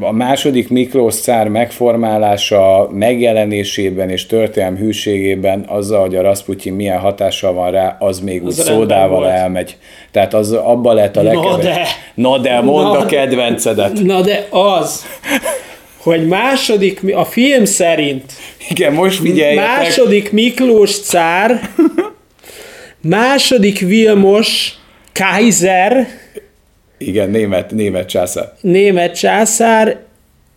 a 0.00 0.12
második 0.12 0.68
Miklós 0.68 1.14
szár 1.14 1.48
megformálása, 1.48 2.88
megjelenésében 2.92 4.10
és 4.10 4.26
történelm 4.26 4.76
hűségében 4.76 5.64
azzal, 5.68 6.00
hogy 6.00 6.16
a 6.16 6.22
Rasputin 6.22 6.72
milyen 6.72 6.98
hatással 6.98 7.52
van 7.52 7.70
rá, 7.70 7.96
az 8.00 8.20
még 8.20 8.42
az 8.42 8.58
úgy 8.58 8.64
szódával 8.64 9.30
elmegy. 9.30 9.76
Tehát 10.10 10.34
az 10.34 10.52
abba 10.52 10.92
lehet 10.92 11.16
a 11.16 11.22
legkevesebb. 11.22 11.62
Na 11.62 11.62
de! 11.62 11.86
Na 12.14 12.38
de, 12.38 12.60
mondd 12.60 12.92
na, 12.92 12.98
a 12.98 13.06
kedvencedet. 13.06 14.02
Na 14.02 14.20
de 14.20 14.46
az, 14.50 15.06
hogy 15.96 16.26
második, 16.26 17.14
a 17.14 17.24
film 17.24 17.64
szerint 17.64 18.32
igen, 18.68 18.92
most 18.92 19.20
figyeljetek. 19.20 19.66
Második 19.66 20.32
Miklós 20.32 21.00
cár, 21.00 21.70
második 23.00 23.78
Vilmos 23.78 24.74
Kaiser, 25.12 26.06
igen, 27.06 27.30
német, 27.30 27.70
német 27.70 28.08
császár. 28.08 28.52
Német 28.60 29.18
császár 29.18 30.00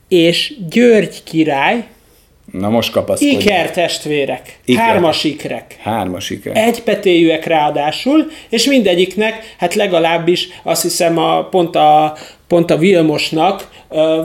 és 0.08 0.54
György 0.70 1.24
király. 1.24 1.84
Na 2.52 2.70
most 2.70 2.92
kapaszkodj. 2.92 3.32
Iker 3.32 3.72
testvérek. 3.72 4.60
Iker. 4.66 4.84
Hármas 4.84 5.24
ikrek. 5.24 5.78
Hármas 5.82 6.30
ikrek. 6.30 6.58
Egypetéjűek 6.58 7.46
ráadásul, 7.46 8.32
és 8.50 8.66
mindegyiknek, 8.66 9.56
hát 9.58 9.74
legalábbis 9.74 10.48
azt 10.64 10.82
hiszem 10.82 11.18
a, 11.18 11.44
pont, 11.50 11.76
a, 11.76 12.16
pont 12.48 12.72
a 12.72 12.78
Vilmosnak 12.78 13.70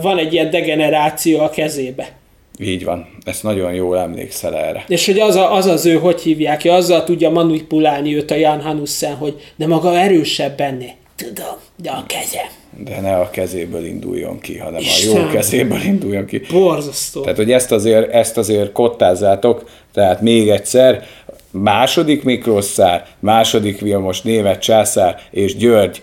van 0.01 0.17
egy 0.17 0.33
ilyen 0.33 0.49
degeneráció 0.49 1.39
a 1.39 1.49
kezébe. 1.49 2.19
Így 2.59 2.83
van, 2.83 3.07
ezt 3.23 3.43
nagyon 3.43 3.73
jól 3.73 3.99
emlékszel 3.99 4.55
erre. 4.57 4.83
És 4.87 5.05
hogy 5.05 5.19
az, 5.19 5.35
a, 5.35 5.53
az 5.53 5.65
az 5.65 5.85
ő, 5.85 5.95
hogy 5.95 6.21
hívják, 6.21 6.61
azzal 6.65 7.03
tudja 7.03 7.29
manipulálni 7.29 8.15
őt 8.15 8.31
a 8.31 8.35
Jan 8.35 8.61
Hanussen, 8.61 9.15
hogy 9.15 9.53
de 9.55 9.67
maga 9.67 9.99
erősebb 9.99 10.57
benne. 10.57 10.99
Tudom, 11.21 11.55
de 11.75 11.89
a 11.89 12.03
keze. 12.07 12.51
De 12.77 13.01
ne 13.01 13.15
a 13.15 13.29
kezéből 13.29 13.85
induljon 13.85 14.39
ki, 14.39 14.57
hanem 14.57 14.79
Isten. 14.79 15.15
a 15.15 15.19
jó 15.19 15.27
kezéből 15.27 15.81
induljon 15.81 16.25
ki. 16.25 16.41
Borzasztó. 16.51 17.21
Tehát, 17.21 17.37
hogy 17.37 17.51
ezt 17.51 17.71
azért, 17.71 18.13
ezt 18.13 18.37
azért 18.37 18.71
kottázzátok, 18.71 19.69
tehát 19.93 20.21
még 20.21 20.49
egyszer, 20.49 21.07
második 21.51 22.23
Miklós 22.23 22.65
szár, 22.65 23.07
második 23.19 23.79
Vilmos 23.79 24.21
német 24.21 24.61
császár 24.61 25.21
és 25.31 25.55
György 25.55 26.01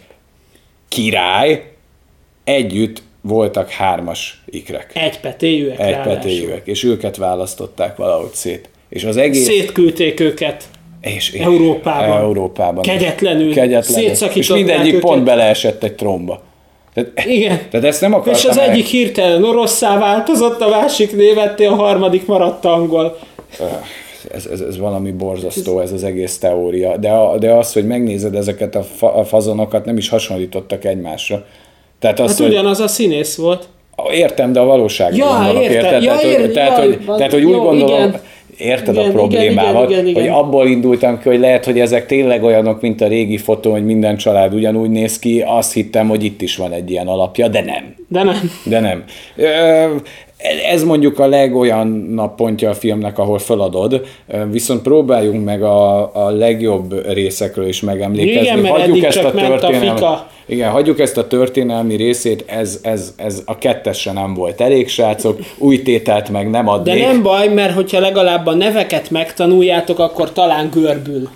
király 0.88 1.72
együtt 2.44 3.02
voltak 3.20 3.70
hármas 3.70 4.42
ikrek. 4.46 4.90
Egypetéjűek. 4.94 5.80
Egypetéjűek, 5.80 6.66
és 6.66 6.84
őket 6.84 7.16
választották 7.16 7.96
valahogy 7.96 8.32
szét. 8.32 8.68
És 8.88 9.04
az 9.04 9.16
egész... 9.16 9.44
Szétküldték 9.44 10.20
őket. 10.20 10.64
És, 11.00 11.32
Európában. 11.32 12.18
Európában. 12.18 12.82
Kegyetlenül. 12.82 13.52
Kegyetlenül. 13.52 14.10
És 14.34 14.48
mindegyik 14.48 14.92
őket. 14.92 15.00
pont 15.00 15.24
beleesett 15.24 15.82
egy 15.82 15.94
tromba. 15.94 16.42
Tehát, 16.94 17.28
Igen. 17.28 17.60
Tehát 17.70 17.86
ezt 17.86 18.00
nem 18.00 18.12
akartam 18.12 18.34
És 18.34 18.44
az 18.44 18.56
meg. 18.56 18.68
egyik 18.68 18.86
hirtelen 18.86 19.44
oroszszá 19.44 19.98
változott, 19.98 20.60
a 20.60 20.68
másik 20.68 21.16
németté, 21.16 21.64
a 21.64 21.74
harmadik 21.74 22.26
maradt 22.26 22.64
angol. 22.64 23.18
Ez, 24.32 24.46
ez, 24.46 24.60
ez 24.60 24.78
valami 24.78 25.10
borzasztó, 25.10 25.80
ez 25.80 25.92
az 25.92 26.04
egész 26.04 26.38
teória. 26.38 26.96
De, 26.96 27.10
a, 27.10 27.38
de 27.38 27.52
az, 27.52 27.72
hogy 27.72 27.86
megnézed 27.86 28.34
ezeket 28.34 28.74
a, 28.74 28.82
fa, 28.82 29.14
a 29.14 29.24
fazonokat, 29.24 29.84
nem 29.84 29.96
is 29.96 30.08
hasonlítottak 30.08 30.84
egymásra. 30.84 31.44
Tehát 31.98 32.20
az, 32.20 32.38
hát 32.38 32.48
ugyanaz 32.48 32.76
hogy... 32.76 32.86
a 32.86 32.88
színész 32.88 33.36
volt. 33.36 33.68
Értem, 34.12 34.52
de 34.52 34.60
a 34.60 34.64
valóságban 34.64 35.18
ja, 35.18 35.34
gondolok, 35.34 35.62
értem. 35.62 35.84
érted? 35.84 36.02
Ja, 36.02 36.16
tehát, 36.16 36.24
ér, 36.24 36.52
tehát, 36.52 36.78
ja, 36.78 36.84
hogy, 36.84 36.98
tehát, 37.16 37.32
hogy 37.32 37.44
úgy 37.44 37.50
jó, 37.50 37.62
gondolom, 37.62 37.98
igen 37.98 38.20
érted 38.58 38.94
igen, 38.94 39.08
a 39.08 39.12
problémával, 39.12 39.84
igen, 39.84 39.90
igen, 39.90 40.06
igen, 40.06 40.22
igen. 40.22 40.34
hogy 40.34 40.44
abból 40.44 40.68
indultam 40.68 41.18
ki, 41.18 41.28
hogy 41.28 41.38
lehet, 41.38 41.64
hogy 41.64 41.80
ezek 41.80 42.06
tényleg 42.06 42.42
olyanok, 42.42 42.80
mint 42.80 43.00
a 43.00 43.06
régi 43.06 43.36
fotó, 43.36 43.70
hogy 43.70 43.84
minden 43.84 44.16
család 44.16 44.54
ugyanúgy 44.54 44.90
néz 44.90 45.18
ki, 45.18 45.42
azt 45.46 45.72
hittem, 45.72 46.08
hogy 46.08 46.24
itt 46.24 46.42
is 46.42 46.56
van 46.56 46.72
egy 46.72 46.90
ilyen 46.90 47.06
alapja, 47.06 47.48
de 47.48 47.60
nem. 47.60 47.94
De 48.08 48.22
nem. 48.22 48.50
De 48.64 48.80
nem. 48.80 49.04
Ez 50.70 50.84
mondjuk 50.84 51.18
a 51.18 51.26
legolyan 51.26 52.32
pontja 52.36 52.70
a 52.70 52.74
filmnek, 52.74 53.18
ahol 53.18 53.38
feladod, 53.38 54.06
viszont 54.50 54.82
próbáljunk 54.82 55.44
meg 55.44 55.62
a, 55.62 56.10
a 56.26 56.30
legjobb 56.30 57.12
részekről 57.12 57.66
is 57.66 57.80
megemlékezni. 57.80 58.40
Igen, 58.40 58.58
mert 58.58 58.76
Hagyjuk 58.76 59.04
ezt 59.04 59.24
a 59.24 59.30
történelmet. 59.30 60.02
A 60.02 60.26
igen, 60.48 60.70
hagyjuk 60.70 61.00
ezt 61.00 61.16
a 61.16 61.26
történelmi 61.26 61.94
részét, 61.94 62.44
ez, 62.46 62.78
ez, 62.82 63.14
ez 63.16 63.42
a 63.44 63.58
kettesre 63.58 64.12
nem 64.12 64.34
volt 64.34 64.60
elég, 64.60 64.88
srácok, 64.88 65.38
új 65.58 65.82
tételt 65.82 66.28
meg 66.28 66.50
nem 66.50 66.68
adnék. 66.68 66.94
De 66.94 67.06
nem 67.06 67.22
baj, 67.22 67.48
mert 67.48 67.74
hogyha 67.74 68.00
legalább 68.00 68.46
a 68.46 68.54
neveket 68.54 69.10
megtanuljátok, 69.10 69.98
akkor 69.98 70.32
talán 70.32 70.68
görbül. 70.72 71.28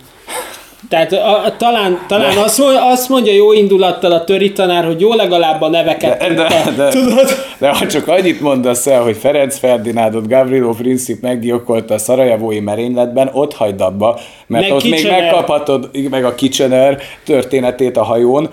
Tehát 0.89 1.13
a, 1.13 1.45
a, 1.45 1.57
talán, 1.57 1.99
talán 2.09 2.37
azt, 2.37 2.59
mondja, 2.59 2.87
azt 2.87 3.09
mondja 3.09 3.33
jó 3.33 3.53
indulattal 3.53 4.13
a 4.13 4.25
töri 4.25 4.53
tanár, 4.53 4.85
hogy 4.85 5.01
jó 5.01 5.15
legalább 5.15 5.61
a 5.61 5.69
neveket 5.69 6.19
de, 6.19 6.35
de, 6.35 6.73
de, 6.77 6.89
tudod? 6.89 7.29
De 7.59 7.69
ha 7.69 7.87
csak 7.87 8.09
annyit 8.09 8.41
mondasz 8.41 8.87
el, 8.87 9.03
hogy 9.03 9.17
Ferenc 9.17 9.59
Ferdinándot 9.59 10.29
Gavrilo 10.29 10.73
Princip 10.73 11.23
meggyilkolta 11.23 11.95
a 11.95 11.99
szarajevói 11.99 12.61
merényletben, 12.61 13.31
ott 13.33 13.55
hagyd 13.55 13.81
abba, 13.81 14.21
mert 14.47 14.65
meg 14.65 14.73
ott 14.73 14.83
Kitchener. 14.83 15.21
még 15.21 15.23
megkaphatod 15.23 15.91
meg 16.11 16.25
a 16.25 16.35
Kitchener 16.35 16.99
történetét 17.25 17.97
a 17.97 18.03
hajón, 18.03 18.51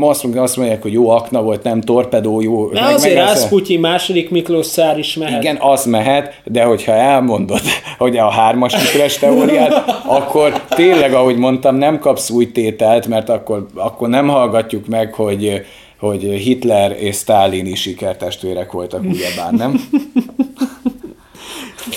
azt, 0.00 0.24
azt 0.34 0.56
mondják, 0.56 0.82
hogy 0.82 0.92
jó 0.92 1.08
akna 1.08 1.42
volt, 1.42 1.62
nem 1.62 1.80
torpedó, 1.80 2.40
jó. 2.40 2.68
De 2.68 2.80
meg, 2.80 2.94
azért 2.94 3.16
Rasputin 3.16 3.80
második 3.80 4.30
Miklós 4.30 4.66
szár 4.66 4.98
is 4.98 5.14
mehet. 5.14 5.42
Igen, 5.42 5.56
az 5.60 5.84
mehet, 5.84 6.40
de 6.44 6.62
hogyha 6.62 6.92
elmondod, 6.92 7.60
hogy 7.98 8.16
a 8.16 8.30
hármas 8.30 8.76
Miklós 8.76 9.18
teóriát, 9.18 9.84
akkor 10.18 10.62
tényleg, 10.68 11.12
ahogy 11.12 11.36
mondtam, 11.36 11.76
nem 11.76 11.98
kapsz 11.98 12.30
új 12.30 12.52
tételt, 12.52 13.06
mert 13.06 13.28
akkor, 13.28 13.66
akkor 13.74 14.08
nem 14.08 14.28
hallgatjuk 14.28 14.86
meg, 14.86 15.14
hogy 15.14 15.62
hogy 15.98 16.22
Hitler 16.22 16.96
és 16.98 17.16
Stalin 17.16 17.66
is 17.66 17.80
sikertestvérek 17.80 18.72
voltak 18.72 19.02
ugyebár, 19.04 19.52
nem? 19.52 19.80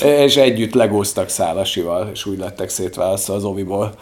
és 0.02 0.36
együtt 0.36 0.74
legóztak 0.74 1.30
Szálasival, 1.30 2.10
és 2.14 2.26
úgy 2.26 2.38
lettek 2.38 2.70
szétválasztva 2.70 3.34
az 3.34 3.44
oviból. 3.44 3.94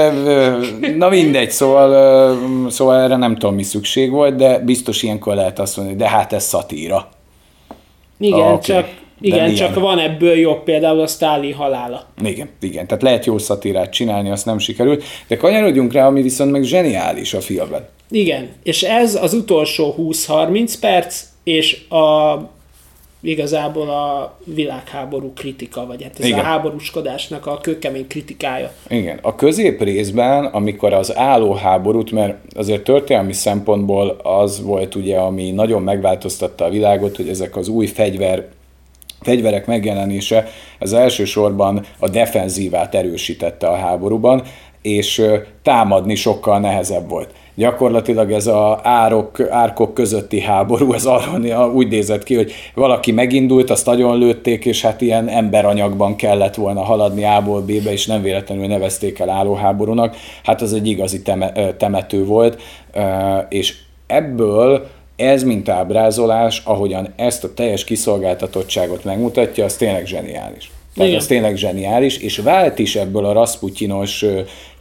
Na 0.96 1.08
mindegy, 1.08 1.50
szóval, 1.50 2.70
szóval 2.70 3.00
erre 3.00 3.16
nem 3.16 3.36
tudom, 3.36 3.54
mi 3.54 3.62
szükség 3.62 4.10
volt, 4.10 4.36
de 4.36 4.58
biztos 4.58 5.02
ilyenkor 5.02 5.34
lehet 5.34 5.58
azt 5.58 5.76
mondani, 5.76 5.98
de 5.98 6.08
hát 6.08 6.32
ez 6.32 6.44
szatíra. 6.44 7.08
Igen, 8.18 8.38
okay. 8.38 8.58
csak 8.60 8.88
igen, 9.20 9.54
csak 9.54 9.74
van 9.74 9.98
ebből 9.98 10.36
jobb, 10.36 10.62
például 10.62 11.00
a 11.00 11.06
Stalin 11.06 11.54
halála. 11.54 12.06
Igen, 12.24 12.48
igen, 12.60 12.86
tehát 12.86 13.02
lehet 13.02 13.26
jó 13.26 13.38
szatírát 13.38 13.92
csinálni, 13.92 14.30
azt 14.30 14.46
nem 14.46 14.58
sikerült, 14.58 15.04
de 15.26 15.36
kanyarodjunk 15.36 15.92
rá, 15.92 16.06
ami 16.06 16.22
viszont 16.22 16.50
meg 16.50 16.62
zseniális 16.62 17.34
a 17.34 17.40
filmben. 17.40 17.88
Igen, 18.10 18.48
és 18.62 18.82
ez 18.82 19.14
az 19.14 19.34
utolsó 19.34 19.94
20-30 19.98 20.74
perc, 20.80 21.22
és 21.44 21.88
a 21.88 22.34
igazából 23.20 23.88
a 23.90 24.36
világháború 24.44 25.32
kritika, 25.34 25.86
vagy 25.86 26.02
hát 26.02 26.18
ez 26.18 26.26
Igen. 26.26 26.38
a 26.38 26.42
háborúskodásnak 26.42 27.46
a 27.46 27.58
kőkemény 27.58 28.06
kritikája. 28.06 28.72
Igen. 28.88 29.18
A 29.22 29.34
közép 29.34 29.82
részben, 29.82 30.44
amikor 30.44 30.92
az 30.92 31.16
álló 31.16 31.52
háborút, 31.52 32.10
mert 32.10 32.36
azért 32.54 32.82
történelmi 32.82 33.32
szempontból 33.32 34.08
az 34.22 34.62
volt 34.62 34.94
ugye, 34.94 35.16
ami 35.16 35.50
nagyon 35.50 35.82
megváltoztatta 35.82 36.64
a 36.64 36.70
világot, 36.70 37.16
hogy 37.16 37.28
ezek 37.28 37.56
az 37.56 37.68
új 37.68 37.86
fegyver 37.86 38.48
fegyverek 39.20 39.66
megjelenése 39.66 40.48
az 40.78 40.92
elsősorban 40.92 41.84
a 41.98 42.08
defenzívát 42.08 42.94
erősítette 42.94 43.66
a 43.68 43.76
háborúban, 43.76 44.42
és 44.82 45.22
támadni 45.62 46.14
sokkal 46.14 46.58
nehezebb 46.58 47.08
volt 47.08 47.34
gyakorlatilag 47.60 48.32
ez 48.32 48.46
a 48.46 48.80
árok, 48.82 49.40
árkok 49.50 49.94
közötti 49.94 50.40
háború, 50.40 50.92
ez 50.92 51.06
arra 51.06 51.72
úgy 51.72 51.88
nézett 51.88 52.22
ki, 52.22 52.34
hogy 52.34 52.52
valaki 52.74 53.12
megindult, 53.12 53.70
azt 53.70 53.86
nagyon 53.86 54.18
lőtték, 54.18 54.64
és 54.64 54.82
hát 54.82 55.00
ilyen 55.00 55.28
emberanyagban 55.28 56.16
kellett 56.16 56.54
volna 56.54 56.82
haladni 56.82 57.24
A-ból 57.24 57.60
B-be, 57.60 57.92
és 57.92 58.06
nem 58.06 58.22
véletlenül 58.22 58.66
nevezték 58.66 59.18
el 59.18 59.30
állóháborúnak. 59.30 60.16
Hát 60.44 60.62
az 60.62 60.72
egy 60.72 60.86
igazi 60.86 61.22
temető 61.76 62.24
volt, 62.24 62.62
és 63.48 63.76
ebből 64.06 64.86
ez, 65.16 65.42
mint 65.42 65.68
ábrázolás, 65.68 66.62
ahogyan 66.64 67.12
ezt 67.16 67.44
a 67.44 67.54
teljes 67.54 67.84
kiszolgáltatottságot 67.84 69.04
megmutatja, 69.04 69.64
az 69.64 69.76
tényleg 69.76 70.06
zseniális. 70.06 70.70
Tehát 70.94 71.08
Igen. 71.08 71.20
ez 71.20 71.26
tényleg 71.26 71.56
zseniális, 71.56 72.18
és 72.18 72.38
vált 72.38 72.78
is 72.78 72.96
ebből 72.96 73.24
a 73.24 73.32
Rasputinos 73.32 74.24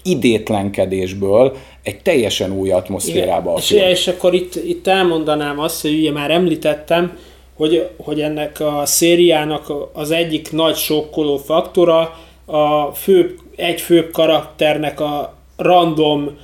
idétlenkedésből 0.03 1.57
egy 1.83 2.01
teljesen 2.01 2.51
új 2.51 2.71
atmoszférába. 2.71 3.55
És, 3.57 3.71
és 3.71 4.07
akkor 4.07 4.33
itt, 4.33 4.55
itt 4.55 4.87
elmondanám 4.87 5.59
azt, 5.59 5.81
hogy 5.81 5.93
ugye 5.93 6.11
már 6.11 6.31
említettem, 6.31 7.17
hogy, 7.55 7.87
hogy 7.97 8.21
ennek 8.21 8.59
a 8.59 8.81
szériának 8.85 9.73
az 9.93 10.11
egyik 10.11 10.51
nagy 10.51 10.75
sokkoló 10.75 11.37
faktora 11.37 12.19
a 12.45 12.91
fő, 12.93 13.35
egy 13.55 13.81
fő 13.81 14.09
karakternek 14.09 14.99
a 14.99 15.37
random, 15.57 16.37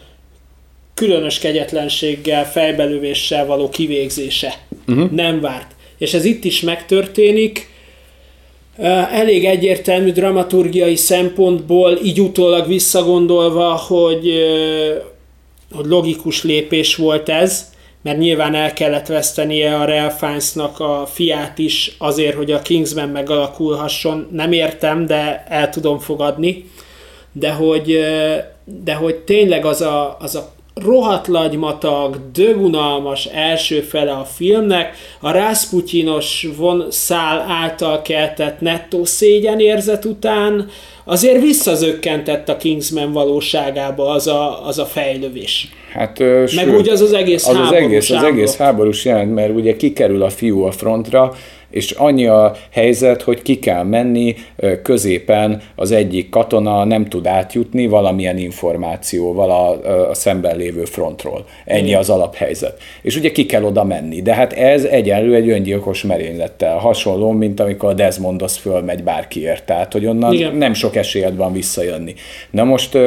különös 0.93 1.39
kegyetlenséggel, 1.39 2.45
fejbelövéssel 2.45 3.45
való 3.45 3.69
kivégzése. 3.69 4.53
Uh-huh. 4.87 5.11
Nem 5.11 5.41
várt. 5.41 5.71
És 5.97 6.13
ez 6.13 6.25
itt 6.25 6.43
is 6.43 6.61
megtörténik, 6.61 7.69
elég 9.11 9.45
egyértelmű 9.45 10.11
dramaturgiai 10.11 10.95
szempontból, 10.95 11.99
így 12.03 12.21
utólag 12.21 12.67
visszagondolva, 12.67 13.73
hogy, 13.73 14.33
hogy 15.71 15.85
logikus 15.85 16.43
lépés 16.43 16.95
volt 16.95 17.29
ez, 17.29 17.73
mert 18.01 18.17
nyilván 18.17 18.55
el 18.55 18.73
kellett 18.73 19.07
vesztenie 19.07 19.75
a 19.75 20.09
Fiennes-nak 20.09 20.79
a 20.79 21.05
fiát 21.05 21.57
is 21.57 21.95
azért, 21.97 22.35
hogy 22.35 22.51
a 22.51 22.61
Kingsman 22.61 23.09
megalakulhasson. 23.09 24.27
Nem 24.31 24.51
értem, 24.51 25.05
de 25.05 25.45
el 25.47 25.69
tudom 25.69 25.99
fogadni. 25.99 26.69
De 27.31 27.51
hogy, 27.51 27.99
de 28.83 28.93
hogy 28.93 29.15
tényleg 29.15 29.65
az 29.65 29.81
a, 29.81 30.17
az 30.19 30.35
a 30.35 30.54
rohadt 30.83 31.27
lagymatag, 31.27 32.17
dögunalmas 32.33 33.25
első 33.25 33.81
fele 33.81 34.11
a 34.11 34.23
filmnek, 34.23 34.95
a 35.19 35.31
Rasputinos 35.31 36.47
von 36.57 36.85
szál 36.89 37.45
által 37.49 38.01
keltett 38.01 38.59
nettó 38.59 39.05
érzet 39.57 40.05
után 40.05 40.69
azért 41.03 41.41
visszazökkentett 41.41 42.49
a 42.49 42.57
Kingsman 42.57 43.11
valóságába 43.11 44.09
az 44.09 44.27
a, 44.27 44.67
az 44.67 44.79
a 44.79 44.85
fejlövés. 44.85 45.67
Hát, 45.91 46.19
Meg 46.19 46.47
sőt, 46.47 46.77
úgy 46.77 46.89
az 46.89 47.01
az 47.01 47.13
egész 47.13 47.47
az, 47.47 47.57
az 47.57 47.71
egész, 47.71 48.09
az 48.09 48.23
egész 48.23 48.55
háborús 48.55 49.05
jelent, 49.05 49.33
mert 49.33 49.55
ugye 49.55 49.75
kikerül 49.75 50.23
a 50.23 50.29
fiú 50.29 50.63
a 50.63 50.71
frontra, 50.71 51.33
és 51.69 51.91
annyi 51.91 52.25
a 52.25 52.55
helyzet, 52.71 53.21
hogy 53.21 53.41
ki 53.41 53.59
kell 53.59 53.83
menni, 53.83 54.35
középen 54.83 55.61
az 55.75 55.91
egyik 55.91 56.29
katona 56.29 56.83
nem 56.83 57.05
tud 57.05 57.27
átjutni 57.27 57.87
valamilyen 57.87 58.37
információval 58.37 59.51
a, 59.51 60.09
a 60.09 60.13
szemben 60.13 60.57
lévő 60.57 60.83
frontról. 60.83 61.45
Ennyi 61.65 61.93
az 61.93 62.09
alaphelyzet. 62.09 62.81
És 63.01 63.15
ugye 63.15 63.31
ki 63.31 63.45
kell 63.45 63.63
oda 63.63 63.83
menni. 63.83 64.21
De 64.21 64.33
hát 64.33 64.53
ez 64.53 64.83
egyenlő 64.83 65.35
egy 65.35 65.49
öngyilkos 65.49 66.03
merénylettel. 66.03 66.77
Hasonló, 66.77 67.31
mint 67.31 67.59
amikor 67.59 67.89
a 67.89 67.93
Desmondos 67.93 68.57
fölmegy 68.57 69.03
bárkiért. 69.03 69.65
Tehát, 69.65 69.93
hogy 69.93 70.05
onnan 70.05 70.33
Igen. 70.33 70.55
nem 70.55 70.73
sok 70.73 70.95
esélyed 70.95 71.35
van 71.35 71.53
visszajönni. 71.53 72.13
Na 72.49 72.63
most 72.63 72.97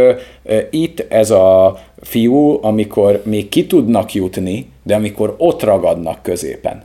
itt 0.71 1.07
ez 1.09 1.31
a 1.31 1.79
fiú, 2.01 2.59
amikor 2.63 3.23
még 3.25 3.49
ki 3.49 3.67
tudnak 3.67 4.13
jutni, 4.13 4.67
de 4.83 4.95
amikor 4.95 5.35
ott 5.39 5.63
ragadnak 5.63 6.23
középen, 6.23 6.83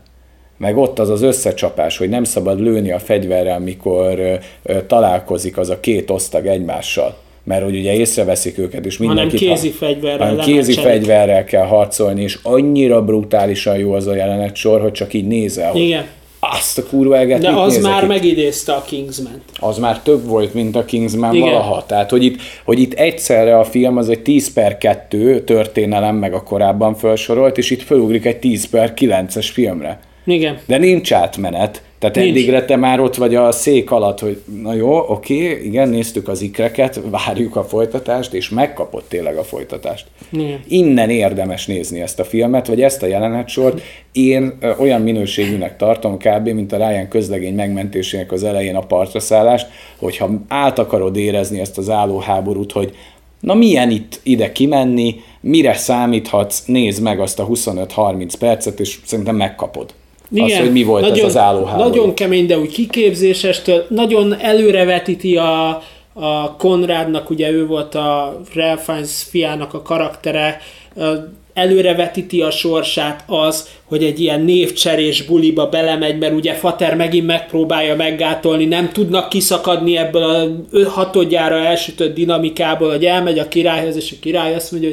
meg 0.58 0.78
ott 0.78 1.00
az 1.00 1.10
az 1.10 1.22
összecsapás, 1.22 1.98
hogy 1.98 2.10
nem 2.10 2.24
szabad 2.24 2.60
lőni 2.60 2.92
a 2.92 3.00
fegyverrel, 3.00 3.60
mikor 3.60 4.40
találkozik 4.88 5.58
az 5.58 5.70
a 5.70 5.80
két 5.80 6.10
osztag 6.10 6.46
egymással. 6.46 7.18
Mert 7.46 7.64
hogy 7.64 7.76
ugye 7.76 7.94
észreveszik 7.94 8.58
őket, 8.58 8.86
és 8.86 8.98
mindenkit... 8.98 9.40
Hanem 9.40 9.56
kézi 9.56 9.72
fegyverrel. 9.72 10.28
Hanem 10.28 10.46
kézi 10.46 10.74
fegyverrel 10.74 11.44
kell 11.44 11.66
harcolni, 11.66 12.22
és 12.22 12.40
annyira 12.44 13.04
brutálisan 13.04 13.78
jó 13.78 13.94
az 13.94 14.08
a 14.08 14.16
jelenet 14.16 14.56
sor, 14.56 14.82
hogy 14.82 14.92
csak 14.92 15.14
így 15.14 15.28
nézel. 15.28 15.72
Hogy 15.72 15.82
Igen. 15.82 16.06
Azt 16.40 16.78
a 16.78 16.84
kurva 16.84 17.18
eget, 17.18 17.42
De 17.42 17.50
az 17.50 17.82
már 17.82 18.02
itt? 18.02 18.08
megidézte 18.08 18.74
a 18.74 18.82
kingsman 18.82 19.42
Az 19.60 19.78
már 19.78 20.02
több 20.02 20.28
volt, 20.28 20.54
mint 20.54 20.76
a 20.76 20.86
Kingsman 20.86 21.36
Igen. 21.36 21.48
valaha. 21.52 21.86
Tehát, 21.86 22.10
hogy 22.10 22.24
itt, 22.24 22.42
hogy 22.66 22.80
itt 22.80 22.94
egyszerre 22.94 23.58
a 23.58 23.64
film 23.64 23.98
az 23.98 24.10
egy 24.10 24.22
10 24.22 24.54
per 24.54 24.78
2 24.78 25.44
történelem, 25.44 26.16
meg 26.16 26.34
a 26.34 26.44
korábban 26.44 26.96
felsorolt, 26.96 27.58
és 27.58 27.70
itt 27.70 27.82
felugrik 27.82 28.26
egy 28.26 28.38
10 28.38 28.70
per 28.70 28.94
9-es 28.96 29.50
filmre. 29.54 30.00
Igen. 30.26 30.60
De 30.66 30.78
nincs 30.78 31.12
átmenet. 31.12 31.84
Tehát 32.00 32.16
nincs. 32.16 32.30
eddigre 32.30 32.66
te 32.66 32.76
már 32.76 33.00
ott 33.00 33.16
vagy 33.16 33.36
a 33.36 33.52
szék 33.52 33.92
alatt, 33.92 34.20
hogy 34.20 34.42
na 34.62 34.74
jó, 34.74 34.98
oké, 34.98 35.62
igen, 35.64 35.90
néztük 35.90 36.28
az 36.28 36.42
ikreket, 36.42 37.02
várjuk 37.26 37.56
a 37.56 37.64
folytatást, 37.64 38.34
és 38.34 38.50
megkapott 38.50 39.10
tényleg 39.10 39.38
a 39.38 39.44
folytatást. 39.44 40.06
Igen. 40.32 40.60
Innen 40.68 41.10
érdemes 41.10 41.66
nézni 41.66 42.02
ezt 42.02 42.20
a 42.20 42.24
filmet, 42.24 42.68
vagy 42.68 42.82
ezt 42.82 43.04
a 43.04 43.06
jelenetsort. 43.06 43.82
Én 44.12 44.58
olyan 44.80 45.02
minőségűnek 45.02 45.78
tartom 45.78 46.18
kb. 46.18 46.48
mint 46.48 46.72
a 46.72 46.78
Ryan 46.78 47.08
közlegény 47.08 47.56
megmentésének 47.56 48.32
az 48.32 48.44
elején 48.44 48.76
a 48.76 48.86
partra 48.86 49.20
szállást, 49.20 49.68
hogyha 49.98 50.30
át 50.48 50.80
akarod 50.80 51.18
érezni 51.18 51.60
ezt 51.60 51.78
az 51.78 51.90
állóháborút, 51.90 52.72
hogy 52.72 52.96
na 53.40 53.54
milyen 53.54 53.90
itt 53.90 54.20
ide 54.24 54.52
kimenni, 54.52 55.16
mire 55.42 55.74
számíthatsz, 55.74 56.66
nézd 56.66 57.02
meg 57.02 57.20
azt 57.20 57.40
a 57.40 57.48
25-30 57.48 58.34
percet, 58.40 58.80
és 58.80 59.00
szerintem 59.06 59.36
megkapod. 59.36 59.94
Igen, 60.34 60.58
az, 60.58 60.58
hogy 60.58 60.72
mi 60.72 60.84
volt 60.84 61.02
nagyon, 61.02 61.18
ez 61.18 61.36
az 61.36 61.38
állóháború. 61.38 61.90
Nagyon 61.90 62.14
kemény, 62.14 62.46
de 62.46 62.58
úgy 62.58 62.72
kiképzésestől, 62.72 63.86
nagyon 63.90 64.36
előrevetíti 64.40 65.38
a, 65.38 65.70
a 66.14 66.56
Konrádnak, 66.58 67.30
ugye 67.30 67.52
ő 67.52 67.66
volt 67.66 67.96
a 67.96 68.42
Ralph 68.54 68.84
Fiennes 68.84 69.24
fiának 69.30 69.74
a 69.74 69.82
karaktere, 69.82 70.62
előrevetíti 71.54 72.42
a 72.42 72.52
sorsát 72.52 73.24
az, 73.28 73.68
hogy 73.86 74.04
egy 74.04 74.20
ilyen 74.20 74.42
névcserés 74.42 75.22
buliba 75.22 75.70
belemegy, 75.70 76.18
mert 76.18 76.34
ugye 76.34 76.54
Fater 76.54 76.96
megint 76.96 77.26
megpróbálja 77.26 77.96
meggátolni, 77.96 78.66
nem 78.66 78.92
tudnak 78.92 79.30
kiszakadni 79.30 79.98
ebből 79.98 80.24
a 80.24 80.90
hatodjára 80.90 81.56
elsütött 81.56 82.16
dinamikából, 82.16 82.90
hogy 82.90 83.06
elmegy 83.06 83.40
a 83.40 83.48
királyhoz, 83.48 83.96
és 83.96 84.12
a 84.12 84.16
király 84.22 84.56
azt 84.56 84.72
mondja, 84.72 84.90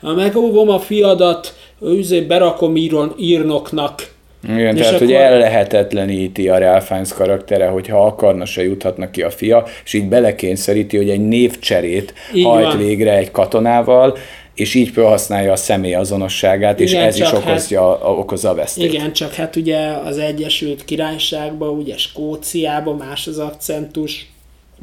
hogy 0.00 0.14
megóvom 0.14 0.68
a 0.68 0.78
fiadat, 0.78 1.54
őzé 1.80 2.20
berakom 2.20 2.76
írnoknak, 3.16 4.10
igen, 4.44 4.76
és 4.76 4.80
tehát 4.80 4.94
akkor... 4.94 5.06
hogy 5.06 5.14
ellehetetleníti 5.14 6.48
a 6.48 6.58
Ralph 6.58 6.86
Fiennes 6.86 7.12
karaktere, 7.12 7.66
hogyha 7.66 8.06
akarna 8.06 8.44
se 8.44 8.62
juthatnak 8.62 9.10
ki 9.12 9.22
a 9.22 9.30
fia, 9.30 9.66
és 9.84 9.92
így 9.92 10.08
belekényszeríti, 10.08 10.96
hogy 10.96 11.10
egy 11.10 11.28
névcserét 11.28 12.14
így 12.34 12.44
hajt 12.44 12.66
van. 12.66 12.78
végre 12.78 13.16
egy 13.16 13.30
katonával, 13.30 14.16
és 14.54 14.74
így 14.74 14.88
felhasználja 14.88 15.52
a 15.52 15.56
személy 15.56 15.94
azonosságát, 15.94 16.80
és 16.80 16.92
igen, 16.92 17.04
ez 17.04 17.18
is 17.18 17.32
okozja, 17.32 17.88
hát, 17.88 18.00
okozza 18.02 18.50
a 18.50 18.54
vesztét. 18.54 18.92
Igen, 18.92 19.12
csak 19.12 19.34
hát 19.34 19.56
ugye 19.56 19.78
az 20.04 20.18
Egyesült 20.18 20.84
Királyságban, 20.84 21.68
ugye 21.68 21.96
Skóciában 21.96 22.96
más 22.96 23.26
az 23.26 23.38
akcentus, 23.38 24.30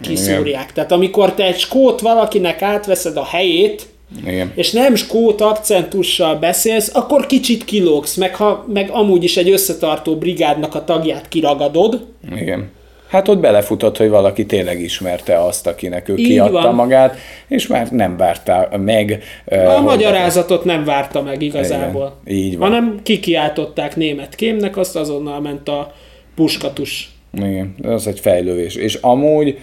kiszúrják. 0.01 0.45
Igen. 0.45 0.74
Tehát 0.74 0.91
amikor 0.91 1.34
te 1.34 1.43
egy 1.43 1.60
skót 1.60 2.01
valakinek 2.01 2.62
átveszed 2.62 3.18
a 3.18 3.26
helyét, 3.26 3.88
igen. 4.26 4.51
és 4.55 4.72
nem 4.72 4.95
skót 4.95 5.41
akcentussal 5.41 6.36
beszélsz, 6.36 6.95
akkor 6.95 7.26
kicsit 7.26 7.66
kilógsz, 7.66 8.16
meg, 8.16 8.36
ha, 8.36 8.66
meg 8.74 8.89
amúgy 8.91 9.24
is 9.24 9.38
egy 9.38 9.49
összetartó 9.49 10.16
brigádnak 10.16 10.76
a 10.76 10.84
tagját 10.84 11.28
kiragadod, 11.28 12.05
Igen. 12.36 12.70
Hát 13.07 13.28
ott 13.28 13.39
belefutott, 13.39 13.97
hogy 13.97 14.10
valaki 14.10 14.45
tényleg 14.45 14.82
ismerte 14.82 15.43
azt, 15.43 15.68
akinek 15.68 16.10
ő 16.10 16.16
Így 16.16 16.28
kiadta 16.28 16.51
van. 16.62 16.76
magát, 16.76 17.18
és 17.47 17.68
már 17.68 17.91
nem 17.91 18.18
várta 18.18 18.70
meg. 18.78 19.24
A 19.45 19.55
hogy- 19.55 19.84
magyarázatot 19.84 20.64
nem 20.64 20.84
várta 20.86 21.22
meg 21.22 21.41
igazából. 21.41 22.16
Igen, 22.26 22.39
így 22.43 22.57
van. 22.57 22.70
Hanem 22.70 22.99
kikiáltották 23.03 23.95
német 23.95 24.36
kémnek, 24.36 24.78
azt 24.78 24.95
azonnal 24.95 25.39
ment 25.41 25.68
a 25.70 25.93
puskatus. 26.36 27.10
Igen, 27.38 27.76
az 27.84 28.07
egy 28.07 28.20
fejlővés. 28.20 28.76
És 28.76 28.95
amúgy 28.95 29.57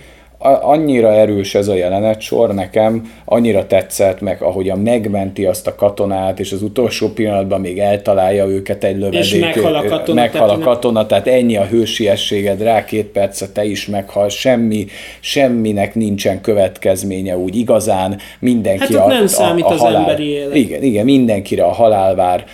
annyira 0.52 1.12
erős 1.12 1.54
ez 1.54 1.68
a 1.68 1.74
jelenetsor 1.74 2.54
nekem, 2.54 3.12
annyira 3.24 3.66
tetszett 3.66 4.20
meg, 4.20 4.42
ahogyan 4.42 4.78
megmenti 4.78 5.44
azt 5.44 5.66
a 5.66 5.74
katonát, 5.74 6.40
és 6.40 6.52
az 6.52 6.62
utolsó 6.62 7.08
pillanatban 7.08 7.60
még 7.60 7.78
eltalálja 7.78 8.46
őket 8.46 8.84
egy 8.84 8.98
lövedék. 8.98 9.40
meghal 9.40 9.74
a 9.74 9.84
katona, 9.84 10.20
Meghal 10.20 10.46
tehát 10.46 10.62
a 10.62 10.64
katona, 10.64 11.06
tehát 11.06 11.26
ennyi 11.26 11.56
a 11.56 11.64
hősiességed, 11.64 12.62
rá 12.62 12.84
két 12.84 13.06
percet 13.06 13.50
te 13.50 13.64
is 13.64 13.86
meghal, 13.86 14.28
semmi, 14.28 14.86
semminek 15.20 15.94
nincsen 15.94 16.40
következménye 16.40 17.36
úgy 17.36 17.56
igazán, 17.56 18.18
mindenki 18.38 18.94
Hát 18.94 19.04
ott 19.04 19.12
nem 19.12 19.26
számít 19.26 19.64
az 19.64 19.82
emberi 19.82 20.28
élet. 20.28 20.54
Igen, 20.54 20.82
igen, 20.82 21.04
mindenkire 21.04 21.64
a 21.64 21.72
halál 21.72 22.14
vár. 22.14 22.44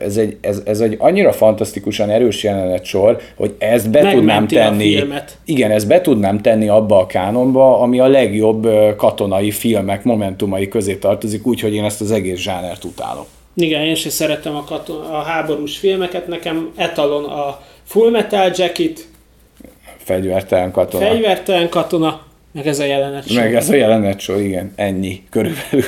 Ez 0.00 0.16
egy, 0.16 0.36
ez, 0.40 0.62
ez 0.64 0.80
egy 0.80 0.96
annyira 0.98 1.32
fantasztikusan 1.32 2.10
erős 2.10 2.42
jelenet 2.42 2.84
sor, 2.84 3.18
hogy 3.36 3.54
ezt 3.58 3.90
be 3.90 3.98
tudnám 3.98 4.14
Megmenti 4.16 4.56
a 4.56 4.62
tenni. 4.62 5.02
Igen, 5.44 5.70
ezt 5.70 5.88
be 5.88 6.00
tudnám 6.00 6.40
tenni 6.40 6.68
abba 6.68 6.98
a 6.98 7.06
kánonba, 7.36 7.80
ami 7.80 7.98
a 8.00 8.06
legjobb 8.06 8.68
katonai 8.96 9.50
filmek 9.50 10.04
momentumai 10.04 10.68
közé 10.68 10.94
tartozik, 10.94 11.46
úgyhogy 11.46 11.74
én 11.74 11.84
ezt 11.84 12.00
az 12.00 12.10
egész 12.10 12.38
zsánert 12.38 12.84
utálom. 12.84 13.24
Igen, 13.54 13.82
én 13.82 13.94
sem 13.94 14.10
szeretem 14.10 14.54
a, 14.56 14.64
katon- 14.64 15.06
a 15.06 15.22
háborús 15.22 15.76
filmeket, 15.78 16.26
nekem 16.26 16.70
etalon 16.76 17.24
a 17.24 17.60
Full 17.84 18.10
Metal 18.10 18.52
Jacket, 18.56 19.08
Fegyvertelen 19.96 20.70
katona. 20.70 21.06
fegyvertelen 21.06 21.68
katona, 21.68 22.20
meg 22.52 22.66
ez 22.66 22.78
a 22.78 22.84
jelenet. 22.84 23.28
sor. 23.28 23.42
Meg 23.42 23.54
ez 23.54 23.68
a 23.68 23.74
jelenet 23.74 24.20
sor, 24.20 24.40
igen, 24.40 24.72
ennyi 24.76 25.22
körülbelül. 25.30 25.84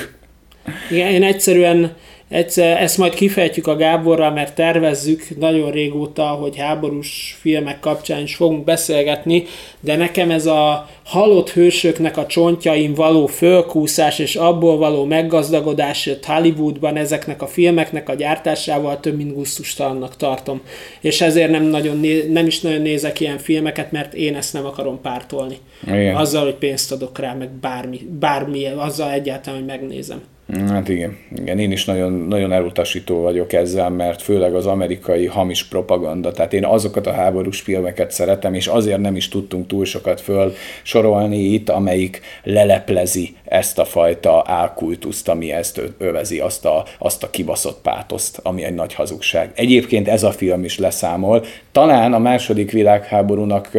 Igen, 0.91 1.11
én 1.11 1.23
egyszerűen 1.23 1.95
egyszer, 2.29 2.81
ezt 2.81 2.97
majd 2.97 3.13
kifejtjük 3.13 3.67
a 3.67 3.75
Gáborral, 3.75 4.31
mert 4.31 4.55
tervezzük 4.55 5.37
nagyon 5.37 5.71
régóta, 5.71 6.23
hogy 6.23 6.57
háborús 6.57 7.37
filmek 7.41 7.79
kapcsán 7.79 8.21
is 8.21 8.35
fogunk 8.35 8.63
beszélgetni, 8.63 9.43
de 9.79 9.95
nekem 9.95 10.31
ez 10.31 10.45
a 10.45 10.89
halott 11.03 11.49
hősöknek 11.49 12.17
a 12.17 12.25
csontjain 12.25 12.93
való 12.93 13.25
fölkúszás 13.25 14.19
és 14.19 14.35
abból 14.35 14.77
való 14.77 15.05
meggazdagodás 15.05 16.05
jött 16.05 16.25
Hollywoodban 16.25 16.97
ezeknek 16.97 17.41
a 17.41 17.47
filmeknek 17.47 18.09
a 18.09 18.13
gyártásával 18.13 18.99
több 18.99 19.17
mint 19.17 19.33
gusztustalannak 19.33 20.15
tartom. 20.15 20.61
És 21.01 21.21
ezért 21.21 21.51
nem, 21.51 21.63
nagyon 21.63 21.99
né- 21.99 22.31
nem 22.31 22.45
is 22.45 22.61
nagyon 22.61 22.81
nézek 22.81 23.19
ilyen 23.19 23.37
filmeket, 23.37 23.91
mert 23.91 24.13
én 24.13 24.35
ezt 24.35 24.53
nem 24.53 24.65
akarom 24.65 25.01
pártolni. 25.01 25.57
Igen. 25.87 26.15
Azzal, 26.15 26.43
hogy 26.43 26.55
pénzt 26.55 26.91
adok 26.91 27.19
rá, 27.19 27.33
meg 27.33 27.49
bármi, 27.49 27.99
bármi 28.19 28.65
azzal 28.65 29.11
egyáltalán, 29.11 29.59
hogy 29.59 29.67
megnézem. 29.67 30.21
Hát 30.67 30.89
igen, 30.89 31.17
igen, 31.35 31.59
én 31.59 31.71
is 31.71 31.85
nagyon, 31.85 32.11
nagyon 32.11 32.51
elutasító 32.51 33.21
vagyok 33.21 33.53
ezzel, 33.53 33.89
mert 33.89 34.21
főleg 34.21 34.55
az 34.55 34.65
amerikai 34.65 35.25
hamis 35.25 35.63
propaganda, 35.63 36.31
tehát 36.31 36.53
én 36.53 36.65
azokat 36.65 37.07
a 37.07 37.11
háborús 37.11 37.61
filmeket 37.61 38.11
szeretem, 38.11 38.53
és 38.53 38.67
azért 38.67 38.99
nem 38.99 39.15
is 39.15 39.27
tudtunk 39.27 39.67
túl 39.67 39.85
sokat 39.85 40.21
föl 40.21 40.53
sorolni 40.83 41.37
itt, 41.37 41.69
amelyik 41.69 42.21
leleplezi 42.43 43.35
ezt 43.45 43.79
a 43.79 43.85
fajta 43.85 44.43
álkultuszt, 44.45 45.29
ami 45.29 45.51
ezt 45.51 45.81
övezi, 45.97 46.39
azt 46.39 46.65
a, 46.65 46.83
azt 46.99 47.23
a 47.23 47.29
kibaszott 47.29 47.81
pátoszt, 47.81 48.39
ami 48.43 48.63
egy 48.63 48.75
nagy 48.75 48.93
hazugság. 48.93 49.51
Egyébként 49.55 50.07
ez 50.07 50.23
a 50.23 50.31
film 50.31 50.63
is 50.63 50.77
leszámol. 50.77 51.45
Talán 51.71 52.13
a 52.13 52.19
második 52.19 52.71
világháborúnak 52.71 53.77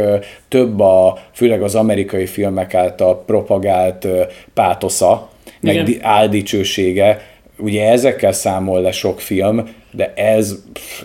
több 0.48 0.80
a, 0.80 1.18
főleg 1.32 1.62
az 1.62 1.74
amerikai 1.74 2.26
filmek 2.26 2.74
által 2.74 3.22
propagált 3.24 4.06
pátosza, 4.54 5.30
meg 5.60 5.74
Igen. 5.74 5.84
di- 5.84 5.98
áldicsősége. 6.02 7.28
Ugye 7.58 7.90
ezekkel 7.90 8.32
számol 8.32 8.80
le 8.80 8.92
sok 8.92 9.20
film, 9.20 9.68
de 9.90 10.12
ez, 10.14 10.54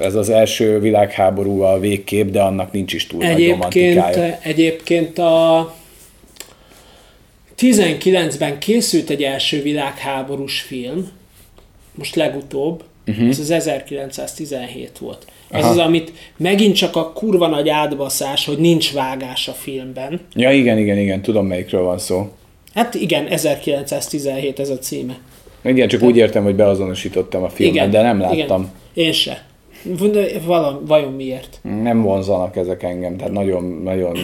ez 0.01 0.15
az 0.15 0.29
első 0.29 0.79
világháborúval 0.79 1.79
végkép, 1.79 2.31
de 2.31 2.41
annak 2.41 2.71
nincs 2.71 2.93
is 2.93 3.07
túl 3.07 3.23
nagy 3.23 3.31
Egyébként, 3.31 3.95
romantikája. 3.95 4.37
egyébként 4.41 5.17
a 5.17 5.73
19-ben 7.57 8.59
készült 8.59 9.09
egy 9.09 9.23
első 9.23 9.61
világháborús 9.61 10.61
film, 10.61 11.09
most 11.95 12.15
legutóbb, 12.15 12.83
uh-huh. 13.07 13.29
ez 13.29 13.39
az 13.39 13.49
1917 13.49 14.97
volt. 14.97 15.25
Ez 15.49 15.65
az, 15.65 15.77
amit 15.77 16.13
megint 16.37 16.75
csak 16.75 16.95
a 16.95 17.11
kurva 17.13 17.47
nagy 17.47 17.69
átbaszás, 17.69 18.45
hogy 18.45 18.57
nincs 18.57 18.93
vágás 18.93 19.47
a 19.47 19.51
filmben. 19.51 20.21
Ja, 20.33 20.51
igen, 20.51 20.77
igen, 20.77 20.97
igen, 20.97 21.21
tudom 21.21 21.47
melyikről 21.47 21.83
van 21.83 21.99
szó. 21.99 22.31
Hát 22.75 22.95
igen, 22.95 23.27
1917 23.27 24.59
ez 24.59 24.69
a 24.69 24.77
címe. 24.77 25.17
Igen, 25.63 25.87
csak 25.87 26.01
úgy 26.01 26.17
értem, 26.17 26.43
hogy 26.43 26.55
beazonosítottam 26.55 27.43
a 27.43 27.49
filmet, 27.49 27.75
Igen, 27.75 27.89
de 27.89 28.01
nem 28.01 28.19
láttam. 28.19 28.35
Igen. 28.35 28.71
Én 28.93 29.11
se. 29.11 29.45
Valam, 30.45 30.81
vajon 30.87 31.11
miért? 31.13 31.59
Nem 31.83 32.01
vonzanak 32.01 32.55
ezek 32.55 32.83
engem, 32.83 33.17
tehát 33.17 33.33
nagyon, 33.33 33.81
nagyon... 33.83 34.17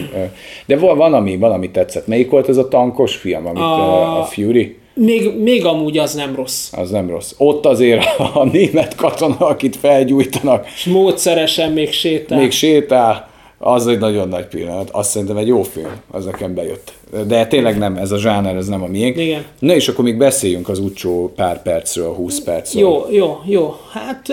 De 0.66 0.76
van, 0.76 1.14
ami, 1.14 1.36
van, 1.36 1.52
ami 1.52 1.70
tetszett. 1.70 2.06
Melyik 2.06 2.30
volt 2.30 2.48
ez 2.48 2.56
a 2.56 2.68
tankos 2.68 3.16
film, 3.16 3.46
amit 3.46 3.62
A- 3.62 4.20
a 4.20 4.24
Fury? 4.24 4.76
Még, 4.94 5.36
még 5.38 5.64
amúgy 5.64 5.98
az 5.98 6.14
nem 6.14 6.34
rossz. 6.34 6.72
Az 6.72 6.90
nem 6.90 7.08
rossz. 7.10 7.32
Ott 7.38 7.66
azért 7.66 8.04
a 8.34 8.44
német 8.52 8.94
katona, 8.94 9.36
akit 9.36 9.76
felgyújtanak, 9.76 10.66
És 10.74 10.84
módszeresen 10.84 11.72
még 11.72 11.92
sétál. 11.92 12.38
még 12.38 12.50
sétál, 12.50 13.28
az 13.64 13.86
egy 13.86 13.98
nagyon 13.98 14.28
nagy 14.28 14.46
pillanat. 14.46 14.90
Azt 14.90 15.10
szerintem 15.10 15.36
egy 15.36 15.46
jó 15.46 15.62
film, 15.62 16.00
az 16.10 16.24
nekem 16.24 16.54
bejött. 16.54 16.92
De 17.26 17.46
tényleg 17.46 17.78
nem, 17.78 17.96
ez 17.96 18.10
a 18.10 18.18
zsáner, 18.18 18.56
ez 18.56 18.66
nem 18.66 18.82
a 18.82 18.86
miénk. 18.86 19.16
Igen. 19.16 19.44
Na 19.58 19.74
és 19.74 19.88
akkor 19.88 20.04
még 20.04 20.16
beszéljünk 20.16 20.68
az 20.68 20.78
utcsó 20.78 21.32
pár 21.36 21.62
percről, 21.62 22.14
20 22.14 22.40
percről. 22.40 22.82
Jó, 22.82 23.06
jó, 23.10 23.40
jó. 23.44 23.76
Hát 23.92 24.28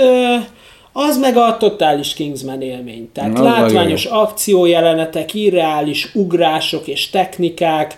az 0.94 1.18
meg 1.18 1.38
a 1.38 1.58
totális 1.60 2.14
Kingsman 2.14 2.62
élmény. 2.62 3.10
Tehát 3.14 3.38
Az 3.38 3.44
látványos 3.44 4.06
akciójelenetek, 4.06 5.34
irreális 5.34 6.12
ugrások 6.14 6.88
és 6.88 7.10
technikák, 7.10 7.96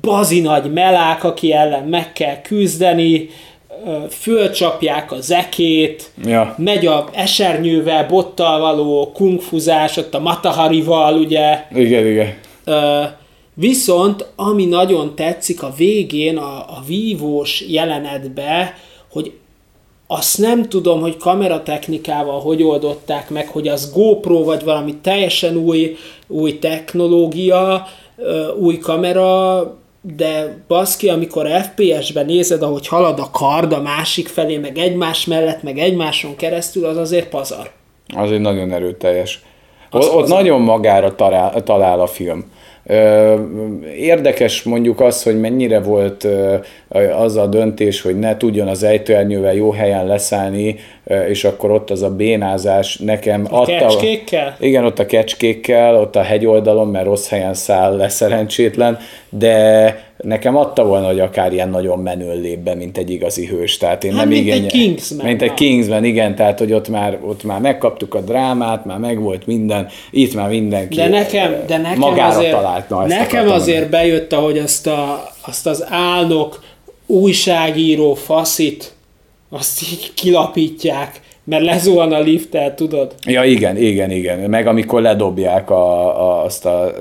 bazi 0.00 0.40
nagy 0.40 0.72
melák, 0.72 1.24
aki 1.24 1.52
ellen 1.52 1.84
meg 1.84 2.12
kell 2.12 2.40
küzdeni, 2.40 3.28
fölcsapják 4.10 5.12
a 5.12 5.20
zekét, 5.20 6.10
Ja. 6.24 6.54
megy 6.58 6.86
a 6.86 7.08
esernyővel, 7.12 8.06
bottal 8.06 8.60
való 8.60 9.10
kungfuzás, 9.14 9.96
ott 9.96 10.14
a 10.14 10.20
Mataharival, 10.20 11.14
ugye, 11.14 11.66
Igen, 11.74 12.06
igen. 12.06 12.34
Ö, 12.64 13.02
viszont 13.54 14.26
ami 14.36 14.64
nagyon 14.64 15.14
tetszik 15.14 15.62
a 15.62 15.72
végén, 15.76 16.36
a, 16.36 16.56
a 16.58 16.82
vívós 16.86 17.60
jelenetbe, 17.68 18.74
hogy 19.12 19.32
azt 20.06 20.38
nem 20.38 20.68
tudom, 20.68 21.00
hogy 21.00 21.16
kameratechnikával 21.16 22.40
hogy 22.40 22.62
oldották 22.62 23.30
meg, 23.30 23.48
hogy 23.48 23.68
az 23.68 23.92
GoPro 23.92 24.44
vagy 24.44 24.64
valami 24.64 24.94
teljesen 24.94 25.56
új, 25.56 25.96
új 26.26 26.58
technológia, 26.58 27.86
új 28.58 28.78
kamera, 28.78 29.60
de 30.06 30.56
baszki, 30.68 31.08
amikor 31.08 31.48
FPS-ben 31.62 32.26
nézed, 32.26 32.62
ahogy 32.62 32.86
halad 32.88 33.18
a 33.18 33.30
kard 33.30 33.72
a 33.72 33.80
másik 33.82 34.28
felé, 34.28 34.56
meg 34.56 34.78
egymás 34.78 35.24
mellett, 35.26 35.62
meg 35.62 35.78
egymáson 35.78 36.36
keresztül, 36.36 36.84
az 36.86 36.96
azért 36.96 37.28
pazar. 37.28 37.70
Az 38.16 38.30
egy 38.32 38.40
nagyon 38.40 38.72
erőteljes. 38.72 39.42
Az- 39.90 40.06
Ott, 40.06 40.14
ott 40.14 40.28
nagyon 40.28 40.60
magára 40.60 41.14
talál, 41.14 41.62
talál 41.62 42.00
a 42.00 42.06
film. 42.06 42.52
Érdekes 43.96 44.62
mondjuk 44.62 45.00
az, 45.00 45.22
hogy 45.22 45.40
mennyire 45.40 45.80
volt 45.80 46.28
az 47.16 47.36
a 47.36 47.46
döntés, 47.46 48.00
hogy 48.00 48.18
ne 48.18 48.36
tudjon 48.36 48.68
az 48.68 48.82
ejtőernyővel 48.82 49.54
jó 49.54 49.70
helyen 49.70 50.06
leszállni, 50.06 50.76
és 51.28 51.44
akkor 51.44 51.70
ott 51.70 51.90
az 51.90 52.02
a 52.02 52.10
bénázás 52.10 52.96
nekem 52.96 53.46
A 53.50 53.64
kecskékkel? 53.64 54.56
Igen, 54.60 54.84
ott 54.84 54.98
a 54.98 55.06
kecskékkel, 55.06 55.96
ott 55.96 56.16
a 56.16 56.22
hegyoldalon, 56.22 56.88
mert 56.88 57.04
rossz 57.04 57.28
helyen 57.28 57.54
száll 57.54 57.96
le 57.96 58.08
szerencsétlen, 58.08 58.98
de 59.28 60.12
nekem 60.24 60.56
adta 60.56 60.84
volna, 60.84 61.06
hogy 61.06 61.20
akár 61.20 61.52
ilyen 61.52 61.68
nagyon 61.68 61.98
menő 61.98 62.40
lép 62.40 62.58
be, 62.58 62.74
mint 62.74 62.98
egy 62.98 63.10
igazi 63.10 63.46
hős. 63.46 63.76
Tehát 63.76 64.04
én 64.04 64.10
Hát, 64.10 64.20
nem 64.20 64.28
mint 64.28 64.46
igen, 64.46 64.62
egy 64.62 64.66
Kingsman, 64.66 65.26
Mint 65.26 65.42
egy. 65.42 65.54
Kingsman, 65.54 66.04
igen, 66.04 66.34
tehát 66.34 66.58
hogy 66.58 66.72
ott 66.72 66.88
már, 66.88 67.18
ott 67.22 67.42
már 67.44 67.60
megkaptuk 67.60 68.14
a 68.14 68.20
drámát, 68.20 68.84
már 68.84 68.98
megvolt 68.98 69.46
minden, 69.46 69.88
itt 70.10 70.34
már 70.34 70.48
mindenki 70.48 70.96
De 70.96 71.08
nekem, 71.08 71.54
de 71.66 71.76
nekem 71.76 71.98
magára 71.98 72.36
azért, 72.36 72.50
talált. 72.50 72.88
Na, 72.88 73.06
nekem 73.06 73.50
azért 73.50 73.90
bejött, 73.90 74.32
ahogy 74.32 74.58
azt, 74.58 74.86
a, 74.86 75.32
azt 75.40 75.66
az 75.66 75.84
álnok 75.88 76.62
újságíró 77.06 78.14
faszit, 78.14 78.92
azt 79.50 79.82
így 79.82 80.12
kilapítják, 80.14 81.20
mert 81.44 81.64
lezuhan 81.64 82.12
a 82.12 82.20
lifttel, 82.20 82.74
tudod? 82.74 83.14
Ja, 83.26 83.44
igen, 83.44 83.76
igen, 83.76 84.10
igen. 84.10 84.38
Meg 84.38 84.66
amikor 84.66 85.02
ledobják 85.02 85.70
a, 85.70 86.06
a, 86.22 86.44
azt 86.44 86.66
a, 86.66 86.92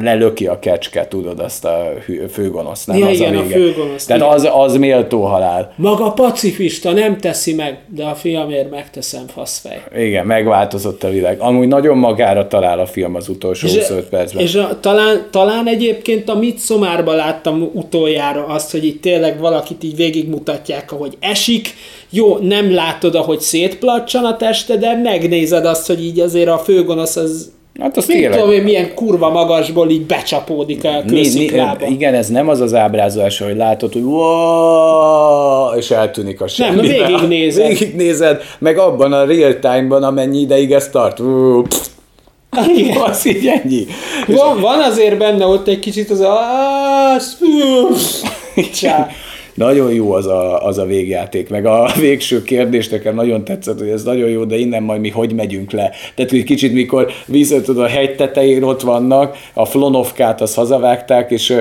lelöki 0.00 0.46
a 0.46 0.58
kecske, 0.58 1.06
tudod, 1.08 1.40
azt 1.40 1.64
a 1.64 1.92
főgonoszt, 2.30 2.86
nem 2.86 2.96
Ja, 2.98 3.06
az 3.06 3.14
igen, 3.16 3.36
a 3.36 3.38
a 3.38 3.42
vége. 3.42 3.54
főgonosz, 3.54 4.04
Tehát 4.04 4.22
igen. 4.22 4.34
az, 4.34 4.48
az 4.70 4.76
méltó 4.76 5.22
halál. 5.22 5.72
Maga 5.76 6.12
pacifista 6.12 6.92
nem 6.92 7.18
teszi 7.18 7.54
meg, 7.54 7.78
de 7.88 8.04
a 8.04 8.14
fiamért 8.14 8.70
megteszem, 8.70 9.26
faszfej. 9.26 9.82
Igen, 9.96 10.26
megváltozott 10.26 11.02
a 11.04 11.08
világ. 11.08 11.40
Amúgy 11.40 11.68
nagyon 11.68 11.96
magára 11.98 12.46
talál 12.46 12.78
a 12.78 12.86
film 12.86 13.14
az 13.14 13.28
utolsó 13.28 13.68
25 13.68 14.08
percben. 14.08 14.42
és 14.42 14.54
a, 14.54 14.80
talán, 14.80 15.26
talán 15.30 15.66
egyébként 15.68 16.28
a 16.28 16.34
Midsomárban 16.38 17.16
láttam 17.16 17.70
utoljára 17.72 18.46
azt, 18.46 18.70
hogy 18.70 18.84
itt 18.84 19.02
tényleg 19.02 19.38
valakit 19.40 19.84
így 19.84 19.96
végigmutatják, 19.96 20.92
ahogy 20.92 21.16
esik, 21.20 21.74
jó, 22.14 22.38
nem 22.38 22.74
látod, 22.74 23.14
ahogy 23.14 23.40
szétplacsan 23.40 24.24
a 24.24 24.36
teste, 24.36 24.76
de 24.76 25.00
megnézed 25.02 25.64
azt, 25.66 25.86
hogy 25.86 26.04
így 26.04 26.20
azért 26.20 26.48
a 26.48 26.58
főgonosz 26.58 27.16
az 27.16 27.50
hát 27.80 27.96
az 27.96 28.06
mit 28.06 28.16
tényleg. 28.16 28.38
tudom 28.38 28.52
én, 28.52 28.62
milyen 28.62 28.94
kurva 28.94 29.30
magasból 29.30 29.90
így 29.90 30.06
becsapódik 30.06 30.84
a 30.84 31.02
kősziklába. 31.06 31.86
igen, 31.86 32.14
ez 32.14 32.28
nem 32.28 32.48
az 32.48 32.60
az 32.60 32.74
ábrázolás, 32.74 33.38
hogy 33.38 33.56
látod, 33.56 33.92
hogy 33.92 34.02
wow, 34.02 35.76
és 35.76 35.90
eltűnik 35.90 36.40
a 36.40 36.48
semmi. 36.48 36.88
végignézed. 36.88 37.66
Végignézed, 37.78 38.40
meg 38.58 38.78
abban 38.78 39.12
a 39.12 39.24
real 39.24 39.58
time-ban, 39.58 40.02
amennyi 40.02 40.40
ideig 40.40 40.72
ez 40.72 40.88
tart. 40.88 41.20
Ú, 41.20 41.62
pff, 41.62 41.86
Igen. 42.76 42.96
Az 43.10 43.26
így 43.26 43.46
ennyi. 43.46 43.86
Van, 44.26 44.60
van 44.60 44.80
azért 44.80 45.18
benne 45.18 45.46
ott 45.46 45.68
egy 45.68 45.78
kicsit 45.78 46.10
az 46.10 46.20
a... 46.20 46.38
Csá. 48.80 49.08
Nagyon 49.54 49.92
jó 49.92 50.12
az 50.12 50.26
a, 50.26 50.66
az 50.66 50.78
a 50.78 50.84
végjáték, 50.84 51.48
meg 51.48 51.66
a 51.66 51.90
végső 52.00 52.42
kérdés 52.42 52.88
nekem 52.88 53.14
nagyon 53.14 53.44
tetszett, 53.44 53.78
hogy 53.78 53.88
ez 53.88 54.02
nagyon 54.02 54.28
jó, 54.28 54.44
de 54.44 54.56
innen 54.56 54.82
majd 54.82 55.00
mi 55.00 55.08
hogy 55.08 55.34
megyünk 55.34 55.72
le. 55.72 55.90
Tehát, 56.14 56.30
hogy 56.30 56.44
kicsit 56.44 56.72
mikor 56.72 57.10
visszatod 57.26 57.78
a 57.78 57.86
hegy 57.86 58.16
tetején 58.16 58.62
ott 58.62 58.80
vannak, 58.80 59.36
a 59.52 59.64
Flonovkát 59.64 60.40
azt 60.40 60.54
hazavágták, 60.54 61.30
és 61.30 61.54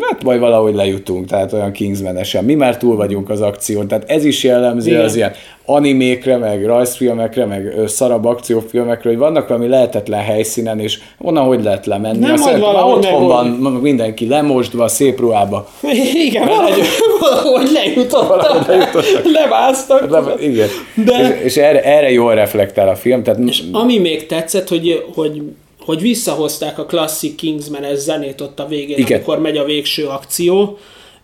hát 0.00 0.22
majd 0.22 0.40
valahogy 0.40 0.74
lejutunk, 0.74 1.26
tehát 1.26 1.52
olyan 1.52 1.72
Kingsman-esen. 1.72 2.44
Mi 2.44 2.54
már 2.54 2.76
túl 2.76 2.96
vagyunk 2.96 3.30
az 3.30 3.40
akción, 3.40 3.88
tehát 3.88 4.10
ez 4.10 4.24
is 4.24 4.42
jellemző 4.44 4.90
Igen. 4.90 5.04
az 5.04 5.16
ilyen 5.16 5.32
animékre, 5.64 6.36
meg 6.36 6.64
rajzfilmekre, 6.64 7.44
meg 7.44 7.74
ö, 7.78 7.86
szarabb 7.86 8.24
akciófilmekre, 8.24 9.08
hogy 9.08 9.18
vannak 9.18 9.48
valami 9.48 9.68
lehetetlen 9.68 10.20
helyszínen, 10.20 10.80
és 10.80 10.98
onnan 11.18 11.44
hogy 11.44 11.62
lehet 11.62 11.86
lemenni. 11.86 12.18
Nem, 12.18 12.36
szeretem, 12.36 12.60
valahogy 12.60 12.96
otthon 13.06 13.26
van 13.26 13.46
mindenki 13.72 14.28
lemosdva, 14.28 14.88
szép 14.88 15.20
ruhába. 15.20 15.68
Igen, 16.14 16.46
valahogy, 16.46 16.82
valahogy 17.20 17.70
lejutottak. 17.72 18.28
Valahogy 18.28 18.66
lejutottak. 18.66 19.22
Levásztak. 19.32 20.10
De, 20.10 20.44
igen. 20.44 20.68
De- 21.04 21.38
És, 21.38 21.44
és 21.44 21.56
erre, 21.56 21.82
erre 21.82 22.10
jól 22.10 22.34
reflektál 22.34 22.88
a 22.88 22.94
film, 22.96 23.22
tehát 23.22 23.40
És 23.40 23.62
ami 23.72 23.98
még 23.98 24.26
tetszett, 24.26 24.68
hogy, 24.68 25.04
hogy, 25.14 25.42
hogy 25.86 26.00
visszahozták 26.00 26.78
a 26.78 26.84
klasszik 26.84 27.34
Kingsman-es 27.34 27.98
zenét 27.98 28.40
ott 28.40 28.60
a 28.60 28.66
végén, 28.66 28.98
Igen. 28.98 29.16
amikor 29.16 29.40
megy 29.40 29.56
a 29.56 29.64
végső 29.64 30.06
akció. 30.06 30.78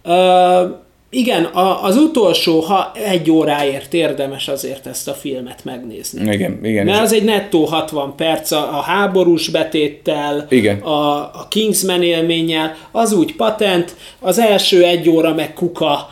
Uh, 0.05 0.71
igen, 1.11 1.45
a, 1.45 1.85
az 1.85 1.97
utolsó, 1.97 2.61
ha 2.61 2.93
egy 2.95 3.31
óráért 3.31 3.95
érdemes 3.95 4.49
azért 4.49 4.87
ezt 4.87 5.09
a 5.09 5.13
filmet 5.13 5.65
megnézni. 5.65 6.33
igen, 6.33 6.65
igen. 6.65 6.85
Mert 6.85 7.01
az 7.01 7.13
egy 7.13 7.25
nettó 7.25 7.65
60 7.65 8.17
perc 8.17 8.51
a, 8.51 8.79
a 8.79 8.81
háborús 8.81 9.49
betéttel, 9.49 10.47
Igen. 10.49 10.79
A, 10.79 11.17
a 11.17 11.47
Kingsman 11.49 12.03
élménnyel, 12.03 12.77
az 12.91 13.13
úgy 13.13 13.37
patent, 13.37 13.97
az 14.21 14.39
első 14.39 14.85
egy 14.85 15.09
óra 15.09 15.35
meg 15.35 15.53
kuka, 15.53 16.09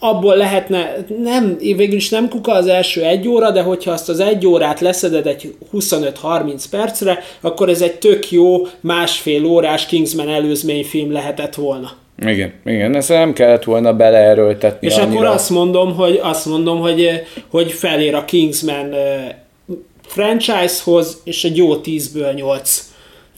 abból 0.00 0.36
lehetne, 0.36 0.96
nem, 1.22 1.56
végül 1.58 1.96
is 1.96 2.08
nem 2.08 2.28
kuka 2.28 2.52
az 2.52 2.66
első 2.66 3.04
egy 3.04 3.28
óra, 3.28 3.50
de 3.50 3.62
hogyha 3.62 3.90
azt 3.90 4.08
az 4.08 4.20
egy 4.20 4.46
órát 4.46 4.80
leszeded 4.80 5.26
egy 5.26 5.54
25-30 5.72 6.64
percre, 6.70 7.18
akkor 7.40 7.68
ez 7.68 7.82
egy 7.82 7.94
tök 7.94 8.30
jó 8.30 8.66
másfél 8.80 9.44
órás 9.44 9.86
Kingsman 9.86 10.28
előzményfilm 10.28 11.12
lehetett 11.12 11.54
volna. 11.54 11.90
Igen, 12.26 12.52
igen, 12.64 12.96
ezt 12.96 13.08
nem 13.08 13.32
kellett 13.32 13.64
volna 13.64 13.92
beleerőltetni 13.92 14.86
És 14.86 14.96
annyira. 14.96 15.20
akkor 15.20 15.26
azt 15.26 15.50
mondom, 15.50 15.94
hogy 15.94 16.20
azt 16.22 16.46
mondom, 16.46 16.80
hogy, 16.80 17.10
hogy 17.50 17.72
felér 17.72 18.14
a 18.14 18.24
Kingsman 18.24 18.92
eh, 18.92 19.28
franchise-hoz, 20.06 21.20
és 21.24 21.44
egy 21.44 21.56
jó 21.56 21.80
10-ből 21.84 22.34
8. 22.34 22.89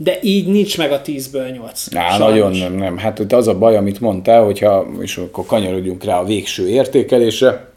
De 0.02 0.18
így 0.22 0.46
nincs 0.46 0.78
meg 0.78 0.92
a 0.92 1.02
10-ből 1.02 1.52
8. 1.52 1.94
Á, 1.94 2.08
Sajnos. 2.10 2.28
nagyon 2.28 2.52
nem, 2.52 2.74
nem. 2.74 2.96
Hát 2.96 3.32
az 3.32 3.48
a 3.48 3.58
baj, 3.58 3.76
amit 3.76 4.00
mondtál, 4.00 4.44
hogyha, 4.44 4.86
és 5.00 5.16
akkor 5.16 5.46
kanyarodjunk 5.46 6.04
rá 6.04 6.18
a 6.18 6.24
végső 6.24 6.68
értékelésre, 6.68 7.71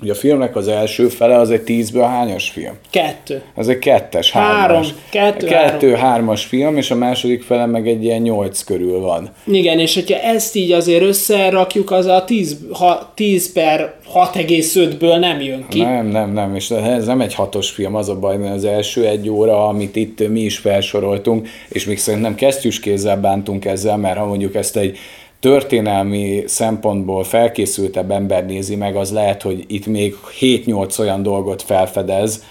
hogy 0.00 0.10
a 0.10 0.14
filmnek 0.14 0.56
az 0.56 0.68
első 0.68 1.08
fele 1.08 1.36
az 1.36 1.50
egy 1.50 1.62
tízből 1.62 2.02
hányas 2.02 2.50
film? 2.50 2.74
Kettő. 2.90 3.42
Az 3.54 3.68
egy 3.68 3.78
kettes, 3.78 4.30
Három. 4.30 4.56
hármas. 4.56 4.94
Kettő, 5.10 5.46
Kettő, 5.46 5.94
hármas 5.94 6.44
film, 6.44 6.76
és 6.76 6.90
a 6.90 6.94
második 6.94 7.42
fele 7.42 7.66
meg 7.66 7.88
egy 7.88 8.04
ilyen 8.04 8.20
nyolc 8.20 8.62
körül 8.62 9.00
van. 9.00 9.30
Igen, 9.46 9.78
és 9.78 9.94
hogyha 9.94 10.18
ezt 10.18 10.56
így 10.56 10.72
azért 10.72 11.02
összerakjuk, 11.02 11.90
az 11.90 12.06
a 12.06 12.24
10, 12.24 12.58
ha 12.72 13.12
10 13.14 13.52
per 13.52 13.94
6,5-ből 14.14 15.18
nem 15.18 15.40
jön 15.40 15.66
ki. 15.68 15.82
Nem, 15.82 16.06
nem, 16.06 16.32
nem, 16.32 16.54
és 16.54 16.70
ez 16.70 17.06
nem 17.06 17.20
egy 17.20 17.34
hatos 17.34 17.70
film, 17.70 17.94
az 17.94 18.08
a 18.08 18.18
baj, 18.18 18.36
mert 18.36 18.54
az 18.54 18.64
első 18.64 19.06
egy 19.06 19.28
óra, 19.28 19.68
amit 19.68 19.96
itt 19.96 20.28
mi 20.28 20.40
is 20.40 20.58
felsoroltunk, 20.58 21.48
és 21.68 21.84
még 21.84 21.98
szerintem 21.98 22.34
kesztyűs 22.34 22.80
kézzel 22.80 23.16
bántunk 23.16 23.64
ezzel, 23.64 23.96
mert 23.96 24.18
ha 24.18 24.26
mondjuk 24.26 24.54
ezt 24.54 24.76
egy 24.76 24.98
történelmi 25.40 26.42
szempontból 26.46 27.24
felkészültebb 27.24 28.10
ember 28.10 28.46
nézi 28.46 28.76
meg, 28.76 28.96
az 28.96 29.12
lehet, 29.12 29.42
hogy 29.42 29.64
itt 29.68 29.86
még 29.86 30.16
7-8 30.40 31.00
olyan 31.00 31.22
dolgot 31.22 31.62
felfedez, 31.62 32.44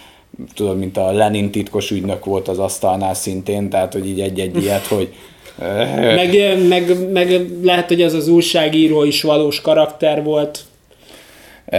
tudod, 0.56 0.78
mint 0.78 0.98
a 0.98 1.12
Lenin 1.12 1.52
titkos 1.52 1.92
ügynök 1.92 2.26
volt 2.26 2.48
az 2.48 2.60
asztalnál 2.60 3.14
szintén, 3.14 3.70
tehát 3.70 3.94
hogy 3.94 4.08
így 4.08 4.20
egy-egy 4.22 4.64
ilyet, 4.64 4.86
hogy 4.86 5.14
Meg, 6.16 6.58
meg, 6.68 7.12
meg 7.12 7.46
lehet, 7.64 7.88
hogy 7.88 8.02
az 8.02 8.14
az 8.14 8.28
újságíró 8.28 9.04
is 9.04 9.22
valós 9.22 9.62
karakter 9.62 10.24
volt. 10.24 10.60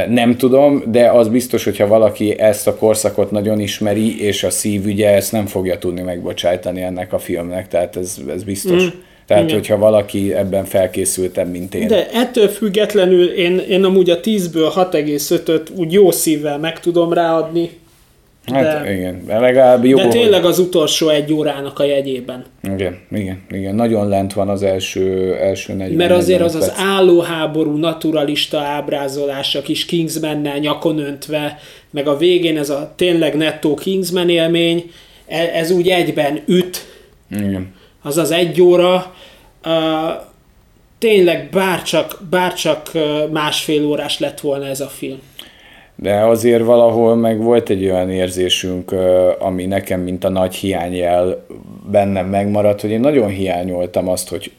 Nem 0.08 0.36
tudom, 0.36 0.82
de 0.86 1.10
az 1.10 1.28
biztos, 1.28 1.64
hogyha 1.64 1.86
valaki 1.86 2.38
ezt 2.38 2.66
a 2.66 2.76
korszakot 2.76 3.30
nagyon 3.30 3.60
ismeri, 3.60 4.22
és 4.22 4.44
a 4.44 4.50
szívügye 4.50 5.08
ezt 5.08 5.32
nem 5.32 5.46
fogja 5.46 5.78
tudni 5.78 6.00
megbocsájtani 6.00 6.82
ennek 6.82 7.12
a 7.12 7.18
filmnek, 7.18 7.68
tehát 7.68 7.96
ez, 7.96 8.16
ez 8.28 8.42
biztos. 8.42 8.84
Mm. 8.84 8.88
Tehát, 9.30 9.44
Igen. 9.44 9.56
hogyha 9.56 9.78
valaki 9.78 10.34
ebben 10.34 10.64
felkészültebb, 10.64 11.50
mint 11.50 11.74
én. 11.74 11.86
De 11.86 12.10
ettől 12.10 12.48
függetlenül 12.48 13.28
én, 13.28 13.58
én 13.58 13.84
amúgy 13.84 14.10
a 14.10 14.20
10-ből 14.20 14.72
6,5-öt 14.74 15.70
úgy 15.76 15.92
jó 15.92 16.10
szívvel 16.10 16.58
meg 16.58 16.80
tudom 16.80 17.12
ráadni. 17.12 17.70
hát 18.46 18.82
de- 18.82 18.92
igen, 18.92 19.22
de 19.26 19.38
legalább 19.38 19.84
jó. 19.84 19.96
De 19.96 20.08
tényleg 20.08 20.44
az 20.44 20.58
utolsó 20.58 21.08
egy 21.08 21.32
órának 21.32 21.78
a 21.78 21.84
jegyében. 21.84 22.44
Igen, 22.74 22.98
igen, 23.10 23.42
igen, 23.50 23.74
nagyon 23.74 24.08
lent 24.08 24.32
van 24.32 24.48
az 24.48 24.62
első, 24.62 25.34
első 25.34 25.72
40 25.72 25.96
Mert 25.96 26.10
azért 26.12 26.40
az 26.40 26.52
45 26.52 26.70
az 26.70 26.76
perc. 26.76 26.88
állóháború 26.90 27.76
naturalista 27.76 28.58
ábrázolás, 28.58 29.54
a 29.54 29.62
kis 29.62 29.84
Kingsmannel 29.84 30.58
nyakon 30.58 30.98
öntve, 30.98 31.58
meg 31.90 32.06
a 32.08 32.16
végén 32.16 32.58
ez 32.58 32.70
a 32.70 32.92
tényleg 32.96 33.36
nettó 33.36 33.74
Kingsman 33.74 34.28
élmény, 34.28 34.90
e- 35.26 35.50
ez 35.54 35.70
úgy 35.70 35.88
egyben 35.88 36.40
üt, 36.46 36.84
Igen. 37.30 37.78
Az 38.02 38.16
az 38.16 38.30
egy 38.30 38.62
óra, 38.62 39.14
uh, 39.64 39.72
tényleg 40.98 41.48
bárcsak, 41.52 42.18
bárcsak 42.30 42.90
másfél 43.30 43.84
órás 43.84 44.18
lett 44.18 44.40
volna 44.40 44.66
ez 44.66 44.80
a 44.80 44.88
film. 44.88 45.18
De 45.96 46.14
azért 46.24 46.64
valahol 46.64 47.16
meg 47.16 47.42
volt 47.42 47.70
egy 47.70 47.84
olyan 47.84 48.10
érzésünk, 48.10 48.94
ami 49.38 49.66
nekem, 49.66 50.00
mint 50.00 50.24
a 50.24 50.28
nagy 50.28 50.54
hiányjel 50.54 51.46
bennem 51.90 52.26
megmaradt, 52.26 52.80
hogy 52.80 52.90
én 52.90 53.00
nagyon 53.00 53.28
hiányoltam 53.28 54.08
azt, 54.08 54.28
hogy, 54.28 54.52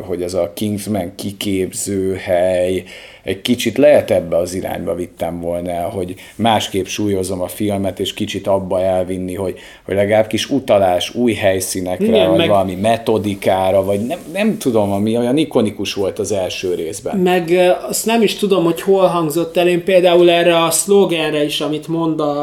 hogy 0.00 0.22
ez 0.22 0.34
a 0.34 0.52
Kingsman 0.54 1.12
kiképző 1.14 2.14
hely, 2.14 2.82
egy 3.22 3.40
kicsit 3.40 3.76
lehet 3.78 4.10
ebbe 4.10 4.36
az 4.36 4.54
irányba 4.54 4.94
vittem 4.94 5.40
volna 5.40 5.88
hogy 5.88 6.14
másképp 6.36 6.84
súlyozom 6.84 7.40
a 7.40 7.46
filmet, 7.48 8.00
és 8.00 8.14
kicsit 8.14 8.46
abba 8.46 8.80
elvinni, 8.82 9.34
hogy, 9.34 9.58
hogy 9.84 9.94
legalább 9.94 10.26
kis 10.26 10.50
utalás 10.50 11.14
új 11.14 11.32
helyszínekre, 11.32 12.06
Igen, 12.06 12.28
vagy 12.28 12.38
meg- 12.38 12.48
valami 12.48 12.74
metodikára, 12.74 13.84
vagy 13.84 14.00
nem, 14.06 14.18
nem 14.32 14.58
tudom, 14.58 14.92
ami 14.92 15.16
olyan 15.16 15.36
ikonikus 15.36 15.94
volt 15.94 16.18
az 16.18 16.32
első 16.32 16.74
részben. 16.74 17.16
Meg 17.16 17.50
azt 17.88 18.06
nem 18.06 18.22
is 18.22 18.34
tudom, 18.34 18.64
hogy 18.64 18.80
hol 18.80 19.06
hangzott 19.06 19.56
el, 19.56 19.68
én 19.68 19.84
például 19.84 20.30
erre 20.30 20.64
a 20.64 20.70
szlogenre 20.70 21.44
is, 21.44 21.60
amit 21.60 21.88
mond 21.88 22.20
a, 22.20 22.42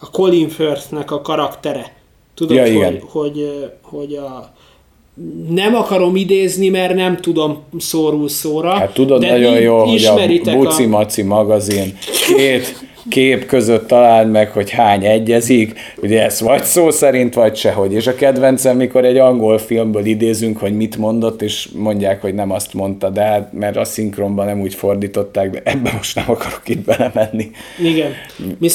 a 0.00 0.10
Colin 0.10 0.48
Firthnek 0.48 1.10
a 1.10 1.20
karaktere. 1.20 1.92
Tudod, 2.34 2.56
Ja, 2.56 2.62
hogy, 2.62 2.72
igen. 2.72 3.02
hogy, 3.10 3.70
hogy 3.82 4.14
a 4.14 4.52
nem 5.50 5.74
akarom 5.74 6.16
idézni, 6.16 6.68
mert 6.68 6.94
nem 6.94 7.16
tudom 7.16 7.58
szórul 7.78 8.28
szóra. 8.28 8.70
Hát 8.70 8.92
tudod 8.94 9.20
de 9.20 9.30
nagyon 9.30 9.56
i- 9.56 9.62
jó, 9.62 9.78
hogy 9.78 10.04
a 10.04 10.56
Buci 10.56 10.86
Maci 10.86 11.22
magazin 11.22 11.96
két 12.36 12.86
kép 13.10 13.46
között 13.46 13.86
találd 13.86 14.30
meg, 14.30 14.50
hogy 14.50 14.70
hány 14.70 15.04
egyezik, 15.04 15.78
ugye 16.02 16.22
ez 16.22 16.40
vagy 16.40 16.64
szó 16.64 16.90
szerint, 16.90 17.34
vagy 17.34 17.56
sehogy. 17.56 17.92
És 17.92 18.06
a 18.06 18.14
kedvencem, 18.14 18.76
mikor 18.76 19.04
egy 19.04 19.16
angol 19.16 19.58
filmből 19.58 20.04
idézünk, 20.04 20.58
hogy 20.58 20.76
mit 20.76 20.96
mondott, 20.96 21.42
és 21.42 21.68
mondják, 21.74 22.20
hogy 22.20 22.34
nem 22.34 22.50
azt 22.50 22.74
mondta, 22.74 23.10
de 23.10 23.22
hát, 23.22 23.52
mert 23.52 23.76
a 23.76 23.84
szinkronban 23.84 24.46
nem 24.46 24.60
úgy 24.60 24.74
fordították, 24.74 25.50
de 25.50 25.60
ebbe 25.64 25.92
most 25.96 26.14
nem 26.14 26.24
akarok 26.28 26.62
itt 26.64 26.84
belemenni. 26.84 27.50
Igen. 27.82 28.10
Mi, 28.58 28.68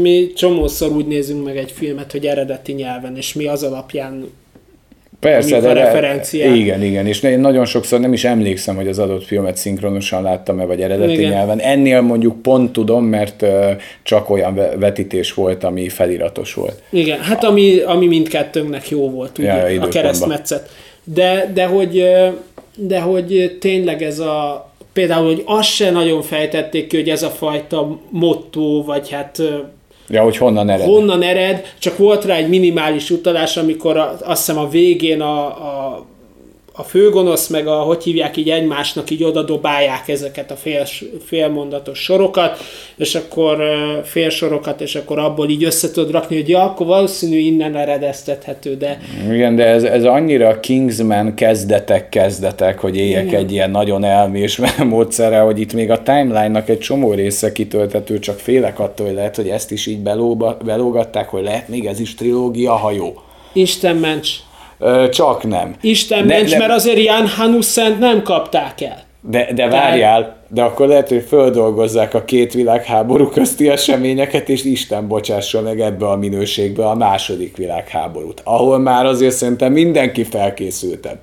mi 0.00 0.32
csomószor 0.36 0.92
úgy 0.92 1.06
nézünk 1.06 1.44
meg 1.44 1.56
egy 1.56 1.70
filmet, 1.70 2.12
hogy 2.12 2.26
eredeti 2.26 2.72
nyelven, 2.72 3.16
és 3.16 3.34
mi 3.34 3.46
az 3.46 3.62
alapján 3.62 4.30
Persze, 5.20 5.60
de, 5.60 5.72
referenciák. 5.72 6.56
Igen, 6.56 6.82
igen, 6.82 7.06
és 7.06 7.22
én 7.22 7.40
nagyon 7.40 7.64
sokszor 7.64 8.00
nem 8.00 8.12
is 8.12 8.24
emlékszem, 8.24 8.76
hogy 8.76 8.88
az 8.88 8.98
adott 8.98 9.24
filmet 9.24 9.56
szinkronosan 9.56 10.22
láttam-e, 10.22 10.64
vagy 10.64 10.80
eredeti 10.80 11.12
igen. 11.12 11.30
nyelven. 11.30 11.58
Ennél 11.60 12.00
mondjuk 12.00 12.42
pont 12.42 12.72
tudom, 12.72 13.04
mert 13.04 13.44
csak 14.02 14.30
olyan 14.30 14.54
vetítés 14.78 15.34
volt, 15.34 15.64
ami 15.64 15.88
feliratos 15.88 16.54
volt. 16.54 16.82
Igen, 16.90 17.20
hát 17.20 17.44
ami, 17.44 17.78
ami 17.78 18.06
mindkettőnknek 18.06 18.88
jó 18.88 19.10
volt, 19.10 19.38
ugye, 19.38 19.72
ja, 19.72 19.82
a 19.82 19.88
keresztmetszet. 19.88 20.70
De, 21.04 21.50
de, 21.54 21.64
hogy, 21.64 22.04
de 22.76 23.00
hogy 23.00 23.56
tényleg 23.60 24.02
ez 24.02 24.18
a, 24.18 24.70
például, 24.92 25.26
hogy 25.26 25.42
azt 25.46 25.68
se 25.68 25.90
nagyon 25.90 26.22
fejtették 26.22 26.86
ki, 26.86 26.96
hogy 26.96 27.08
ez 27.08 27.22
a 27.22 27.30
fajta 27.30 28.00
motto, 28.10 28.82
vagy 28.82 29.10
hát 29.10 29.42
Ja, 30.08 30.22
hogy 30.22 30.36
honnan 30.36 30.68
ered. 30.68 30.86
Honnan 30.86 31.22
ered, 31.22 31.74
csak 31.78 31.96
volt 31.96 32.24
rá 32.24 32.34
egy 32.34 32.48
minimális 32.48 33.10
utalás, 33.10 33.56
amikor 33.56 33.96
a, 33.96 34.16
azt 34.20 34.46
hiszem 34.46 34.62
a 34.62 34.68
végén 34.68 35.20
a, 35.20 35.46
a 35.46 36.06
a 36.78 36.82
főgonosz 36.82 37.48
meg 37.48 37.66
a, 37.66 37.74
hogy 37.74 38.02
hívják 38.02 38.36
így 38.36 38.50
egymásnak, 38.50 39.10
így 39.10 39.24
oda 39.24 39.42
dobálják 39.42 40.08
ezeket 40.08 40.50
a 40.50 40.56
fél, 40.56 40.84
félmondatos 41.24 41.98
sorokat, 41.98 42.58
és 42.96 43.14
akkor 43.14 43.58
félsorokat, 44.04 44.80
és 44.80 44.94
akkor 44.94 45.18
abból 45.18 45.48
így 45.48 45.64
össze 45.64 45.90
tudod 45.90 46.10
rakni, 46.10 46.36
hogy 46.36 46.48
ja, 46.48 46.62
akkor 46.62 46.86
valószínű 46.86 47.38
innen 47.38 47.76
eredeztethető, 47.76 48.76
de... 48.76 48.98
Igen, 49.30 49.56
de 49.56 49.64
ez, 49.64 49.82
ez 49.82 50.04
annyira 50.04 50.60
Kingsman 50.60 51.34
kezdetek 51.34 52.08
kezdetek, 52.08 52.78
hogy 52.78 52.96
éljek 52.96 53.26
Igen. 53.26 53.40
egy 53.40 53.52
ilyen 53.52 53.70
nagyon 53.70 54.04
elmés 54.04 54.60
módszerrel, 54.84 55.44
hogy 55.44 55.60
itt 55.60 55.72
még 55.72 55.90
a 55.90 56.02
timeline-nak 56.02 56.68
egy 56.68 56.78
csomó 56.78 57.12
része 57.12 57.52
kitölthető, 57.52 58.18
csak 58.18 58.38
félek 58.38 58.78
attól, 58.78 59.06
hogy 59.06 59.14
lehet, 59.14 59.36
hogy 59.36 59.48
ezt 59.48 59.70
is 59.70 59.86
így 59.86 60.00
belóba, 60.00 60.56
belógatták, 60.64 61.28
hogy 61.28 61.42
lehet 61.42 61.68
még 61.68 61.86
ez 61.86 62.00
is 62.00 62.14
trilógia, 62.14 62.72
ha 62.72 62.90
jó. 62.90 63.14
Isten 63.52 63.96
ments! 63.96 64.47
Csak 65.10 65.48
nem. 65.48 65.76
Isten 65.80 66.24
ne, 66.24 66.34
ments, 66.34 66.50
ne, 66.50 66.58
mert 66.58 66.72
azért 66.72 67.04
Jan 67.04 67.28
Hanuszent 67.28 67.98
nem 67.98 68.22
kapták 68.22 68.80
el. 68.80 69.06
De, 69.20 69.52
de 69.54 69.68
várjál, 69.68 70.36
de 70.48 70.62
akkor 70.62 70.88
lehet, 70.88 71.08
hogy 71.08 71.24
földolgozzák 71.28 72.14
a 72.14 72.24
két 72.24 72.52
világháború 72.52 73.28
közti 73.28 73.68
eseményeket, 73.68 74.48
és 74.48 74.64
Isten 74.64 75.08
bocsássa 75.08 75.60
meg 75.60 75.80
ebbe 75.80 76.06
a 76.06 76.16
minőségbe 76.16 76.86
a 76.86 76.94
második 76.94 77.56
világháborút, 77.56 78.40
ahol 78.44 78.78
már 78.78 79.06
azért 79.06 79.34
szerintem 79.34 79.72
mindenki 79.72 80.24
felkészültebb. 80.24 81.18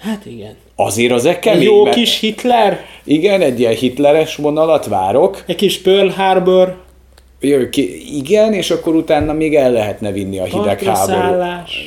Hát 0.00 0.26
igen. 0.26 0.56
Azért 0.76 1.12
az 1.12 1.24
egy 1.24 1.38
kemény. 1.38 1.62
Jó 1.62 1.84
kis 1.84 2.20
Hitler? 2.20 2.84
Igen, 3.04 3.40
egy 3.40 3.60
ilyen 3.60 3.74
hitleres 3.74 4.36
vonalat 4.36 4.86
várok. 4.86 5.42
Egy 5.46 5.56
kis 5.56 5.80
Pearl 5.80 6.08
Harbor 6.08 6.76
ki, 7.70 8.16
igen, 8.16 8.52
és 8.52 8.70
akkor 8.70 8.94
utána 8.94 9.32
még 9.32 9.54
el 9.54 9.72
lehetne 9.72 10.12
vinni 10.12 10.38
a 10.38 10.44
hidegháború. 10.44 11.42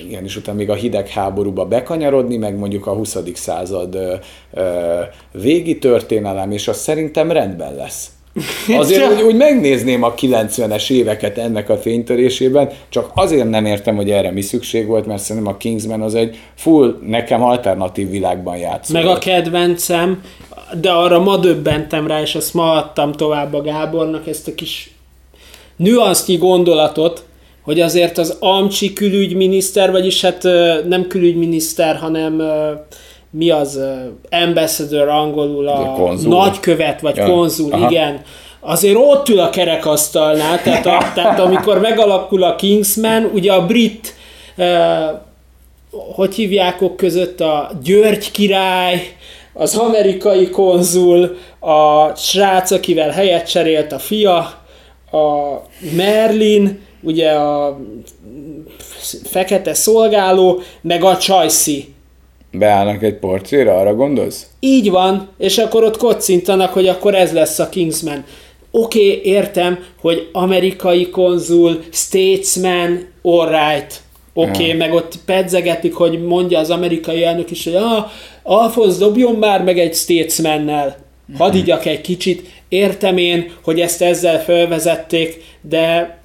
Igen, 0.07 0.23
és 0.23 0.35
utána 0.35 0.57
még 0.57 0.69
a 0.69 0.73
hidegháborúba 0.73 1.65
bekanyarodni, 1.65 2.37
meg 2.37 2.57
mondjuk 2.57 2.87
a 2.87 2.93
20. 2.93 3.17
század 3.33 3.95
ö, 3.95 4.13
ö, 4.53 4.99
végi 5.31 5.77
történelem, 5.77 6.51
és 6.51 6.67
az 6.67 6.77
szerintem 6.77 7.31
rendben 7.31 7.75
lesz. 7.75 8.09
Azért 8.77 9.11
úgy, 9.11 9.21
úgy 9.21 9.35
megnézném 9.35 10.03
a 10.03 10.13
90-es 10.13 10.91
éveket 10.91 11.37
ennek 11.37 11.69
a 11.69 11.77
fénytörésében, 11.77 12.69
csak 12.89 13.11
azért 13.13 13.49
nem 13.49 13.65
értem, 13.65 13.95
hogy 13.95 14.11
erre 14.11 14.31
mi 14.31 14.41
szükség 14.41 14.87
volt, 14.87 15.05
mert 15.05 15.21
szerintem 15.21 15.53
a 15.53 15.57
Kingsman 15.57 16.01
az 16.01 16.15
egy 16.15 16.37
full, 16.55 16.99
nekem 17.07 17.43
alternatív 17.43 18.09
világban 18.09 18.57
játszó. 18.57 18.93
Meg 18.93 19.05
a 19.05 19.17
kedvencem, 19.17 20.23
de 20.79 20.91
arra 20.91 21.19
ma 21.19 21.37
döbbentem 21.37 22.07
rá, 22.07 22.21
és 22.21 22.35
azt 22.35 22.53
ma 22.53 22.71
adtam 22.71 23.11
tovább 23.11 23.53
a 23.53 23.61
Gábornak, 23.61 24.27
ezt 24.27 24.47
a 24.47 24.55
kis 24.55 24.91
nüansznyi 25.79 26.35
gondolatot, 26.35 27.23
hogy 27.61 27.81
azért 27.81 28.17
az 28.17 28.37
Amcsi 28.39 28.93
külügyminiszter, 28.93 29.91
vagyis 29.91 30.21
hát 30.21 30.43
nem 30.87 31.07
külügyminiszter, 31.07 31.95
hanem 31.95 32.41
mi 33.31 33.49
az 33.49 33.79
ambassador 34.29 35.07
angolul, 35.07 35.67
a, 35.67 36.07
a 36.07 36.13
nagykövet, 36.23 37.01
vagy 37.01 37.15
ja. 37.15 37.25
konzul, 37.25 37.73
Aha. 37.73 37.89
igen, 37.89 38.21
azért 38.59 38.95
ott 38.97 39.29
ül 39.29 39.39
a 39.39 39.49
kerekasztalnál, 39.49 40.61
tehát, 40.61 40.85
a, 40.85 40.97
tehát 41.15 41.39
amikor 41.39 41.79
megalakul 41.79 42.43
a 42.43 42.55
Kingsman, 42.55 43.29
ugye 43.33 43.53
a 43.53 43.65
brit 43.65 44.13
hogy 46.15 46.35
hívják 46.35 46.81
ok 46.81 46.95
között 46.95 47.41
a 47.41 47.71
György 47.83 48.31
király, 48.31 49.15
az 49.53 49.75
amerikai 49.75 50.49
konzul, 50.49 51.37
a 51.59 52.15
srác, 52.15 52.71
akivel 52.71 53.09
helyet 53.09 53.49
cserélt 53.49 53.91
a 53.91 53.99
fia, 53.99 54.58
a 55.11 55.61
Merlin, 55.95 56.79
ugye 57.01 57.31
a 57.31 57.79
fekete 59.23 59.73
szolgáló, 59.73 60.61
meg 60.81 61.03
a 61.03 61.17
Csajci. 61.17 61.93
Beállnak 62.51 63.03
egy 63.03 63.15
porcéra, 63.15 63.79
arra 63.79 63.95
gondolsz? 63.95 64.47
Így 64.59 64.89
van, 64.89 65.29
és 65.37 65.57
akkor 65.57 65.83
ott 65.83 65.97
kocintanak, 65.97 66.73
hogy 66.73 66.87
akkor 66.87 67.15
ez 67.15 67.33
lesz 67.33 67.59
a 67.59 67.69
Kingsman. 67.69 68.23
Oké, 68.71 68.99
okay, 68.99 69.21
értem, 69.23 69.79
hogy 70.01 70.29
amerikai 70.31 71.09
konzul, 71.09 71.83
statesman, 71.91 73.07
alright, 73.21 74.01
oké, 74.33 74.49
okay, 74.49 74.67
ja. 74.67 74.75
meg 74.75 74.93
ott 74.93 75.13
pedzegetik, 75.25 75.93
hogy 75.93 76.23
mondja 76.23 76.59
az 76.59 76.69
amerikai 76.69 77.23
elnök 77.23 77.51
is, 77.51 77.63
hogy 77.63 77.75
ah, 77.75 78.05
Alfonz 78.43 78.97
dobjon 78.97 79.35
már 79.35 79.63
meg 79.63 79.79
egy 79.79 79.93
statesmannel, 79.93 80.97
hadd 81.37 81.55
igyak 81.55 81.85
egy 81.85 82.01
kicsit, 82.01 82.47
Értem 82.69 83.17
én, 83.17 83.51
hogy 83.61 83.79
ezt 83.79 84.01
ezzel 84.01 84.43
felvezették, 84.43 85.43
de 85.61 86.17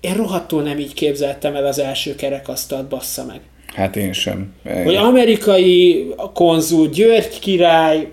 én 0.00 0.14
rohadtul 0.14 0.62
nem 0.62 0.78
így 0.78 0.94
képzeltem 0.94 1.54
el 1.54 1.66
az 1.66 1.78
első 1.78 2.14
kerekasztalt, 2.14 2.88
bassza 2.88 3.24
meg. 3.24 3.40
Hát 3.74 3.96
én 3.96 4.12
sem. 4.12 4.54
Hogy 4.84 4.94
amerikai 4.94 6.06
konzul, 6.34 6.88
György 6.88 7.38
király... 7.38 8.08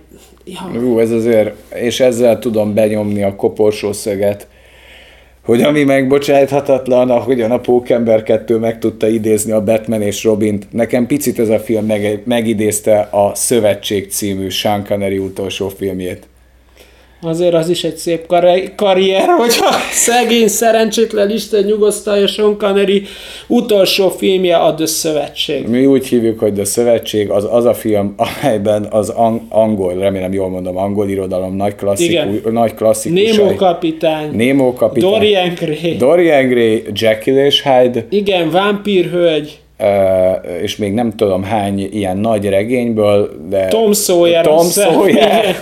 Ja. 0.45 0.79
Ú, 0.81 0.99
ez 0.99 1.11
azért, 1.11 1.55
és 1.73 1.99
ezzel 1.99 2.39
tudom 2.39 2.73
benyomni 2.73 3.23
a 3.23 3.35
koporsószöget, 3.35 4.47
hogy 5.43 5.61
ami 5.61 5.83
megbocsájthatatlan, 5.83 7.09
ahogyan 7.09 7.51
a 7.51 7.59
Pókember 7.59 8.23
2 8.23 8.57
meg 8.57 8.79
tudta 8.79 9.07
idézni 9.07 9.51
a 9.51 9.63
Batman 9.63 10.01
és 10.01 10.23
Robint, 10.23 10.67
nekem 10.71 11.07
picit 11.07 11.39
ez 11.39 11.49
a 11.49 11.59
film 11.59 11.85
meg, 11.85 12.21
megidézte 12.25 12.99
a 12.99 13.35
Szövetség 13.35 14.11
című 14.11 14.49
Sean 14.49 14.85
Connery 14.85 15.17
utolsó 15.17 15.69
filmjét 15.69 16.27
azért 17.23 17.53
az 17.53 17.69
is 17.69 17.83
egy 17.83 17.95
szép 17.95 18.27
kar- 18.27 18.75
karrier, 18.75 19.27
hogyha 19.37 19.75
szegény, 19.91 20.47
szerencsétlen 20.47 21.29
Isten 21.31 21.63
nyugosztalja 21.63 22.27
Sean 22.27 22.57
Connery 22.57 23.03
utolsó 23.47 24.09
filmje 24.09 24.57
a 24.57 24.73
The 24.73 24.85
Szövetség. 24.85 25.67
Mi 25.67 25.85
úgy 25.85 26.07
hívjuk, 26.07 26.39
hogy 26.39 26.53
The 26.53 26.65
Szövetség 26.65 27.29
az 27.29 27.47
az 27.51 27.65
a 27.65 27.73
film, 27.73 28.15
amelyben 28.17 28.87
az 28.89 29.09
ang- 29.09 29.41
angol, 29.49 29.93
remélem 29.93 30.33
jól 30.33 30.49
mondom, 30.49 30.77
angol 30.77 31.09
irodalom 31.09 31.55
nagy, 31.55 31.75
klasszikus, 31.75 32.51
nagy 32.51 32.73
klasszikus. 32.73 33.35
Nemo 33.37 33.55
kapitány. 33.55 34.29
Nemo 34.35 34.73
kapitány. 34.73 35.09
Dorian 35.11 35.53
Gray. 35.59 35.95
Dorian 35.97 36.47
Gray, 36.47 36.83
Jekyll 36.93 37.45
és 37.45 37.63
Hyde. 37.63 38.05
Igen, 38.09 38.51
vámpírhölgy. 38.51 39.57
Uh, 39.79 40.61
és 40.61 40.77
még 40.77 40.93
nem 40.93 41.15
tudom 41.15 41.43
hány 41.43 41.89
ilyen 41.91 42.17
nagy 42.17 42.45
regényből, 42.49 43.31
de... 43.49 43.67
Tom 43.67 43.93
Sawyer. 43.93 44.45
Tom 44.45 44.65
Sawyer. 44.69 45.55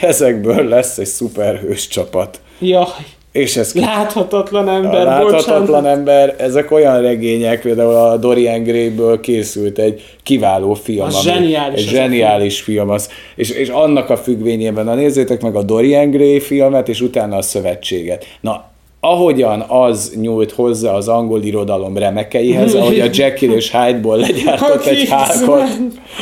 Ezekből 0.00 0.68
lesz 0.68 0.98
egy 0.98 1.06
szuperhős 1.06 1.88
csapat. 1.88 2.40
Jaj. 2.58 2.86
És 3.32 3.56
ez 3.56 3.74
láthatatlan 3.74 4.68
ember, 4.68 5.00
a 5.00 5.04
Láthatatlan 5.04 5.64
bocsánat. 5.66 5.86
ember, 5.86 6.34
ezek 6.38 6.70
olyan 6.70 7.00
regények, 7.02 7.60
például 7.60 7.94
a 7.94 8.16
Dorian 8.16 8.62
Gray-ből 8.62 9.20
készült 9.20 9.78
egy 9.78 10.16
kiváló 10.22 10.74
film. 10.74 11.04
Az 11.04 11.14
ami, 11.14 11.24
zseniális. 11.24 11.80
Egy 11.80 11.88
zseniális 11.88 12.60
film. 12.60 12.76
film 12.76 12.90
az, 12.90 13.08
és, 13.36 13.50
és 13.50 13.68
annak 13.68 14.10
a 14.10 14.16
függvényében, 14.16 14.84
na 14.84 14.94
nézzétek 14.94 15.42
meg 15.42 15.56
a 15.56 15.62
Dorian 15.62 16.10
Gray 16.10 16.40
filmet, 16.40 16.88
és 16.88 17.00
utána 17.00 17.36
a 17.36 17.42
Szövetséget. 17.42 18.24
Na, 18.40 18.64
ahogyan 19.04 19.64
az 19.68 20.12
nyújt 20.20 20.52
hozzá 20.52 20.92
az 20.92 21.08
angol 21.08 21.42
irodalom 21.42 21.96
remekeihez, 21.96 22.74
ahogy 22.80 23.00
a 23.00 23.08
Jekyll 23.12 23.52
és 23.52 23.70
Hyde-ból 23.70 24.16
legyártott 24.16 24.84
a 24.84 24.88
egy 24.88 25.08
hákot, 25.08 25.62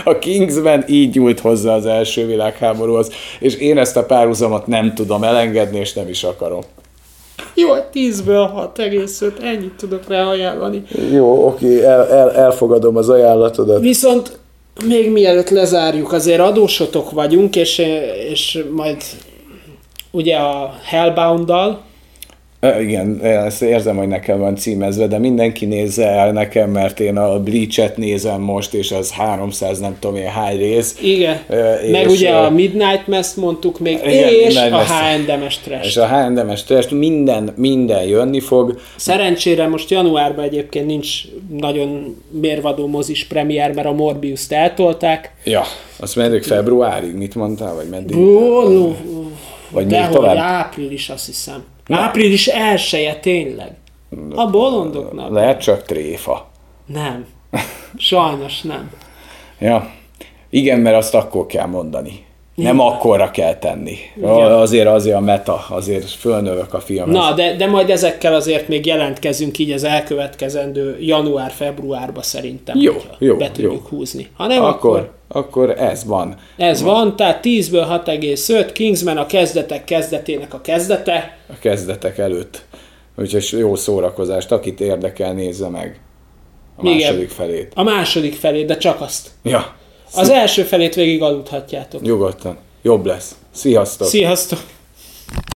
a 0.04 0.18
Kingsman 0.18 0.84
így 0.88 1.14
nyújt 1.14 1.40
hozzá 1.40 1.74
az 1.74 1.86
első 1.86 2.26
világháborúhoz, 2.26 3.10
és 3.38 3.54
én 3.54 3.78
ezt 3.78 3.96
a 3.96 4.04
párhuzamot 4.04 4.66
nem 4.66 4.94
tudom 4.94 5.22
elengedni, 5.22 5.78
és 5.78 5.92
nem 5.92 6.08
is 6.08 6.24
akarom. 6.24 6.60
Jó, 7.54 7.68
10-ből 7.92 8.70
6,5, 8.76 9.42
ennyit 9.42 9.72
tudok 9.72 10.08
rá 10.08 10.24
ajánlani. 10.24 10.82
Jó, 11.12 11.46
oké, 11.46 11.84
el, 11.84 12.08
el, 12.08 12.32
elfogadom 12.32 12.96
az 12.96 13.08
ajánlatodat. 13.08 13.80
Viszont 13.80 14.38
még 14.86 15.10
mielőtt 15.10 15.48
lezárjuk, 15.48 16.12
azért 16.12 16.40
adósotok 16.40 17.10
vagyunk, 17.10 17.56
és, 17.56 17.82
és 18.30 18.64
majd 18.70 18.96
ugye 20.10 20.36
a 20.36 20.74
Hellbound-dal, 20.84 21.88
Igen, 22.80 23.20
ezt 23.22 23.62
érzem, 23.62 23.96
hogy 23.96 24.08
nekem 24.08 24.38
van 24.38 24.56
címezve, 24.56 25.06
de 25.06 25.18
mindenki 25.18 25.64
nézze 25.66 26.06
el 26.06 26.32
nekem, 26.32 26.70
mert 26.70 27.00
én 27.00 27.16
a 27.16 27.40
Bleach-et 27.42 27.96
nézem 27.96 28.40
most, 28.40 28.74
és 28.74 28.92
az 28.92 29.10
300 29.12 29.78
nem 29.78 29.96
tudom 30.00 30.16
én 30.16 30.28
hány 30.28 30.56
rész. 30.56 30.98
igen, 31.02 31.40
Ö, 31.48 31.72
meg 31.90 32.06
és, 32.10 32.12
ugye 32.18 32.30
a 32.30 32.50
Midnight 32.50 33.06
Mass 33.06 33.34
mondtuk 33.34 33.78
még, 33.78 33.98
Igen, 34.04 34.28
és 34.28 34.56
a. 34.56 34.78
H&M-es 34.78 35.54
És 35.54 35.60
trash. 35.62 35.98
a 35.98 36.06
H&M-es 36.06 36.88
minden, 36.88 37.52
minden 37.56 38.02
jönni 38.02 38.40
fog. 38.40 38.80
Szerencsére 38.96 39.68
most 39.68 39.90
januárban 39.90 40.44
egyébként 40.44 40.86
nincs 40.86 41.22
nagyon 41.58 42.16
mérvadó 42.40 42.86
mozis 42.86 43.24
premier, 43.26 43.74
mert 43.74 43.86
a 43.86 43.92
Morbius-t 43.92 44.52
eltolták. 44.52 45.32
Ja, 45.44 45.62
azt 45.96 46.16
meddig 46.16 46.42
februárig, 46.42 47.14
mit 47.14 47.34
mondtál, 47.34 47.74
vagy 47.74 47.88
meddig? 47.88 48.16
Ó, 48.16 48.94
Vagy 49.70 49.86
még 49.86 50.00
tovább? 50.10 50.36
április, 50.36 51.08
azt 51.08 51.26
hiszem. 51.26 51.64
Április 51.90 52.46
elsője 52.46 53.14
tényleg. 53.16 53.72
A 54.34 54.50
bolondoknak? 54.50 55.32
Lehet 55.32 55.60
csak 55.60 55.82
tréfa. 55.82 56.48
Nem. 56.86 57.26
Sajnos 57.96 58.60
nem. 58.60 58.90
Ja. 59.58 59.90
Igen, 60.50 60.80
mert 60.80 60.96
azt 60.96 61.14
akkor 61.14 61.46
kell 61.46 61.66
mondani. 61.66 62.24
Nem 62.54 62.74
Igen. 62.74 62.86
akkorra 62.86 63.30
kell 63.30 63.54
tenni. 63.54 63.96
Igen. 64.16 64.52
Azért, 64.52 64.86
azért 64.86 65.16
a 65.16 65.20
meta, 65.20 65.64
azért 65.68 66.10
fölnövök 66.10 66.74
a 66.74 66.80
filmhez. 66.80 67.14
Na, 67.14 67.32
de, 67.32 67.56
de 67.56 67.66
majd 67.66 67.90
ezekkel 67.90 68.34
azért 68.34 68.68
még 68.68 68.86
jelentkezünk 68.86 69.58
így 69.58 69.70
az 69.70 69.84
elkövetkezendő 69.84 70.96
január-februárba 71.00 72.22
szerintem. 72.22 72.78
Jó, 72.80 72.94
jó, 73.18 73.36
Be 73.36 73.50
tudjuk 73.50 73.72
jó. 73.72 73.98
húzni. 73.98 74.26
Ha 74.36 74.46
nem, 74.46 74.64
akkor, 74.64 74.90
akkor, 74.90 75.10
akkor 75.32 75.70
ez 75.70 76.04
van. 76.04 76.36
ez 76.56 76.82
van, 76.82 77.16
tehát 77.16 77.40
10-ből 77.42 78.00
6,5, 78.06 78.70
Kingsman 78.72 79.16
a 79.16 79.26
kezdetek 79.26 79.84
kezdetének 79.84 80.54
a 80.54 80.60
kezdete. 80.60 81.38
a 81.48 81.58
kezdetek 81.60 82.18
előtt. 82.18 82.64
Úgyhogy 83.16 83.48
jó 83.58 83.74
szórakozást, 83.74 84.52
akit 84.52 84.80
érdekel, 84.80 85.32
nézze 85.32 85.68
meg 85.68 86.00
a 86.76 86.82
Igen. 86.88 86.96
második 86.96 87.30
felét. 87.30 87.72
A 87.74 87.82
második 87.82 88.34
felé, 88.34 88.64
de 88.64 88.76
csak 88.76 89.00
azt. 89.00 89.28
Ja, 89.42 89.74
Az 90.14 90.28
első 90.28 90.62
felét 90.62 90.94
végig 90.94 91.22
aludhatjátok. 91.22 92.00
nyugodtan. 92.02 92.56
Jobb 92.82 93.06
lesz. 93.06 93.34
Sziasztok! 93.50 94.06
Sziasztok! 94.06 94.58